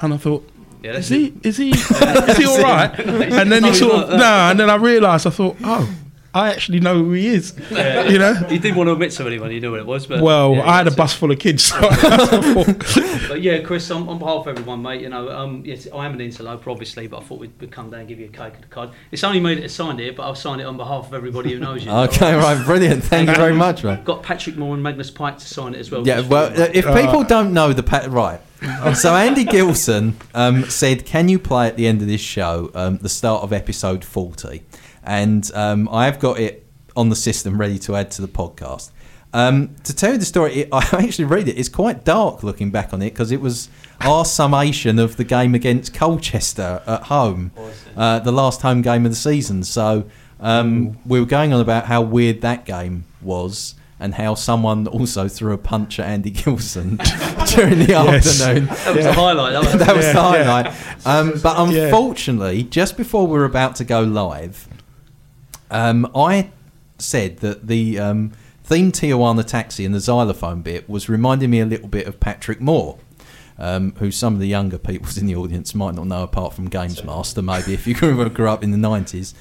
and 0.00 0.14
I 0.14 0.16
thought. 0.18 0.48
Yeah, 0.82 0.96
is 0.96 1.08
he? 1.08 1.34
Is 1.42 1.56
he? 1.56 1.70
is 1.70 2.36
he 2.36 2.46
all 2.46 2.62
right? 2.62 2.98
And 2.98 3.50
then 3.52 3.62
No, 3.62 3.68
he 3.68 3.74
sort 3.74 3.92
of 3.94 4.08
that. 4.10 4.16
no, 4.16 4.50
and 4.50 4.60
then 4.60 4.70
I 4.70 4.76
realised 4.76 5.26
I 5.26 5.30
thought, 5.30 5.56
oh, 5.62 5.88
I 6.32 6.50
actually 6.50 6.78
know 6.78 6.94
who 6.94 7.12
he 7.12 7.26
is. 7.26 7.54
Yeah. 7.70 8.04
You 8.08 8.18
know. 8.18 8.34
He 8.34 8.58
didn't 8.58 8.76
want 8.76 8.86
to 8.86 8.92
admit 8.92 9.10
to 9.12 9.26
anyone 9.26 9.50
he 9.50 9.58
knew 9.58 9.72
what 9.72 9.80
it 9.80 9.86
was, 9.86 10.06
but 10.06 10.22
Well, 10.22 10.54
yeah, 10.54 10.68
I 10.68 10.76
had 10.76 10.86
a 10.86 10.90
that's 10.90 10.96
bus 10.96 11.14
full 11.14 11.32
of 11.32 11.38
kids. 11.38 11.64
So. 11.64 11.80
But 13.30 13.42
yeah, 13.42 13.58
Chris, 13.60 13.88
on, 13.92 14.08
on 14.08 14.18
behalf 14.18 14.40
of 14.46 14.48
everyone, 14.48 14.82
mate, 14.82 15.02
you 15.02 15.08
know, 15.08 15.30
um, 15.30 15.62
yes, 15.64 15.86
I 15.94 16.04
am 16.04 16.14
an 16.14 16.20
interloper, 16.20 16.68
obviously, 16.68 17.06
but 17.06 17.18
I 17.18 17.22
thought 17.22 17.38
we'd, 17.38 17.52
we'd 17.60 17.70
come 17.70 17.90
down 17.90 18.00
and 18.00 18.08
give 18.08 18.18
you 18.18 18.26
a 18.26 18.28
cake 18.28 18.54
and 18.56 18.64
a 18.64 18.66
card. 18.66 18.90
It's 19.12 19.22
only 19.22 19.38
me 19.38 19.54
that 19.54 19.70
signed 19.70 20.00
it, 20.00 20.16
but 20.16 20.24
I'll 20.24 20.34
sign 20.34 20.58
it 20.58 20.64
on 20.64 20.76
behalf 20.76 21.06
of 21.06 21.14
everybody 21.14 21.52
who 21.52 21.60
knows 21.60 21.84
you. 21.84 21.92
Okay, 21.92 22.34
right, 22.34 22.64
brilliant. 22.64 23.04
Thank 23.04 23.28
you 23.28 23.36
very 23.36 23.54
much, 23.54 23.84
mate. 23.84 24.04
Got 24.04 24.24
Patrick 24.24 24.56
Moore 24.56 24.74
and 24.74 24.82
Magnus 24.82 25.12
Pyke 25.12 25.38
to 25.38 25.46
sign 25.46 25.74
it 25.74 25.78
as 25.78 25.92
well. 25.92 26.04
Yeah, 26.04 26.20
well, 26.22 26.46
uh, 26.60 26.68
if 26.74 26.86
people 26.86 27.22
don't 27.22 27.52
know 27.52 27.72
the 27.72 27.84
pat 27.84 28.10
right, 28.10 28.40
so 28.94 29.14
Andy 29.14 29.44
Gilson 29.44 30.16
um, 30.34 30.64
said, 30.64 31.04
"Can 31.04 31.28
you 31.28 31.38
play 31.38 31.66
at 31.66 31.76
the 31.76 31.86
end 31.86 32.02
of 32.02 32.08
this 32.08 32.20
show 32.20 32.70
um, 32.74 32.98
the 32.98 33.08
start 33.08 33.42
of 33.42 33.52
episode 33.52 34.04
40?" 34.04 34.62
And 35.02 35.50
um, 35.54 35.88
I 35.90 36.04
have 36.04 36.18
got 36.18 36.38
it 36.38 36.66
on 36.96 37.08
the 37.08 37.16
system 37.16 37.58
ready 37.58 37.78
to 37.80 37.96
add 37.96 38.10
to 38.12 38.22
the 38.22 38.28
podcast. 38.28 38.90
Um, 39.32 39.76
to 39.84 39.94
tell 39.94 40.12
you 40.12 40.18
the 40.18 40.24
story, 40.24 40.54
it, 40.54 40.68
I 40.72 40.84
actually 41.04 41.24
read 41.26 41.48
it. 41.48 41.58
It's 41.58 41.68
quite 41.68 42.04
dark 42.04 42.42
looking 42.42 42.70
back 42.70 42.92
on 42.92 43.00
it 43.02 43.10
because 43.10 43.32
it 43.32 43.40
was 43.40 43.68
our 44.00 44.24
summation 44.24 44.98
of 44.98 45.16
the 45.16 45.24
game 45.24 45.54
against 45.54 45.94
Colchester 45.94 46.82
at 46.86 47.04
home, 47.04 47.52
uh, 47.96 48.18
the 48.20 48.32
last 48.32 48.62
home 48.62 48.82
game 48.82 49.04
of 49.06 49.12
the 49.12 49.16
season. 49.16 49.62
So 49.62 50.04
um, 50.40 50.98
we 51.06 51.20
were 51.20 51.26
going 51.26 51.52
on 51.52 51.60
about 51.60 51.86
how 51.86 52.02
weird 52.02 52.40
that 52.42 52.64
game 52.64 53.04
was 53.22 53.74
and 54.00 54.14
how 54.14 54.34
someone 54.34 54.86
also 54.86 55.28
threw 55.28 55.52
a 55.52 55.58
punch 55.58 56.00
at 56.00 56.06
Andy 56.06 56.30
Gilson 56.30 56.96
during 57.54 57.78
the 57.80 57.86
Yes. 57.88 58.40
afternoon. 58.40 58.66
That 58.66 58.96
was 58.96 59.04
the 59.04 59.12
highlight. 59.12 59.52
That 59.52 59.60
was- 59.74 59.86
That 59.86 59.96
was 59.96 60.06
the 60.06 60.12
Yeah, 60.12 60.32
yeah. 60.34 60.44
highlight. 60.44 61.06
Um, 61.06 61.40
but 61.42 61.70
Yeah. 61.70 61.84
unfortunately, 61.84 62.62
just 62.64 62.96
before 62.96 63.26
we 63.26 63.34
were 63.38 63.44
about 63.44 63.76
to 63.76 63.84
go 63.84 64.00
live, 64.02 64.66
um, 65.70 66.10
I 66.14 66.50
said 66.98 67.38
that 67.38 67.66
the 67.66 67.98
um, 67.98 68.32
theme 68.64 68.92
Tijuana 68.92 69.44
taxi 69.44 69.84
and 69.84 69.94
the 69.94 70.00
xylophone 70.00 70.62
bit 70.62 70.88
was 70.88 71.08
reminding 71.08 71.50
me 71.50 71.60
a 71.60 71.66
little 71.66 71.88
bit 71.88 72.06
of 72.06 72.20
Patrick 72.20 72.60
Moore. 72.60 72.98
Um, 73.58 73.92
who 73.98 74.10
some 74.10 74.32
of 74.32 74.40
the 74.40 74.48
younger 74.48 74.78
people 74.78 75.10
in 75.18 75.26
the 75.26 75.34
audience 75.36 75.74
might 75.74 75.94
not 75.94 76.06
know 76.06 76.22
apart 76.22 76.54
from 76.54 76.70
Games 76.70 77.04
Master, 77.04 77.42
maybe 77.42 77.74
if 77.74 77.86
you 77.86 77.92
grew 77.92 78.26
grew 78.30 78.48
up 78.48 78.64
in 78.64 78.70
the 78.70 78.78
90s. 78.78 79.34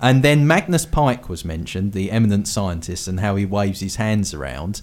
And 0.00 0.22
then 0.22 0.46
Magnus 0.46 0.84
Pyke 0.86 1.28
was 1.28 1.44
mentioned, 1.44 1.92
the 1.92 2.10
eminent 2.10 2.48
scientist, 2.48 3.08
and 3.08 3.20
how 3.20 3.36
he 3.36 3.46
waves 3.46 3.80
his 3.80 3.96
hands 3.96 4.34
around. 4.34 4.82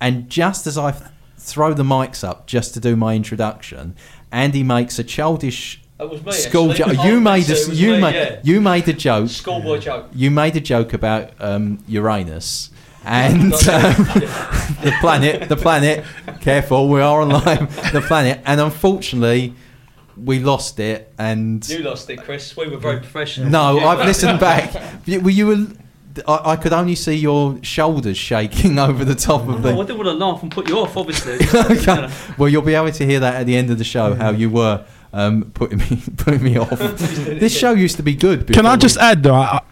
And 0.00 0.28
just 0.30 0.66
as 0.66 0.78
I 0.78 0.94
throw 1.36 1.74
the 1.74 1.82
mics 1.82 2.26
up 2.26 2.46
just 2.46 2.74
to 2.74 2.80
do 2.80 2.96
my 2.96 3.14
introduction, 3.14 3.94
Andy 4.32 4.62
makes 4.62 4.98
a 4.98 5.04
childish 5.04 5.82
me, 6.00 6.32
school 6.32 6.72
joke. 6.72 6.88
Oh, 6.98 7.06
You 7.06 7.20
made 7.20 7.50
a 7.50 7.74
you 7.74 7.92
me, 7.92 8.00
made 8.00 8.14
yeah. 8.14 8.40
you 8.42 8.60
made 8.60 8.88
a 8.88 8.92
joke. 8.92 9.28
Schoolboy 9.28 9.78
joke. 9.78 10.06
You 10.14 10.30
made 10.30 10.56
a 10.56 10.60
joke 10.60 10.92
about 10.92 11.32
um, 11.40 11.82
Uranus 11.88 12.70
and 13.04 13.52
um, 13.52 13.58
the 14.82 14.94
planet. 15.00 15.48
The 15.48 15.56
planet. 15.56 16.04
Careful, 16.40 16.88
we 16.88 17.00
are 17.00 17.20
on 17.22 17.30
live. 17.30 17.92
The 17.92 18.00
planet, 18.00 18.40
and 18.44 18.60
unfortunately, 18.60 19.54
we 20.24 20.38
lost 20.40 20.78
it. 20.80 21.12
And 21.18 21.66
You 21.68 21.80
lost 21.80 22.08
it, 22.10 22.22
Chris. 22.22 22.56
We 22.56 22.68
were 22.68 22.76
very 22.78 22.98
professional. 22.98 23.50
no, 23.50 23.78
You- 23.78 23.86
I've 23.86 24.06
listened 24.06 24.40
back. 24.40 24.74
Were 25.06 25.30
you? 25.30 25.46
were- 25.46 25.66
I, 26.26 26.52
I 26.52 26.56
could 26.56 26.72
only 26.72 26.96
see 26.96 27.14
your 27.14 27.62
shoulders 27.62 28.16
shaking 28.16 28.78
over 28.88 29.04
the 29.04 29.14
top 29.14 29.48
of 29.48 29.62
the. 29.62 29.70
Oh, 29.70 29.80
I 29.82 29.86
didn't 29.86 29.98
want 29.98 30.08
to 30.08 30.14
laugh 30.26 30.42
and 30.42 30.50
put 30.50 30.68
you 30.68 30.78
off, 30.78 30.96
obviously. 30.96 31.34
Okay. 31.54 32.10
Well, 32.36 32.48
you'll 32.48 32.62
be 32.62 32.74
able 32.74 32.90
to 32.90 33.06
hear 33.06 33.20
that 33.20 33.36
at 33.36 33.46
the 33.46 33.56
end 33.56 33.70
of 33.70 33.78
the 33.78 33.84
show 33.84 34.14
how 34.14 34.30
you 34.30 34.50
were 34.50 34.84
um, 35.12 35.50
putting 35.54 35.78
me 35.78 36.02
putting 36.16 36.42
me 36.42 36.56
off. 36.58 36.70
this 36.78 37.56
show 37.56 37.72
used 37.72 37.96
to 37.96 38.02
be 38.02 38.14
good. 38.14 38.52
Can 38.52 38.66
I 38.66 38.76
just 38.76 38.96
we- 38.96 39.02
add 39.02 39.22
though? 39.22 39.34
I, 39.34 39.44
I- 39.58 39.62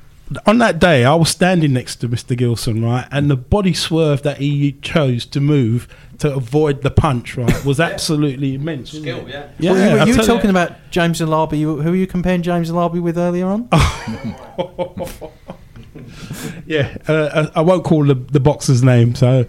on 0.45 0.59
that 0.59 0.81
day, 0.81 1.05
I 1.05 1.15
was 1.15 1.29
standing 1.31 1.73
next 1.73 1.97
to 1.97 2.09
Mr. 2.09 2.37
Gilson, 2.37 2.85
right, 2.85 3.07
and 3.13 3.31
the 3.31 3.37
body 3.37 3.73
swerve 3.73 4.23
that 4.23 4.39
he 4.39 4.73
chose 4.83 5.25
to 5.27 5.41
move 5.41 5.87
to 6.19 6.35
avoid 6.35 6.83
the 6.83 6.91
punch, 6.91 7.37
right, 7.37 7.65
was 7.65 7.79
absolutely 7.81 8.55
immense. 8.55 8.93
wasn't 8.95 9.03
Skill, 9.05 9.27
it? 9.27 9.29
yeah. 9.29 9.49
Yeah, 9.59 9.73
Well, 9.73 9.79
you 9.79 9.93
were, 10.01 10.07
you 10.07 10.13
were 10.17 10.23
tell 10.25 10.37
talking 10.37 10.51
about 10.51 10.73
James 10.91 11.21
Alabi. 11.21 11.59
You- 11.59 11.81
Who 11.83 11.91
were 11.91 11.97
you 11.97 12.07
comparing 12.07 12.43
James 12.43 12.71
Alabi 12.71 13.01
with 13.03 13.19
earlier 13.19 13.47
on? 13.47 13.69
Yeah, 16.67 16.97
uh, 17.09 17.49
I 17.55 17.61
I 17.61 17.63
won't 17.63 17.85
call 17.85 18.05
the, 18.05 18.15
the 18.15 18.41
boxer's 18.41 18.83
name. 18.83 19.15
So, 19.15 19.47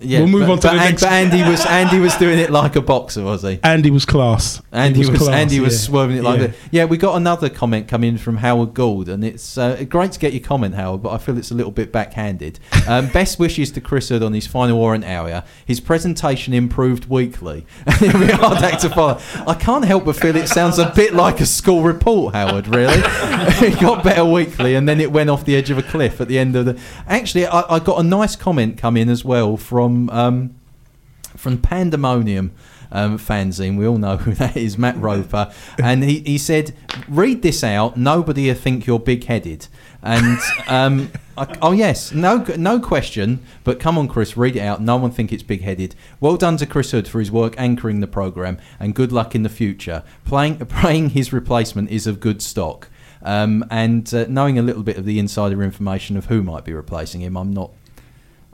Yeah, 0.00 0.20
we'll 0.20 0.28
move 0.28 0.46
but, 0.46 0.52
on 0.52 0.58
to 0.60 0.68
but, 0.68 0.72
the 0.72 0.78
An- 0.80 0.90
next. 0.90 1.02
but 1.02 1.12
Andy 1.12 1.42
was 1.42 1.66
Andy 1.66 1.98
was 1.98 2.16
doing 2.16 2.38
it 2.38 2.50
like 2.50 2.74
a 2.74 2.80
boxer, 2.80 3.22
was 3.22 3.42
he? 3.42 3.60
Andy 3.62 3.90
was 3.90 4.06
class. 4.06 4.62
Andy 4.72 5.00
was, 5.00 5.10
class, 5.10 5.28
Andy 5.28 5.60
was 5.60 5.74
yeah. 5.74 5.78
swerving 5.78 6.16
it 6.16 6.24
like 6.24 6.40
Yeah. 6.40 6.46
that. 6.46 6.56
Yeah, 6.70 6.84
we 6.86 6.96
got 6.96 7.16
another 7.16 7.50
comment 7.50 7.86
coming 7.86 8.10
in 8.10 8.18
from 8.18 8.38
Howard 8.38 8.72
Gould, 8.72 9.08
and 9.10 9.22
it's 9.22 9.58
uh, 9.58 9.84
great 9.88 10.12
to 10.12 10.18
get 10.18 10.32
your 10.32 10.42
comment, 10.42 10.74
Howard, 10.74 11.02
but 11.02 11.10
I 11.10 11.18
feel 11.18 11.36
it's 11.36 11.50
a 11.50 11.54
little 11.54 11.72
bit 11.72 11.92
backhanded. 11.92 12.58
Um, 12.88 13.06
best 13.08 13.38
wishes 13.38 13.70
to 13.72 13.80
Chris 13.80 14.08
Hood 14.08 14.22
on 14.22 14.32
his 14.32 14.48
final 14.48 14.76
warrant 14.76 15.04
area. 15.04 15.44
His 15.64 15.78
presentation 15.78 16.52
improved 16.54 17.04
weekly. 17.06 17.64
It'll 17.86 18.18
be 18.18 18.32
hard 18.32 18.58
act 18.58 18.80
to 18.80 18.88
follow. 18.88 19.20
I 19.46 19.54
can't 19.54 19.84
help 19.84 20.06
but 20.06 20.16
feel 20.16 20.34
it 20.34 20.48
sounds 20.48 20.78
a 20.78 20.90
bit 20.96 21.14
like 21.14 21.40
a 21.40 21.46
school 21.46 21.82
report, 21.84 22.34
Howard. 22.34 22.66
Really, 22.66 22.94
it 23.04 23.78
got 23.78 24.02
better 24.02 24.24
weekly, 24.24 24.74
and 24.74 24.88
then 24.88 24.98
it 24.98 25.12
went 25.12 25.30
off 25.30 25.44
the 25.44 25.54
edge 25.54 25.70
of 25.70 25.78
a 25.78 25.82
cliff 25.84 26.20
at 26.20 26.26
the 26.26 26.38
end 26.38 26.56
of 26.56 26.64
the. 26.64 26.80
Actually, 27.06 27.46
I, 27.46 27.76
I 27.76 27.78
got 27.78 28.00
a 28.00 28.02
nice 28.02 28.34
comment 28.34 28.76
come 28.76 28.96
in 28.96 29.08
as 29.08 29.24
well 29.24 29.56
from. 29.56 29.89
Um, 30.10 30.54
from 31.36 31.58
Pandemonium 31.58 32.52
um, 32.92 33.18
fanzine. 33.18 33.76
We 33.76 33.86
all 33.86 33.98
know 33.98 34.16
who 34.16 34.34
that 34.34 34.56
is, 34.56 34.78
Matt 34.78 34.96
Roper. 34.96 35.52
And 35.82 36.04
he, 36.04 36.20
he 36.20 36.38
said, 36.38 36.74
read 37.08 37.42
this 37.42 37.62
out. 37.62 37.96
Nobody 37.96 38.48
will 38.48 38.54
think 38.54 38.86
you're 38.86 38.98
big 38.98 39.24
headed. 39.24 39.68
And 40.02 40.38
um, 40.68 41.10
I, 41.36 41.56
oh 41.62 41.72
yes, 41.72 42.12
no 42.12 42.44
no 42.56 42.80
question. 42.80 43.40
But 43.64 43.80
come 43.80 43.98
on, 43.98 44.08
Chris, 44.08 44.36
read 44.36 44.56
it 44.56 44.60
out. 44.60 44.80
No 44.80 44.96
one 44.96 45.10
think 45.10 45.32
it's 45.32 45.42
big 45.42 45.62
headed. 45.62 45.94
Well 46.20 46.36
done 46.36 46.56
to 46.58 46.66
Chris 46.66 46.90
Hood 46.90 47.06
for 47.06 47.20
his 47.20 47.30
work 47.30 47.54
anchoring 47.58 48.00
the 48.00 48.06
program, 48.06 48.58
and 48.78 48.94
good 48.94 49.12
luck 49.12 49.34
in 49.34 49.42
the 49.42 49.48
future. 49.48 50.02
Playing, 50.24 50.56
praying 50.66 51.10
his 51.10 51.32
replacement 51.32 51.90
is 51.90 52.06
of 52.06 52.20
good 52.20 52.42
stock. 52.42 52.88
Um, 53.22 53.66
and 53.70 54.12
uh, 54.14 54.24
knowing 54.30 54.58
a 54.58 54.62
little 54.62 54.82
bit 54.82 54.96
of 54.96 55.04
the 55.04 55.18
insider 55.18 55.62
information 55.62 56.16
of 56.16 56.26
who 56.26 56.42
might 56.42 56.64
be 56.64 56.72
replacing 56.72 57.20
him, 57.20 57.36
I'm 57.36 57.52
not 57.52 57.70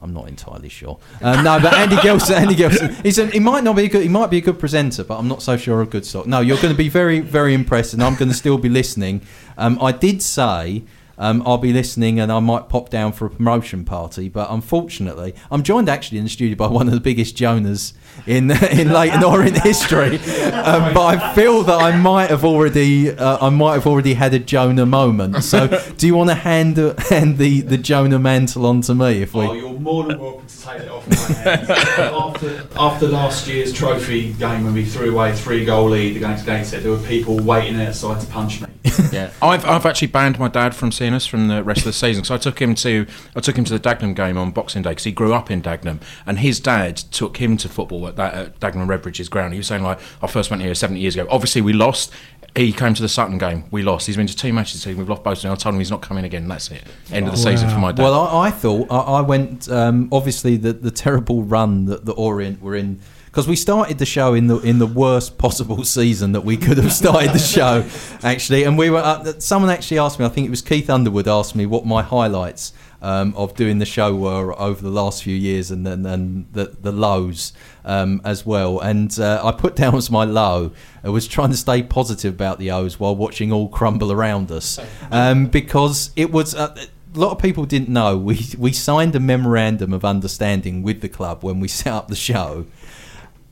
I'm 0.01 0.13
not 0.13 0.29
entirely 0.29 0.69
sure. 0.69 0.99
Um, 1.23 1.43
no, 1.43 1.59
but 1.59 1.73
Andy 1.75 1.97
Gelson, 2.07 2.37
Andy 2.37 2.55
Gilson, 2.55 2.95
he's 3.03 3.19
a, 3.19 3.27
he 3.29 3.41
might 3.41 3.65
not 3.65 3.77
be 3.77 3.85
a 3.85 3.89
good, 3.89 4.03
he 4.03 4.09
might 4.09 4.31
be 4.31 4.39
a 4.39 4.43
good 4.43 4.59
presenter, 4.59 5.05
but 5.05 5.19
I'm 5.19 5.29
not 5.29 5.43
so 5.43 5.57
sure 5.57 5.81
of 5.81 5.91
good 5.91 6.05
stock. 6.05 6.27
No, 6.27 6.41
you're 6.41 6.59
going 6.59 6.75
to 6.75 6.79
be 6.79 6.89
very, 6.89 7.21
very 7.21 7.55
impressed, 7.55 7.95
and 7.95 8.03
I'm 8.03 8.15
going 8.15 8.29
to 8.29 8.35
still 8.35 8.59
be 8.59 8.69
listening. 8.69 9.23
Um, 9.57 9.79
I 9.81 9.93
did 9.93 10.21
say 10.21 10.85
um, 11.19 11.43
I'll 11.47 11.59
be 11.59 11.73
listening, 11.73 12.21
and 12.21 12.31
I 12.31 12.41
might 12.41 12.69
pop 12.69 12.91
down 12.91 13.13
for 13.13 13.27
a 13.27 13.31
promotion 13.31 13.85
party, 13.85 14.29
but 14.29 14.51
unfortunately, 14.51 15.35
I'm 15.51 15.63
joined 15.63 15.89
actually 15.89 16.19
in 16.19 16.25
the 16.25 16.31
studio 16.31 16.57
by 16.57 16.67
one 16.67 16.89
of 16.89 16.95
the 16.95 17.01
biggest 17.01 17.37
Jonas 17.37 17.95
in 18.27 18.51
in 18.73 18.93
Leyton 18.93 19.25
Orient 19.25 19.63
history. 19.63 20.21
Um, 20.67 20.95
but 20.95 21.17
I 21.17 21.35
feel 21.35 21.63
that 21.65 21.81
I 21.81 21.97
might 21.97 22.31
have 22.31 22.45
already, 22.45 23.11
uh, 23.11 23.47
I 23.47 23.51
might 23.51 23.75
have 23.75 23.87
already 23.87 24.15
had 24.15 24.35
a 24.35 24.39
Jonah 24.39 24.87
moment. 24.87 25.45
So, 25.45 25.69
do 25.97 26.07
you 26.07 26.17
want 26.17 26.31
to 26.31 26.35
hand 26.35 26.77
hand 27.11 27.39
the 27.39 27.61
the 27.61 27.77
Jonah 27.77 28.19
mantle 28.19 28.67
on 28.67 28.81
to 28.83 28.95
me 28.95 29.23
if 29.23 29.35
we? 29.35 29.47
Oh, 29.47 29.53
you're 29.53 29.73
more 29.73 30.05
than 30.05 30.19
welcome 30.19 30.47
to 30.47 30.63
take 30.63 30.81
it 30.83 30.89
off 30.89 31.09
my 31.09 31.17
hands. 31.17 31.71
after, 31.71 32.67
after 32.77 33.09
last 33.09 33.47
year's 33.47 33.73
trophy 33.73 34.33
game 34.35 34.65
when 34.65 34.75
we 34.75 34.85
threw 34.85 35.13
away 35.13 35.31
a 35.31 35.35
three 35.37 35.65
goal 35.65 35.91
lead 35.91 36.17
against 36.17 36.47
Gateshead, 36.47 36.83
there 36.83 36.93
were 36.93 37.07
people 37.07 37.39
waiting 37.39 37.81
outside 37.81 38.21
to 38.21 38.27
punch 38.29 38.61
me. 38.61 38.69
yeah, 39.13 39.31
I've, 39.43 39.65
I've 39.65 39.87
actually 39.87 40.09
banned 40.09 40.39
my 40.39 40.49
dad 40.49 40.75
from 40.75 40.91
seeing 40.91 41.13
us 41.13 41.27
from 41.27 41.49
the 41.49 41.63
rest 41.63 41.81
of 41.81 41.87
the 41.87 41.93
season. 41.93 42.25
So 42.25 42.35
I 42.35 42.39
took 42.39 42.61
him 42.61 42.75
to 42.77 43.07
I 43.37 43.41
took 43.41 43.57
him 43.57 43.65
to 43.65 43.79
the 43.79 43.81
Dagenham 43.81 44.17
game 44.17 44.37
on 44.37 44.51
Boxing 44.51 44.83
Day 44.83 44.91
because 44.91 45.05
he 45.05 45.13
grew 45.13 45.35
up 45.35 45.51
in 45.51 45.63
Dagenham, 45.63 46.01
and 46.25 46.39
his 46.39 46.61
dad 46.61 46.97
took 46.97 47.37
him 47.37 47.57
to 47.59 47.69
football 47.69 48.06
at 48.09 48.17
that 48.17 48.35
at 48.35 48.61
Dagenham 48.61 48.87
Redbridge's 48.87 49.29
ground. 49.29 49.53
He 49.53 49.59
was 49.59 49.67
saying 49.67 49.83
like, 49.83 49.99
I 50.23 50.27
first 50.27 50.51
went 50.51 50.63
here 50.63 50.75
70 50.75 51.01
years 51.01 51.15
ago. 51.15 51.27
Obviously, 51.31 51.61
we 51.63 51.73
lost. 51.73 52.13
He 52.55 52.73
came 52.73 52.95
to 52.95 53.03
the 53.03 53.09
Sutton 53.09 53.39
game. 53.39 53.65
We 53.71 53.83
lost. 53.83 54.07
He's 54.07 54.17
been 54.17 54.27
to 54.27 54.37
two 54.37 54.53
matches. 54.53 54.83
this. 54.83 54.97
We've 54.97 55.09
lost 55.09 55.23
both. 55.23 55.45
And 55.45 55.53
I 55.53 55.57
told 55.57 55.75
him 55.75 55.81
he's 55.81 55.91
not 55.91 56.03
coming 56.03 56.25
again. 56.25 56.49
That's 56.49 56.71
it. 56.71 56.83
End 57.13 57.27
of 57.27 57.33
the 57.33 57.39
season 57.39 57.69
for 57.69 57.79
my 57.79 57.93
dad. 57.93 58.03
Well, 58.03 58.15
I, 58.15 58.47
I 58.47 58.51
thought 58.51 58.91
I, 58.91 58.99
I 58.99 59.21
went. 59.21 59.71
Um, 59.71 60.09
obviously, 60.11 60.57
the 60.57 60.73
the 60.73 60.91
terrible 60.91 61.43
run 61.43 61.87
that 61.87 62.07
the 62.07 62.13
Orient 62.13 62.63
were 62.63 62.75
in 62.75 63.01
because 63.37 63.47
we 63.47 63.57
started 63.57 63.99
the 63.99 64.07
show 64.07 64.33
in 64.33 64.47
the 64.47 64.59
in 64.61 64.79
the 64.79 64.87
worst 64.87 65.37
possible 65.37 65.85
season 65.85 66.33
that 66.33 66.41
we 66.41 66.57
could 66.57 66.79
have 66.79 66.91
started 66.91 67.33
the 67.33 67.39
show, 67.39 67.87
actually. 68.27 68.63
And 68.63 68.79
we 68.79 68.89
were. 68.89 68.97
Uh, 68.97 69.39
someone 69.39 69.71
actually 69.71 69.99
asked 69.99 70.19
me. 70.19 70.25
I 70.25 70.31
think 70.31 70.47
it 70.47 70.51
was 70.51 70.63
Keith 70.63 70.89
Underwood 70.89 71.29
asked 71.29 71.55
me 71.55 71.67
what 71.67 71.85
my 71.85 72.03
highlights. 72.03 72.73
Um, 73.03 73.35
of 73.37 73.55
doing 73.55 73.79
the 73.79 73.85
show 73.85 74.15
were 74.15 74.59
over 74.59 74.81
the 74.81 74.91
last 74.91 75.23
few 75.23 75.37
years, 75.37 75.71
and 75.71 75.87
then 75.87 76.07
and 76.07 76.47
the 76.53 76.77
the 76.81 76.93
lows 76.93 77.53
um, 77.85 78.23
as 78.25 78.47
well. 78.47 78.81
And 78.81 79.19
uh, 79.21 79.41
I 79.45 79.53
put 79.53 79.77
down 79.77 79.95
as 79.95 80.11
my 80.11 80.25
low. 80.25 80.73
I 81.05 81.11
was 81.11 81.29
trying 81.29 81.51
to 81.51 81.57
stay 81.57 81.83
positive 81.83 82.35
about 82.35 82.59
the 82.59 82.71
O's 82.71 82.99
while 82.99 83.15
watching 83.15 83.53
all 83.53 83.69
crumble 83.69 84.11
around 84.11 84.51
us, 84.51 84.79
um, 85.11 85.47
because 85.47 86.11
it 86.17 86.33
was. 86.33 86.55
Uh, 86.55 86.75
a 87.15 87.19
lot 87.19 87.33
of 87.33 87.39
people 87.39 87.65
didn't 87.65 87.89
know 87.89 88.17
we 88.17 88.47
we 88.59 88.73
signed 88.73 89.15
a 89.15 89.21
memorandum 89.21 89.93
of 89.93 90.05
understanding 90.05 90.83
with 90.83 91.01
the 91.01 91.09
club 91.09 91.43
when 91.43 91.61
we 91.61 91.69
set 91.69 91.93
up 91.93 92.09
the 92.09 92.17
show. 92.17 92.67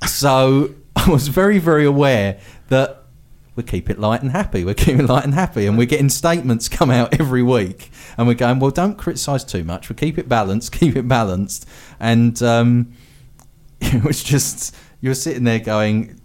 So 0.06 0.74
I 0.96 1.08
was 1.08 1.28
very 1.28 1.58
very 1.58 1.84
aware 1.84 2.38
that 2.68 3.03
we 3.56 3.62
keep 3.62 3.88
it 3.88 3.98
light 3.98 4.22
and 4.22 4.32
happy. 4.32 4.64
We're 4.64 4.74
keeping 4.74 5.06
light 5.06 5.24
and 5.24 5.34
happy, 5.34 5.66
and 5.66 5.78
we're 5.78 5.86
getting 5.86 6.08
statements 6.08 6.68
come 6.68 6.90
out 6.90 7.18
every 7.20 7.42
week, 7.42 7.90
and 8.18 8.26
we're 8.26 8.34
going, 8.34 8.58
well, 8.58 8.70
don't 8.70 8.96
criticise 8.96 9.44
too 9.44 9.64
much. 9.64 9.88
We 9.88 9.94
keep 9.94 10.18
it 10.18 10.28
balanced, 10.28 10.72
keep 10.78 10.96
it 10.96 11.06
balanced, 11.08 11.68
and 12.00 12.40
um, 12.42 12.92
it 13.80 14.04
was 14.04 14.22
just 14.22 14.74
you 15.00 15.10
were 15.10 15.14
sitting 15.14 15.44
there 15.44 15.60
going. 15.60 16.20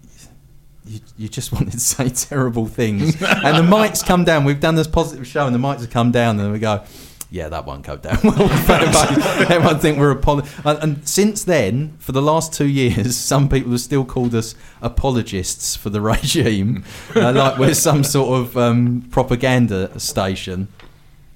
You, 0.86 1.02
you 1.18 1.30
just 1.30 1.52
wanted 1.54 1.74
to 1.74 1.80
say 1.80 2.10
terrible 2.10 2.66
things, 2.66 3.22
and 3.22 3.58
the 3.58 3.76
mics 3.76 4.04
come 4.06 4.24
down. 4.24 4.44
We've 4.44 4.60
done 4.60 4.76
this 4.76 4.88
positive 4.88 5.28
show, 5.28 5.46
and 5.46 5.54
the 5.54 5.60
mics 5.60 5.82
have 5.82 5.92
come 5.92 6.12
down, 6.12 6.40
and 6.40 6.52
we 6.52 6.60
go, 6.60 6.84
yeah, 7.32 7.48
that 7.50 7.66
won't 7.66 7.86
go 7.86 7.96
down 7.96 8.18
well. 8.24 8.42
Everyone 8.42 9.80
think 9.80 10.00
we're 10.00 10.16
apolo- 10.16 10.48
and, 10.66 10.84
and 10.84 11.08
since 11.08 11.44
then, 11.44 11.96
for 12.00 12.12
the 12.12 12.22
last 12.22 12.54
two 12.54 12.68
years, 12.68 13.16
some 13.32 13.48
people 13.48 13.72
have 13.72 13.82
still 13.82 14.04
called 14.04 14.34
us 14.34 14.56
apologists 14.82 15.76
for 15.76 15.90
the 15.90 16.02
regime, 16.14 16.84
uh, 17.16 17.32
like 17.32 17.60
we're 17.60 17.76
some 17.76 18.04
sort 18.04 18.40
of 18.40 18.58
um, 18.58 19.08
propaganda 19.12 20.00
station. 20.00 20.68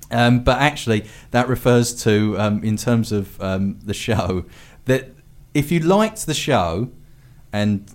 Um, 0.10 0.44
but 0.44 0.60
actually, 0.60 1.06
that 1.32 1.48
refers 1.48 2.04
to, 2.04 2.40
um, 2.40 2.64
in 2.64 2.78
terms 2.78 3.12
of 3.12 3.42
um, 3.42 3.80
the 3.84 3.94
show, 3.94 4.46
that 4.86 5.10
if 5.54 5.72
you 5.72 5.80
liked 5.80 6.26
the 6.26 6.34
show 6.34 6.90
and 7.52 7.92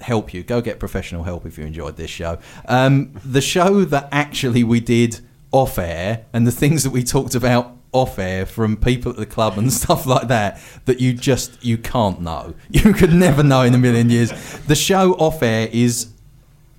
help 0.00 0.34
you, 0.34 0.42
go 0.42 0.60
get 0.60 0.78
professional 0.78 1.24
help 1.24 1.46
if 1.46 1.58
you 1.58 1.64
enjoyed 1.64 1.96
this 1.96 2.10
show. 2.10 2.38
Um, 2.66 3.12
the 3.24 3.40
show 3.40 3.84
that 3.84 4.08
actually 4.12 4.64
we 4.64 4.80
did 4.80 5.20
off 5.54 5.78
air 5.78 6.26
and 6.32 6.48
the 6.48 6.50
things 6.50 6.82
that 6.82 6.90
we 6.90 7.04
talked 7.04 7.36
about 7.36 7.76
off 7.92 8.18
air 8.18 8.44
from 8.44 8.76
people 8.76 9.12
at 9.12 9.16
the 9.16 9.24
club 9.24 9.56
and 9.56 9.72
stuff 9.82 10.04
like 10.04 10.26
that 10.26 10.60
that 10.86 11.00
you 11.00 11.14
just 11.14 11.64
you 11.64 11.78
can't 11.78 12.20
know. 12.20 12.54
You 12.70 12.92
could 12.92 13.12
never 13.12 13.44
know 13.44 13.62
in 13.62 13.72
a 13.72 13.78
million 13.78 14.10
years. 14.10 14.32
The 14.66 14.74
show 14.74 15.12
off 15.14 15.44
air 15.44 15.68
is 15.72 16.08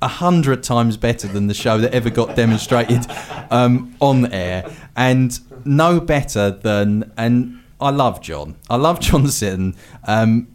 a 0.01 0.09
hundred 0.09 0.61
times 0.61 0.97
better 0.97 1.25
than 1.25 1.47
the 1.47 1.53
show 1.53 1.77
that 1.77 1.93
ever 1.93 2.09
got 2.09 2.35
demonstrated 2.35 3.07
um, 3.49 3.95
on 4.01 4.31
air 4.33 4.69
and 4.97 5.39
no 5.65 6.01
better 6.01 6.51
than 6.51 7.13
and 7.17 7.61
I 7.79 7.91
love 7.91 8.21
John. 8.21 8.57
I 8.69 8.75
love 8.75 8.99
John 8.99 9.23
Sitton. 9.23 9.77
Um, 10.03 10.47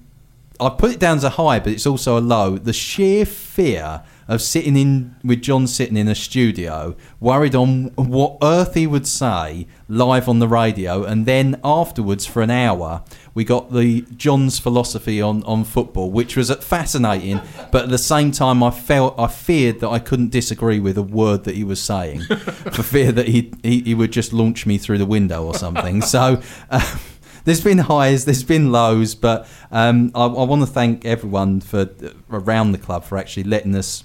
I 0.61 0.69
put 0.69 0.91
it 0.91 1.01
down 1.01 1.17
as 1.17 1.25
a 1.25 1.31
high, 1.31 1.59
but 1.59 1.73
it's 1.73 1.87
also 1.87 2.19
a 2.19 2.21
low. 2.21 2.59
The 2.59 2.75
sheer 2.75 3.25
fear 3.25 4.03
of 4.31 4.41
sitting 4.41 4.77
in 4.77 5.17
with 5.25 5.43
John 5.43 5.67
sitting 5.67 5.97
in 5.97 6.07
a 6.07 6.15
studio, 6.15 6.95
worried 7.19 7.57
on 7.57 7.87
what 7.97 8.39
earth 8.41 8.75
he 8.75 8.87
would 8.87 9.09
say 9.09 9.67
live 9.89 10.29
on 10.29 10.39
the 10.39 10.47
radio, 10.47 11.03
and 11.03 11.27
then 11.27 11.61
afterwards 11.65 12.27
for 12.27 12.41
an 12.41 12.49
hour 12.49 13.03
we 13.35 13.43
got 13.43 13.73
the 13.73 14.03
John's 14.17 14.61
philosophy 14.61 15.21
on, 15.21 15.43
on 15.43 15.65
football, 15.65 16.13
which 16.13 16.37
was 16.37 16.55
fascinating, 16.55 17.41
but 17.73 17.85
at 17.85 17.91
the 17.91 17.99
same 17.99 18.31
time 18.31 18.63
I 18.63 18.71
felt 18.71 19.19
I 19.19 19.27
feared 19.27 19.81
that 19.81 19.89
I 19.89 19.99
couldn't 19.99 20.31
disagree 20.31 20.79
with 20.79 20.97
a 20.97 21.03
word 21.03 21.43
that 21.43 21.57
he 21.57 21.65
was 21.65 21.83
saying, 21.83 22.21
for 22.31 22.85
fear 22.85 23.11
that 23.11 23.27
he, 23.27 23.53
he 23.65 23.81
he 23.81 23.95
would 23.95 24.13
just 24.13 24.33
launch 24.33 24.65
me 24.65 24.79
through 24.79 24.99
the 24.99 25.07
window 25.07 25.45
or 25.45 25.55
something. 25.55 26.03
So. 26.11 26.43
Uh, 26.71 26.99
there's 27.45 27.63
been 27.63 27.79
highs, 27.79 28.27
there's 28.27 28.43
been 28.43 28.71
lows, 28.71 29.15
but 29.15 29.49
um, 29.71 30.11
I, 30.15 30.25
I 30.25 30.45
want 30.45 30.61
to 30.61 30.67
thank 30.67 31.07
everyone 31.07 31.61
for 31.61 31.89
around 32.31 32.73
the 32.73 32.79
club 32.79 33.05
for 33.05 33.17
actually 33.17 33.45
letting 33.45 33.75
us 33.75 34.05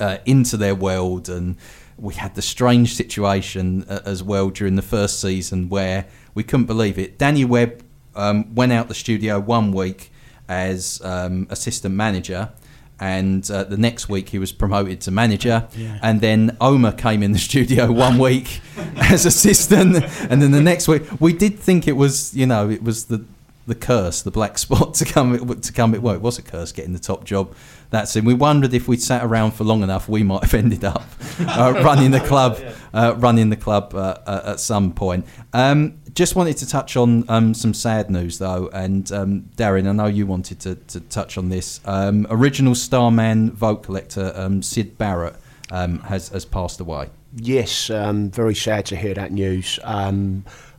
uh, 0.00 0.18
into 0.26 0.56
their 0.56 0.74
world. 0.74 1.28
And 1.28 1.56
we 1.98 2.14
had 2.14 2.34
the 2.34 2.42
strange 2.42 2.94
situation 2.94 3.84
uh, 3.88 4.00
as 4.04 4.22
well 4.22 4.50
during 4.50 4.76
the 4.76 4.82
first 4.82 5.20
season 5.20 5.68
where 5.68 6.06
we 6.34 6.42
couldn't 6.42 6.66
believe 6.66 6.98
it. 6.98 7.18
Danny 7.18 7.44
Webb 7.44 7.82
um, 8.14 8.54
went 8.54 8.72
out 8.72 8.88
the 8.88 8.94
studio 8.94 9.38
one 9.40 9.72
week 9.72 10.10
as 10.48 11.00
um, 11.04 11.46
assistant 11.50 11.94
manager. 11.94 12.50
And 12.98 13.48
uh, 13.50 13.64
the 13.64 13.76
next 13.76 14.08
week 14.08 14.30
he 14.30 14.38
was 14.38 14.52
promoted 14.52 15.02
to 15.02 15.10
manager, 15.10 15.68
Yeah. 15.76 15.98
and 16.02 16.22
then 16.22 16.56
Omer 16.62 16.92
came 16.92 17.22
in 17.22 17.32
the 17.32 17.38
studio 17.50 17.92
one 17.92 18.16
week 18.18 18.62
as 18.96 19.26
assistant, 19.26 20.02
and 20.30 20.40
then 20.40 20.50
the 20.50 20.62
next 20.62 20.88
week 20.88 21.02
we 21.20 21.34
did 21.34 21.58
think 21.58 21.86
it 21.86 21.92
was, 21.92 22.34
you 22.34 22.46
know, 22.46 22.70
it 22.70 22.82
was 22.82 23.04
the 23.04 23.22
the 23.66 23.74
curse, 23.74 24.22
the 24.22 24.30
black 24.30 24.58
spot 24.66 24.94
to 24.94 25.04
come 25.04 25.60
to 25.60 25.72
come. 25.72 25.92
Well, 26.00 26.14
it 26.14 26.20
was 26.20 26.38
a 26.38 26.42
curse 26.42 26.72
getting 26.72 26.92
the 26.92 26.98
top 26.98 27.24
job. 27.24 27.54
That's 27.90 28.16
it. 28.16 28.24
We 28.24 28.34
wondered 28.34 28.74
if 28.74 28.88
we'd 28.88 29.02
sat 29.02 29.24
around 29.24 29.52
for 29.52 29.64
long 29.64 29.82
enough, 29.82 30.08
we 30.08 30.22
might 30.22 30.42
have 30.42 30.54
ended 30.64 30.84
up 30.84 31.04
uh, 31.40 31.80
running 31.84 32.10
the 32.10 32.20
club, 32.20 32.60
uh, 32.94 33.14
running 33.18 33.50
the 33.50 33.56
club 33.56 33.94
uh, 33.94 34.18
uh, 34.26 34.42
at 34.46 34.60
some 34.60 34.92
point. 34.92 35.26
Um, 35.52 36.00
just 36.14 36.34
wanted 36.34 36.56
to 36.58 36.68
touch 36.68 36.96
on 36.96 37.24
um, 37.28 37.52
some 37.52 37.74
sad 37.74 38.10
news 38.10 38.38
though, 38.38 38.68
and 38.72 39.10
um, 39.12 39.50
Darren, 39.56 39.88
I 39.88 39.92
know 39.92 40.06
you 40.06 40.26
wanted 40.26 40.60
to, 40.60 40.76
to 40.76 41.00
touch 41.00 41.36
on 41.36 41.50
this. 41.50 41.80
Um, 41.84 42.26
original 42.30 42.74
Starman 42.74 43.50
vote 43.50 43.82
collector 43.82 44.32
um, 44.34 44.62
Sid 44.62 44.96
Barrett 44.96 45.36
um, 45.70 45.98
has 46.00 46.28
has 46.30 46.44
passed 46.44 46.80
away. 46.80 47.10
Yes, 47.34 47.90
um, 47.90 48.30
very 48.30 48.54
sad 48.54 48.86
to 48.86 48.96
hear 48.96 49.12
that 49.12 49.30
news. 49.30 49.78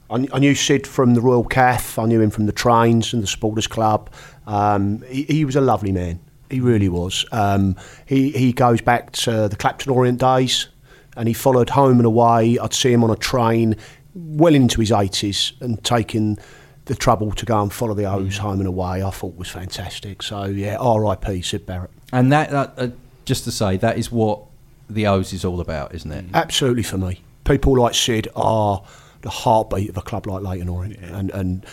I, 0.10 0.28
I 0.32 0.40
knew 0.40 0.56
Sid 0.56 0.88
from 0.88 1.14
the 1.14 1.22
Royal 1.22 1.44
Calf. 1.44 2.00
I 2.00 2.06
knew 2.06 2.22
him 2.22 2.30
from 2.30 2.46
the 2.46 2.52
trains 2.52 3.14
and 3.14 3.22
the 3.22 3.28
Supporters 3.28 3.68
Club. 3.68 4.10
Um, 4.46 5.04
he, 5.08 5.24
he 5.24 5.46
was 5.46 5.56
a 5.56 5.62
lovely 5.62 5.92
man. 5.92 6.20
He 6.50 6.60
really 6.62 6.90
was. 6.90 7.26
Um, 7.32 7.76
he 8.06 8.32
he 8.32 8.54
goes 8.54 8.80
back 8.80 9.12
to 9.14 9.50
the 9.50 9.56
Clapton 9.58 9.92
Orient 9.92 10.20
days, 10.20 10.70
and 11.18 11.28
he 11.28 11.34
followed 11.34 11.70
home 11.70 11.98
and 11.98 12.06
away. 12.06 12.58
I'd 12.58 12.74
see 12.74 12.94
him 12.94 13.04
on 13.04 13.10
a 13.10 13.18
train, 13.18 13.76
well 14.16 14.56
into 14.56 14.80
his 14.80 14.92
eighties, 14.92 15.52
and 15.60 15.84
taking 15.84 16.38
the 16.86 16.96
trouble 16.96 17.32
to 17.32 17.46
go 17.46 17.62
and 17.62 17.72
follow 17.72 17.94
the 17.94 18.06
O's 18.06 18.38
home 18.38 18.60
and 18.60 18.68
away. 18.68 19.04
I 19.04 19.10
thought 19.10 19.36
was 19.36 19.50
fantastic. 19.50 20.24
So 20.24 20.46
yeah, 20.46 20.78
R.I.P. 20.80 21.42
Sid 21.42 21.66
Barrett. 21.66 21.92
And 22.14 22.32
that, 22.32 22.50
that 22.52 22.74
uh, 22.78 22.90
just 23.26 23.44
to 23.44 23.52
say, 23.52 23.76
that 23.78 23.98
is 23.98 24.10
what 24.10 24.44
the 24.90 25.06
O's 25.08 25.34
is 25.34 25.44
all 25.44 25.60
about, 25.60 25.94
isn't 25.94 26.12
it? 26.12 26.26
Absolutely 26.34 26.84
for 26.84 26.98
me. 26.98 27.22
People 27.44 27.78
like 27.78 27.94
Sid 27.94 28.30
are 28.38 28.84
the 29.28 29.32
heartbeat 29.32 29.90
of 29.90 29.98
a 29.98 30.02
club 30.02 30.26
like 30.26 30.42
Leyton 30.42 30.70
Orient, 30.70 30.98
and 31.02 31.30
and 31.32 31.66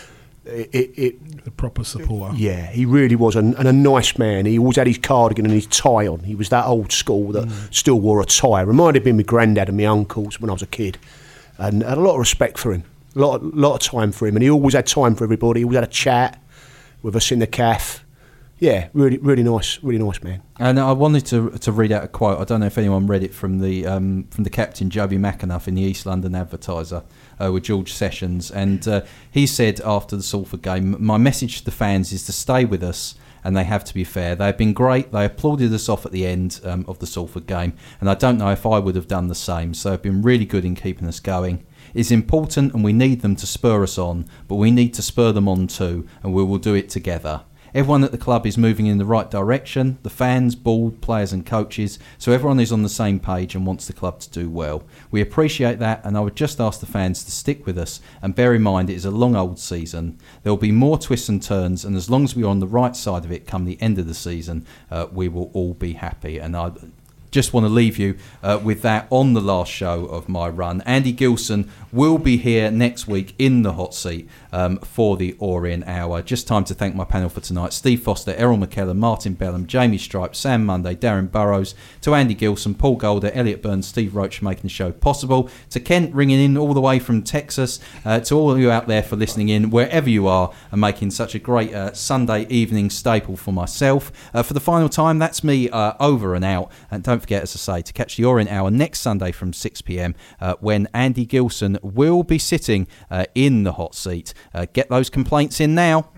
it, 0.43 0.91
it, 0.97 1.43
the 1.45 1.51
proper 1.51 1.85
supporter. 1.85 2.35
yeah, 2.35 2.67
he 2.67 2.85
really 2.85 3.15
was, 3.15 3.37
and, 3.37 3.55
and 3.55 3.65
a 3.65 3.73
nice 3.73 4.17
man. 4.17 4.45
He 4.45 4.59
always 4.59 4.75
had 4.75 4.87
his 4.87 4.97
cardigan 4.97 5.45
and 5.45 5.53
his 5.53 5.67
tie 5.67 6.05
on. 6.05 6.19
He 6.19 6.35
was 6.35 6.49
that 6.49 6.65
old 6.65 6.91
school 6.91 7.31
that 7.31 7.45
mm. 7.45 7.73
still 7.73 7.99
wore 8.01 8.21
a 8.21 8.25
tie. 8.25 8.61
Reminded 8.61 9.05
me 9.05 9.11
of 9.11 9.17
my 9.17 9.23
granddad 9.23 9.69
and 9.69 9.77
my 9.77 9.85
uncles 9.85 10.39
when 10.41 10.49
I 10.49 10.53
was 10.53 10.61
a 10.61 10.67
kid, 10.67 10.97
and 11.57 11.81
I 11.81 11.89
had 11.89 11.97
a 11.97 12.01
lot 12.01 12.15
of 12.15 12.19
respect 12.19 12.57
for 12.57 12.73
him. 12.73 12.83
A 13.15 13.19
lot, 13.19 13.41
lot 13.55 13.75
of 13.75 13.79
time 13.79 14.11
for 14.11 14.27
him, 14.27 14.35
and 14.35 14.43
he 14.43 14.49
always 14.49 14.73
had 14.73 14.85
time 14.85 15.15
for 15.15 15.23
everybody. 15.23 15.61
He 15.61 15.63
always 15.63 15.77
had 15.77 15.85
a 15.85 15.87
chat 15.87 16.41
with 17.01 17.15
us 17.15 17.31
in 17.31 17.39
the 17.39 17.47
calf. 17.47 18.04
Yeah, 18.57 18.87
really, 18.93 19.17
really 19.17 19.43
nice, 19.43 19.83
really 19.83 20.03
nice 20.03 20.23
man. 20.23 20.41
And 20.59 20.79
I 20.79 20.93
wanted 20.93 21.25
to 21.27 21.49
to 21.51 21.71
read 21.73 21.91
out 21.91 22.05
a 22.05 22.07
quote. 22.07 22.39
I 22.39 22.45
don't 22.45 22.61
know 22.61 22.67
if 22.67 22.77
anyone 22.77 23.05
read 23.05 23.21
it 23.21 23.33
from 23.33 23.59
the 23.59 23.85
um, 23.85 24.27
from 24.31 24.45
the 24.45 24.49
captain 24.49 24.89
Joby 24.89 25.17
McAnuff 25.17 25.67
in 25.67 25.75
the 25.75 25.81
East 25.81 26.05
London 26.05 26.35
Advertiser 26.35 27.03
uh, 27.43 27.51
with 27.51 27.63
George 27.63 27.91
Sessions, 27.91 28.51
and 28.51 28.87
uh, 28.87 29.01
he 29.29 29.45
said 29.45 29.81
after 29.81 30.15
the 30.15 30.23
Salford 30.23 30.61
game, 30.61 30.95
"My 30.99 31.17
message 31.17 31.59
to 31.59 31.65
the 31.65 31.71
fans 31.71 32.13
is 32.13 32.25
to 32.25 32.31
stay 32.31 32.63
with 32.63 32.83
us." 32.83 33.15
And 33.43 33.55
they 33.55 33.63
have 33.63 33.83
to 33.83 33.93
be 33.93 34.03
fair. 34.03 34.35
They 34.35 34.47
have 34.47 34.57
been 34.57 34.73
great. 34.73 35.11
They 35.11 35.23
applauded 35.23 35.71
us 35.71 35.87
off 35.87 36.03
at 36.03 36.11
the 36.11 36.25
end 36.25 36.59
um, 36.63 36.83
of 36.87 36.97
the 36.97 37.05
Salford 37.05 37.45
game, 37.45 37.73
and 37.99 38.09
I 38.09 38.15
don't 38.15 38.39
know 38.39 38.49
if 38.49 38.65
I 38.65 38.79
would 38.79 38.95
have 38.95 39.07
done 39.07 39.27
the 39.27 39.35
same. 39.35 39.75
So 39.75 39.91
they've 39.91 40.01
been 40.01 40.23
really 40.23 40.45
good 40.45 40.65
in 40.65 40.73
keeping 40.73 41.07
us 41.07 41.19
going. 41.19 41.63
It's 41.93 42.09
important, 42.09 42.73
and 42.73 42.83
we 42.83 42.91
need 42.91 43.21
them 43.21 43.35
to 43.35 43.45
spur 43.45 43.83
us 43.83 43.99
on, 43.99 44.25
but 44.47 44.55
we 44.55 44.71
need 44.71 44.95
to 44.95 45.03
spur 45.03 45.31
them 45.31 45.47
on 45.47 45.67
too, 45.67 46.07
and 46.23 46.33
we 46.33 46.43
will 46.43 46.57
do 46.57 46.73
it 46.73 46.89
together. 46.89 47.43
Everyone 47.75 48.05
at 48.05 48.13
the 48.13 48.17
club 48.17 48.47
is 48.47 48.57
moving 48.57 48.85
in 48.85 48.99
the 48.99 49.05
right 49.05 49.29
direction 49.29 49.97
the 50.01 50.09
fans, 50.09 50.55
board, 50.55 51.01
players, 51.01 51.33
and 51.33 51.45
coaches. 51.45 51.99
So 52.17 52.31
everyone 52.31 52.61
is 52.61 52.71
on 52.71 52.83
the 52.83 52.89
same 52.89 53.19
page 53.19 53.53
and 53.53 53.65
wants 53.65 53.85
the 53.85 53.91
club 53.91 54.21
to 54.21 54.29
do 54.29 54.49
well. 54.49 54.83
We 55.11 55.19
appreciate 55.19 55.79
that, 55.79 55.99
and 56.05 56.15
I 56.15 56.21
would 56.21 56.37
just 56.37 56.61
ask 56.61 56.79
the 56.79 56.85
fans 56.85 57.25
to 57.25 57.31
stick 57.31 57.65
with 57.65 57.77
us 57.77 57.99
and 58.21 58.33
bear 58.33 58.53
in 58.53 58.61
mind 58.61 58.89
it 58.89 58.93
is 58.93 59.03
a 59.03 59.11
long 59.11 59.35
old 59.35 59.59
season. 59.59 60.17
There 60.43 60.53
will 60.53 60.57
be 60.57 60.71
more 60.71 60.97
twists 60.97 61.27
and 61.27 61.43
turns, 61.43 61.83
and 61.83 61.97
as 61.97 62.09
long 62.09 62.23
as 62.23 62.33
we 62.33 62.45
are 62.45 62.47
on 62.47 62.61
the 62.61 62.65
right 62.65 62.95
side 62.95 63.25
of 63.25 63.31
it 63.33 63.45
come 63.45 63.65
the 63.65 63.81
end 63.81 63.99
of 63.99 64.07
the 64.07 64.13
season, 64.13 64.65
uh, 64.89 65.07
we 65.11 65.27
will 65.27 65.51
all 65.51 65.73
be 65.73 65.93
happy. 65.95 66.37
And 66.37 66.55
I 66.55 66.71
just 67.35 67.51
want 67.51 67.65
to 67.65 67.69
leave 67.69 67.97
you 67.97 68.17
uh, 68.41 68.57
with 68.63 68.81
that 68.81 69.05
on 69.09 69.33
the 69.33 69.41
last 69.41 69.69
show 69.69 70.05
of 70.05 70.29
my 70.29 70.47
run. 70.47 70.79
Andy 70.85 71.11
Gilson 71.11 71.69
will 71.91 72.17
be 72.17 72.37
here 72.37 72.71
next 72.71 73.07
week 73.07 73.35
in 73.37 73.61
the 73.61 73.73
hot 73.73 73.93
seat 73.93 74.29
um, 74.53 74.77
for 74.77 75.17
the 75.17 75.35
Orient 75.37 75.85
Hour. 75.85 76.21
Just 76.21 76.47
time 76.47 76.63
to 76.63 76.73
thank 76.73 76.95
my 76.95 77.03
panel 77.03 77.27
for 77.27 77.41
tonight 77.41 77.73
Steve 77.73 78.01
Foster, 78.01 78.33
Errol 78.35 78.57
McKellar, 78.57 78.95
Martin 78.95 79.33
Belam, 79.33 79.67
Jamie 79.67 79.97
Stripe, 79.97 80.33
Sam 80.33 80.65
Monday, 80.65 80.95
Darren 80.95 81.29
Burrows, 81.29 81.75
to 82.01 82.15
Andy 82.15 82.35
Gilson, 82.35 82.73
Paul 82.73 82.95
Golder, 82.95 83.31
Elliot 83.33 83.61
Burns, 83.61 83.85
Steve 83.85 84.15
Roach 84.15 84.37
for 84.37 84.45
making 84.45 84.63
the 84.63 84.69
show 84.69 84.93
possible, 84.93 85.49
to 85.71 85.81
Kent 85.81 86.15
ringing 86.15 86.39
in 86.39 86.57
all 86.57 86.73
the 86.73 86.79
way 86.79 86.99
from 86.99 87.21
Texas, 87.21 87.81
uh, 88.05 88.21
to 88.21 88.35
all 88.35 88.49
of 88.49 88.59
you 88.59 88.71
out 88.71 88.87
there 88.87 89.03
for 89.03 89.17
listening 89.17 89.49
in 89.49 89.71
wherever 89.71 90.09
you 90.09 90.25
are 90.25 90.53
and 90.71 90.79
making 90.79 91.11
such 91.11 91.35
a 91.35 91.39
great 91.39 91.73
uh, 91.73 91.91
Sunday 91.91 92.47
evening 92.47 92.89
staple 92.89 93.35
for 93.35 93.51
myself. 93.51 94.13
Uh, 94.33 94.41
for 94.41 94.53
the 94.53 94.61
final 94.61 94.87
time, 94.87 95.19
that's 95.19 95.43
me 95.43 95.69
uh, 95.69 95.95
over 95.99 96.33
and 96.33 96.45
out. 96.45 96.71
And 96.89 97.03
don't 97.03 97.24
forget, 97.25 97.41
as 97.41 97.55
I 97.55 97.77
say, 97.77 97.81
to 97.81 97.91
catch 97.91 98.17
the 98.17 98.25
Orient 98.25 98.51
Hour 98.51 98.69
next 98.69 98.99
Sunday 98.99 99.31
from 99.31 99.51
6 99.51 99.81
pm 99.81 100.13
uh, 100.39 100.53
when 100.59 100.87
Andy 100.93 101.25
Gilson 101.25 101.79
will 101.81 102.21
be 102.21 102.37
sitting 102.37 102.87
uh, 103.09 103.25
in 103.33 103.63
the 103.63 103.71
hot 103.71 103.95
seat. 103.95 104.31
Uh, 104.53 104.67
get 104.71 104.89
those 104.89 105.09
complaints 105.09 105.59
in 105.59 105.73
now. 105.73 106.11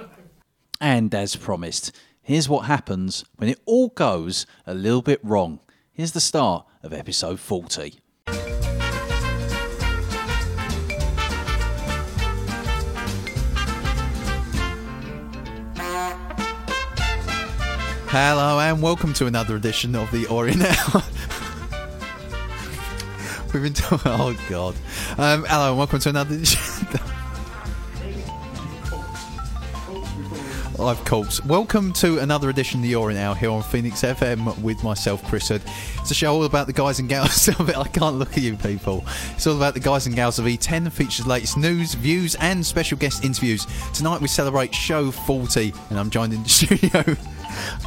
and 0.80 1.14
as 1.14 1.36
promised, 1.36 1.94
here's 2.22 2.48
what 2.48 2.64
happens 2.64 3.26
when 3.36 3.50
it 3.50 3.60
all 3.66 3.88
goes 3.88 4.46
a 4.66 4.72
little 4.72 5.02
bit 5.02 5.20
wrong. 5.22 5.60
Here's 5.92 6.12
the 6.12 6.20
start 6.20 6.64
of 6.82 6.94
episode 6.94 7.38
40. 7.38 8.01
Hello 18.14 18.60
and 18.60 18.82
welcome 18.82 19.14
to 19.14 19.24
another 19.24 19.56
edition 19.56 19.94
of 19.94 20.10
the 20.10 20.26
Orient 20.26 20.60
Hour. 20.60 21.02
We've 23.54 23.62
been 23.62 23.72
talking. 23.72 24.12
Oh 24.12 24.36
God! 24.50 24.74
Um, 25.16 25.46
hello 25.48 25.70
and 25.70 25.78
welcome 25.78 25.98
to 26.00 26.10
another 26.10 26.34
edition. 26.34 26.60
I've 30.78 31.02
corpse. 31.06 31.42
Welcome 31.46 31.94
to 31.94 32.18
another 32.18 32.50
edition 32.50 32.80
of 32.80 32.82
the 32.82 32.96
Orient 32.96 33.18
Hour 33.18 33.34
here 33.34 33.50
on 33.50 33.62
Phoenix 33.62 34.02
FM 34.02 34.60
with 34.60 34.84
myself, 34.84 35.26
Chris 35.26 35.48
Hood. 35.48 35.62
It's 36.00 36.10
a 36.10 36.14
show 36.14 36.34
all 36.34 36.44
about 36.44 36.66
the 36.66 36.74
guys 36.74 36.98
and 36.98 37.08
gals 37.08 37.48
of 37.60 37.66
it. 37.70 37.78
I 37.78 37.88
can't 37.88 38.16
look 38.16 38.36
at 38.36 38.42
you 38.42 38.56
people. 38.56 39.06
It's 39.34 39.46
all 39.46 39.56
about 39.56 39.72
the 39.72 39.80
guys 39.80 40.06
and 40.06 40.14
gals 40.14 40.38
of 40.38 40.44
E10. 40.44 40.92
Features 40.92 41.26
latest 41.26 41.56
news, 41.56 41.94
views, 41.94 42.34
and 42.34 42.66
special 42.66 42.98
guest 42.98 43.24
interviews. 43.24 43.66
Tonight 43.94 44.20
we 44.20 44.28
celebrate 44.28 44.74
show 44.74 45.10
40, 45.10 45.72
and 45.88 45.98
I'm 45.98 46.10
joined 46.10 46.34
in 46.34 46.42
the 46.42 46.48
studio 46.50 47.16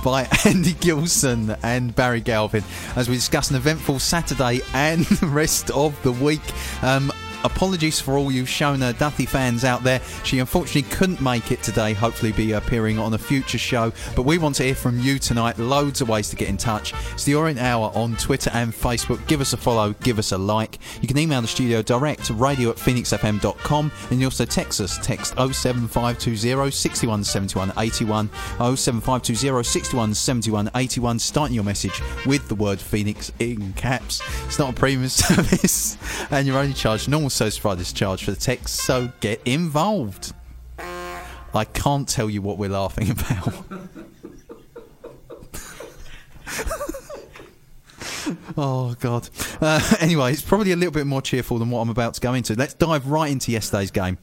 by 0.04 0.28
Andy 0.46 0.74
Gilson 0.74 1.56
and 1.64 1.96
Barry 1.96 2.22
Galvin 2.22 2.64
as 2.96 3.10
we 3.10 3.16
discuss 3.16 3.50
an 3.50 3.56
eventful 3.56 4.00
Saturday 4.00 4.62
and 4.74 5.06
the 5.06 5.28
rest 5.28 5.72
of 5.72 6.02
the 6.04 6.12
week. 6.12 6.42
Um, 6.82 7.12
Apologies 7.46 8.00
for 8.00 8.18
all 8.18 8.32
you 8.32 8.42
Shona 8.42 8.92
Duthie 8.96 9.28
fans 9.28 9.64
out 9.64 9.84
there. 9.84 10.02
She 10.24 10.40
unfortunately 10.40 10.90
couldn't 10.90 11.22
make 11.22 11.52
it 11.52 11.62
today, 11.62 11.94
hopefully 11.94 12.32
be 12.32 12.54
appearing 12.54 12.98
on 12.98 13.14
a 13.14 13.20
future 13.20 13.60
show. 13.60 13.94
But 14.16 14.24
we 14.24 14.40
want 14.40 14.56
to 14.56 14.64
hear 14.64 14.74
from 14.74 15.00
you 15.00 15.20
tonight. 15.20 15.60
Loads 15.60 16.02
of 16.02 16.10
ways 16.10 16.28
to 16.32 16.36
get 16.36 16.50
in 16.50 16.58
touch. 16.58 16.96
It's 17.14 17.24
the 17.24 17.36
Orient 17.36 17.60
Hour 17.60 17.92
on 17.94 18.16
Twitter 18.16 18.50
and 18.56 18.74
Facebook. 18.74 19.26
Give 19.28 19.42
us 19.42 19.54
a 19.54 19.58
follow, 19.58 19.94
give 20.02 20.18
us 20.18 20.32
a 20.32 20.40
like. 20.40 20.80
You 21.02 21.08
can 21.08 21.20
email 21.20 21.40
the 21.40 21.48
studio 21.48 21.84
direct, 21.84 22.32
radio 22.32 22.72
at 22.72 22.78
phoenixfm.com, 22.78 23.92
and 24.10 24.20
you 24.20 24.26
also 24.26 24.46
text 24.46 24.82
us. 24.82 24.98
Text 25.06 25.36
07520 25.36 26.72
61 26.72 27.24
71 27.24 27.74
81, 27.78 28.28
07520 28.58 29.64
61 29.64 30.16
71 30.16 30.72
81, 30.74 31.20
starting 31.20 31.54
your 31.54 31.64
message 31.64 32.02
with 32.26 32.48
the 32.48 32.56
word 32.56 32.80
Phoenix 32.80 33.32
in 33.38 33.72
caps. 33.74 34.24
It's 34.48 34.58
not 34.58 34.72
a 34.72 34.74
premium 34.74 35.10
service, 35.10 35.96
and 36.32 36.48
you're 36.48 36.58
only 36.58 36.74
charged 36.74 37.08
normal 37.08 37.30
providers 37.40 37.94
charge 37.94 38.24
for 38.24 38.32
the 38.32 38.38
text, 38.38 38.76
so 38.76 39.12
get 39.20 39.42
involved. 39.46 40.34
I 40.78 41.66
can't 41.66 42.08
tell 42.08 42.30
you 42.30 42.42
what 42.42 42.58
we're 42.58 42.70
laughing 42.70 43.10
about. 43.12 43.54
oh 48.58 48.96
god. 49.00 49.30
Uh, 49.62 49.80
anyway, 50.00 50.34
it's 50.34 50.42
probably 50.42 50.72
a 50.72 50.76
little 50.76 50.92
bit 50.92 51.08
more 51.08 51.22
cheerful 51.22 51.58
than 51.58 51.70
what 51.70 51.82
I'm 51.82 51.90
about 51.90 52.16
to 52.16 52.22
go 52.22 52.34
into. 52.34 52.56
Let's 52.56 52.74
dive 52.74 53.08
right 53.08 53.32
into 53.32 53.52
yesterday's 53.52 53.92
game. 53.92 54.18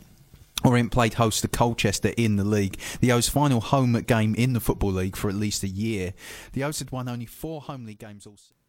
Orient 0.65 0.93
played 0.93 1.15
host 1.15 1.43
to 1.43 1.49
Colchester 1.49 2.13
in 2.17 2.37
the 2.37 2.45
league, 2.45 2.79
the 3.01 3.11
O's 3.13 3.29
final 3.29 3.61
home 3.61 3.95
game 4.03 4.35
in 4.37 4.53
the 4.53 4.61
Football 4.61 4.93
League 4.93 5.17
for 5.17 5.29
at 5.29 5.35
least 5.35 5.65
a 5.65 5.69
year. 5.69 6.15
The 6.53 6.63
O's 6.65 6.79
had 6.79 6.93
won 6.93 7.09
only 7.09 7.27
four 7.27 7.63
home 7.63 7.85
league 7.85 7.99
games 7.99 8.27
all 8.27 8.37
season. 8.37 8.62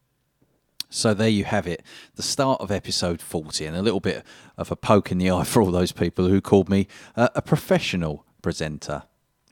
So 0.94 1.16
there 1.16 1.28
you 1.28 1.44
have 1.46 1.66
it, 1.66 1.82
the 2.16 2.22
start 2.22 2.62
of 2.62 2.70
episode 2.70 3.20
40, 3.20 3.66
and 3.66 3.76
a 3.76 3.82
little 3.82 4.00
bit 4.00 4.24
of 4.60 4.72
a 4.72 4.76
poke 4.76 5.12
in 5.12 5.18
the 5.18 5.32
eye 5.32 5.44
for 5.44 5.60
all 5.60 5.72
those 5.72 5.92
people 5.92 6.28
who 6.28 6.40
called 6.40 6.70
me 6.70 6.88
uh, 7.16 7.30
a 7.34 7.42
professional 7.42 8.28
presenter. 8.44 9.02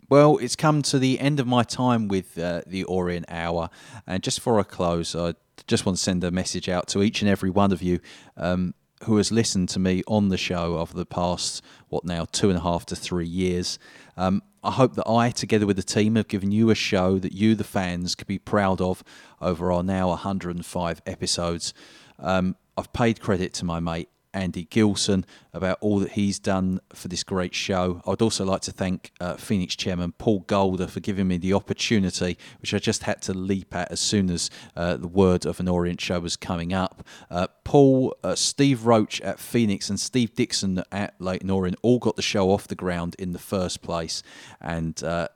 Well, 0.08 0.38
it's 0.38 0.56
come 0.56 0.84
to 0.84 1.00
the 1.00 1.20
end 1.20 1.40
of 1.40 1.48
my 1.48 1.64
time 1.64 2.08
with 2.08 2.38
uh, 2.38 2.62
the 2.68 2.84
Orient 2.84 3.26
Hour, 3.28 3.72
and 4.06 4.22
just 4.22 4.40
for 4.40 4.60
a 4.60 4.64
close, 4.64 5.16
I 5.16 5.34
just 5.66 5.84
want 5.84 5.98
to 5.98 6.04
send 6.04 6.24
a 6.24 6.30
message 6.30 6.70
out 6.70 6.88
to 6.90 7.02
each 7.02 7.24
and 7.24 7.30
every 7.30 7.50
one 7.50 7.72
of 7.72 7.82
you 7.82 8.02
um, 8.38 8.76
who 9.06 9.18
has 9.18 9.32
listened 9.32 9.70
to 9.70 9.80
me 9.80 10.04
on 10.08 10.30
the 10.30 10.38
show 10.38 10.78
over 10.78 10.94
the 10.94 11.08
past, 11.08 11.64
what 11.90 12.06
now, 12.06 12.28
two 12.32 12.50
and 12.50 12.60
a 12.60 12.62
half 12.62 12.86
to 12.86 12.96
three 12.96 13.28
years. 13.28 13.80
Um, 14.22 14.44
I 14.64 14.70
hope 14.70 14.94
that 14.98 15.10
I, 15.10 15.32
together 15.32 15.66
with 15.66 15.78
the 15.78 15.84
team, 15.84 16.16
have 16.16 16.28
given 16.28 16.52
you 16.52 16.70
a 16.70 16.76
show 16.76 17.18
that 17.18 17.32
you, 17.32 17.56
the 17.56 17.64
fans, 17.64 18.14
could 18.14 18.28
be 18.28 18.38
proud 18.38 18.80
of 18.80 19.04
over 19.42 19.72
our 19.72 19.82
now 19.82 20.10
105 20.10 21.02
episodes. 21.08 21.74
Um, 22.20 22.56
I've 22.78 22.94
paid 22.94 23.20
credit 23.20 23.52
to 23.56 23.66
my 23.66 23.80
mate 23.80 24.10
Andy 24.34 24.66
Gilson 24.66 25.26
about 25.54 25.78
all 25.82 26.00
that 26.00 26.14
he's 26.14 26.40
done 26.40 26.80
for 26.94 27.08
this 27.08 27.24
great 27.24 27.54
show. 27.54 28.02
I'd 28.08 28.22
also 28.22 28.46
like 28.46 28.62
to 28.62 28.72
thank 28.72 29.12
uh, 29.20 29.36
Phoenix 29.36 29.76
chairman 29.76 30.14
Paul 30.14 30.42
Golder 30.42 30.88
for 30.88 31.00
giving 31.00 31.28
me 31.28 31.38
the 31.38 31.54
opportunity, 31.54 32.38
which 32.62 32.74
I 32.74 32.80
just 32.80 33.04
had 33.04 33.22
to 33.24 33.34
leap 33.34 33.76
at 33.76 33.92
as 33.92 34.00
soon 34.00 34.30
as 34.30 34.50
uh, 34.76 34.98
the 34.98 35.08
word 35.08 35.46
of 35.46 35.60
an 35.60 35.68
Orient 35.68 36.02
show 36.02 36.20
was 36.20 36.38
coming 36.38 36.74
up. 36.74 37.06
Uh, 37.30 37.48
Paul, 37.64 38.16
uh, 38.24 38.36
Steve 38.36 38.86
Roach 38.86 39.20
at 39.22 39.40
Phoenix, 39.40 39.90
and 39.90 40.00
Steve 40.00 40.34
Dixon 40.36 40.84
at 40.92 41.16
Leyton 41.20 41.50
Orient 41.50 41.78
all 41.82 42.00
got 42.00 42.16
the 42.16 42.22
show 42.22 42.52
off 42.52 42.68
the 42.68 42.76
ground 42.76 43.16
in 43.20 43.34
the 43.34 43.40
first 43.40 43.82
place, 43.82 44.24
and 44.60 45.04
uh, 45.04 45.28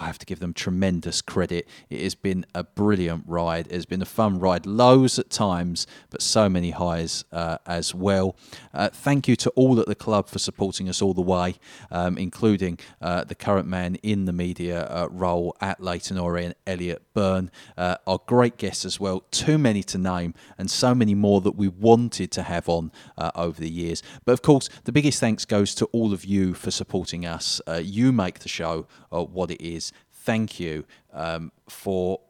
I 0.00 0.06
have 0.06 0.18
to 0.18 0.26
give 0.26 0.40
them 0.40 0.54
tremendous 0.54 1.20
credit. 1.20 1.68
It 1.90 2.00
has 2.00 2.14
been 2.14 2.46
a 2.54 2.64
brilliant 2.64 3.24
ride. 3.26 3.66
It 3.66 3.74
has 3.74 3.84
been 3.84 4.00
a 4.00 4.06
fun 4.06 4.38
ride, 4.38 4.64
lows 4.64 5.18
at 5.18 5.28
times, 5.28 5.86
but 6.08 6.22
so 6.22 6.48
many 6.48 6.70
highs 6.70 7.24
uh, 7.32 7.58
as 7.66 7.94
well. 7.94 8.34
Uh, 8.72 8.88
thank 8.88 9.28
you 9.28 9.36
to 9.36 9.50
all 9.50 9.78
at 9.78 9.86
the 9.86 9.94
club 9.94 10.28
for 10.28 10.38
supporting 10.38 10.88
us 10.88 11.02
all 11.02 11.12
the 11.12 11.20
way, 11.20 11.56
um, 11.90 12.16
including 12.16 12.78
uh, 13.02 13.24
the 13.24 13.34
current 13.34 13.68
man 13.68 13.96
in 13.96 14.24
the 14.24 14.32
media 14.32 14.86
uh, 14.86 15.06
role 15.10 15.54
at 15.60 15.82
Leyton 15.82 16.16
Orient, 16.16 16.56
Elliot 16.66 17.02
Byrne. 17.12 17.50
Uh, 17.76 17.96
our 18.06 18.20
great 18.26 18.56
guests 18.56 18.86
as 18.86 18.98
well, 18.98 19.24
too 19.30 19.58
many 19.58 19.82
to 19.82 19.98
name, 19.98 20.32
and 20.56 20.70
so 20.70 20.94
many 20.94 21.14
more 21.14 21.42
that 21.42 21.56
we 21.56 21.68
wanted 21.68 22.30
to 22.30 22.42
have 22.42 22.70
on 22.70 22.90
uh, 23.18 23.30
over 23.34 23.60
the 23.60 23.70
years. 23.70 24.02
But 24.24 24.32
of 24.32 24.40
course, 24.40 24.70
the 24.84 24.92
biggest 24.92 25.20
thanks 25.20 25.44
goes 25.44 25.74
to 25.74 25.84
all 25.86 26.14
of 26.14 26.24
you 26.24 26.54
for 26.54 26.70
supporting 26.70 27.26
us. 27.26 27.60
you 27.82 28.12
make 28.12 28.38
the 28.38 28.48
show 28.48 28.86
what 29.10 29.50
it 29.50 29.60
is 29.60 29.92
thank 30.12 30.60
you 30.60 30.84
um, 31.12 31.50
for 31.68 32.20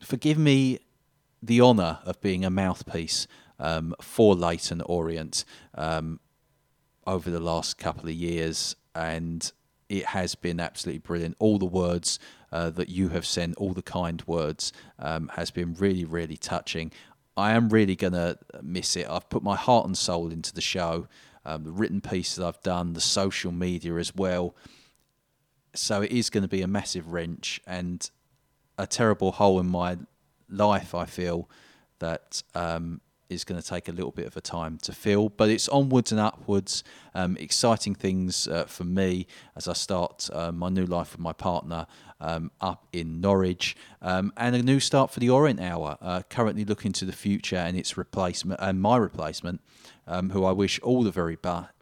for 0.00 0.16
giving 0.16 0.44
me 0.44 0.78
the 1.42 1.60
honour 1.60 1.98
of 2.04 2.20
being 2.20 2.44
a 2.44 2.50
mouthpiece 2.50 3.26
um, 3.58 3.94
for 4.00 4.34
Leyton 4.34 4.80
Orient 4.82 5.44
um, 5.74 6.20
over 7.06 7.30
the 7.30 7.40
last 7.40 7.78
couple 7.78 8.08
of 8.08 8.14
years, 8.14 8.76
and 8.94 9.52
it 9.88 10.06
has 10.06 10.34
been 10.34 10.60
absolutely 10.60 10.98
brilliant. 10.98 11.36
All 11.38 11.58
the 11.58 11.66
words 11.66 12.18
uh, 12.50 12.70
that 12.70 12.88
you 12.88 13.08
have 13.10 13.26
sent, 13.26 13.56
all 13.56 13.72
the 13.72 13.82
kind 13.82 14.22
words, 14.26 14.72
um, 14.98 15.30
has 15.34 15.50
been 15.50 15.74
really, 15.74 16.04
really 16.04 16.36
touching. 16.36 16.92
I 17.36 17.52
am 17.52 17.68
really 17.68 17.96
going 17.96 18.12
to 18.12 18.38
miss 18.62 18.96
it. 18.96 19.08
I've 19.08 19.28
put 19.28 19.42
my 19.42 19.56
heart 19.56 19.86
and 19.86 19.96
soul 19.96 20.30
into 20.30 20.52
the 20.52 20.60
show, 20.60 21.06
um, 21.44 21.64
the 21.64 21.72
written 21.72 22.00
piece 22.00 22.36
that 22.36 22.46
I've 22.46 22.62
done, 22.62 22.92
the 22.92 23.00
social 23.00 23.52
media 23.52 23.96
as 23.96 24.14
well 24.14 24.54
so 25.74 26.02
it 26.02 26.10
is 26.10 26.30
going 26.30 26.42
to 26.42 26.48
be 26.48 26.62
a 26.62 26.66
massive 26.66 27.12
wrench 27.12 27.60
and 27.66 28.10
a 28.78 28.86
terrible 28.86 29.32
hole 29.32 29.60
in 29.60 29.66
my 29.66 29.98
life. 30.48 30.94
I 30.94 31.06
feel 31.06 31.48
that 31.98 32.42
um, 32.54 33.00
is 33.32 33.44
going 33.44 33.60
to 33.60 33.66
take 33.66 33.88
a 33.88 33.92
little 33.92 34.10
bit 34.10 34.26
of 34.26 34.36
a 34.36 34.40
time 34.40 34.78
to 34.82 34.92
fill, 34.92 35.28
but 35.30 35.48
it's 35.48 35.68
onwards 35.68 36.12
and 36.12 36.20
upwards. 36.20 36.84
Um, 37.14 37.36
exciting 37.38 37.94
things 37.94 38.46
uh, 38.46 38.64
for 38.64 38.84
me 38.84 39.26
as 39.56 39.66
I 39.66 39.72
start 39.72 40.28
uh, 40.32 40.52
my 40.52 40.68
new 40.68 40.84
life 40.84 41.12
with 41.12 41.20
my 41.20 41.32
partner 41.32 41.86
um, 42.20 42.50
up 42.60 42.86
in 42.92 43.20
Norwich, 43.20 43.76
um, 44.00 44.32
and 44.36 44.54
a 44.54 44.62
new 44.62 44.78
start 44.78 45.10
for 45.10 45.20
the 45.20 45.30
Orient 45.30 45.60
Hour. 45.60 45.98
Uh, 46.00 46.22
currently 46.28 46.64
looking 46.64 46.92
to 46.92 47.04
the 47.04 47.12
future 47.12 47.56
and 47.56 47.76
its 47.76 47.96
replacement 47.96 48.60
and 48.60 48.80
my 48.80 48.96
replacement, 48.96 49.60
um, 50.06 50.30
who 50.30 50.44
I 50.44 50.52
wish 50.52 50.78
all 50.80 51.02
the 51.02 51.10
very 51.10 51.36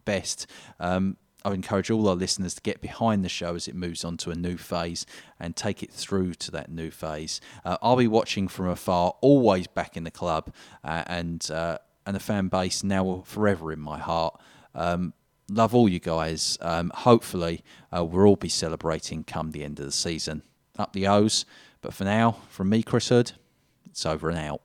best. 0.04 0.46
Um, 0.78 1.16
I 1.44 1.52
encourage 1.52 1.90
all 1.90 2.08
our 2.08 2.14
listeners 2.14 2.54
to 2.54 2.60
get 2.60 2.80
behind 2.80 3.24
the 3.24 3.28
show 3.28 3.54
as 3.54 3.66
it 3.66 3.74
moves 3.74 4.04
on 4.04 4.16
to 4.18 4.30
a 4.30 4.34
new 4.34 4.56
phase 4.56 5.06
and 5.38 5.56
take 5.56 5.82
it 5.82 5.90
through 5.90 6.34
to 6.34 6.50
that 6.50 6.70
new 6.70 6.90
phase. 6.90 7.40
Uh, 7.64 7.78
I'll 7.82 7.96
be 7.96 8.08
watching 8.08 8.48
from 8.48 8.68
afar, 8.68 9.14
always 9.20 9.66
back 9.66 9.96
in 9.96 10.04
the 10.04 10.10
club, 10.10 10.52
uh, 10.84 11.04
and 11.06 11.50
uh, 11.50 11.78
and 12.06 12.16
the 12.16 12.20
fan 12.20 12.48
base 12.48 12.82
now 12.82 13.22
forever 13.26 13.72
in 13.72 13.80
my 13.80 13.98
heart. 13.98 14.40
Um, 14.74 15.14
love 15.50 15.74
all 15.74 15.88
you 15.88 16.00
guys. 16.00 16.58
Um, 16.60 16.92
hopefully, 16.94 17.62
uh, 17.94 18.04
we'll 18.04 18.26
all 18.26 18.36
be 18.36 18.48
celebrating 18.48 19.24
come 19.24 19.50
the 19.50 19.64
end 19.64 19.78
of 19.78 19.86
the 19.86 19.92
season. 19.92 20.42
Up 20.78 20.92
the 20.92 21.06
O's. 21.06 21.44
But 21.82 21.94
for 21.94 22.04
now, 22.04 22.36
from 22.50 22.68
me, 22.68 22.82
Chris 22.82 23.08
Hood, 23.08 23.32
it's 23.86 24.04
over 24.04 24.28
and 24.28 24.38
out. 24.38 24.60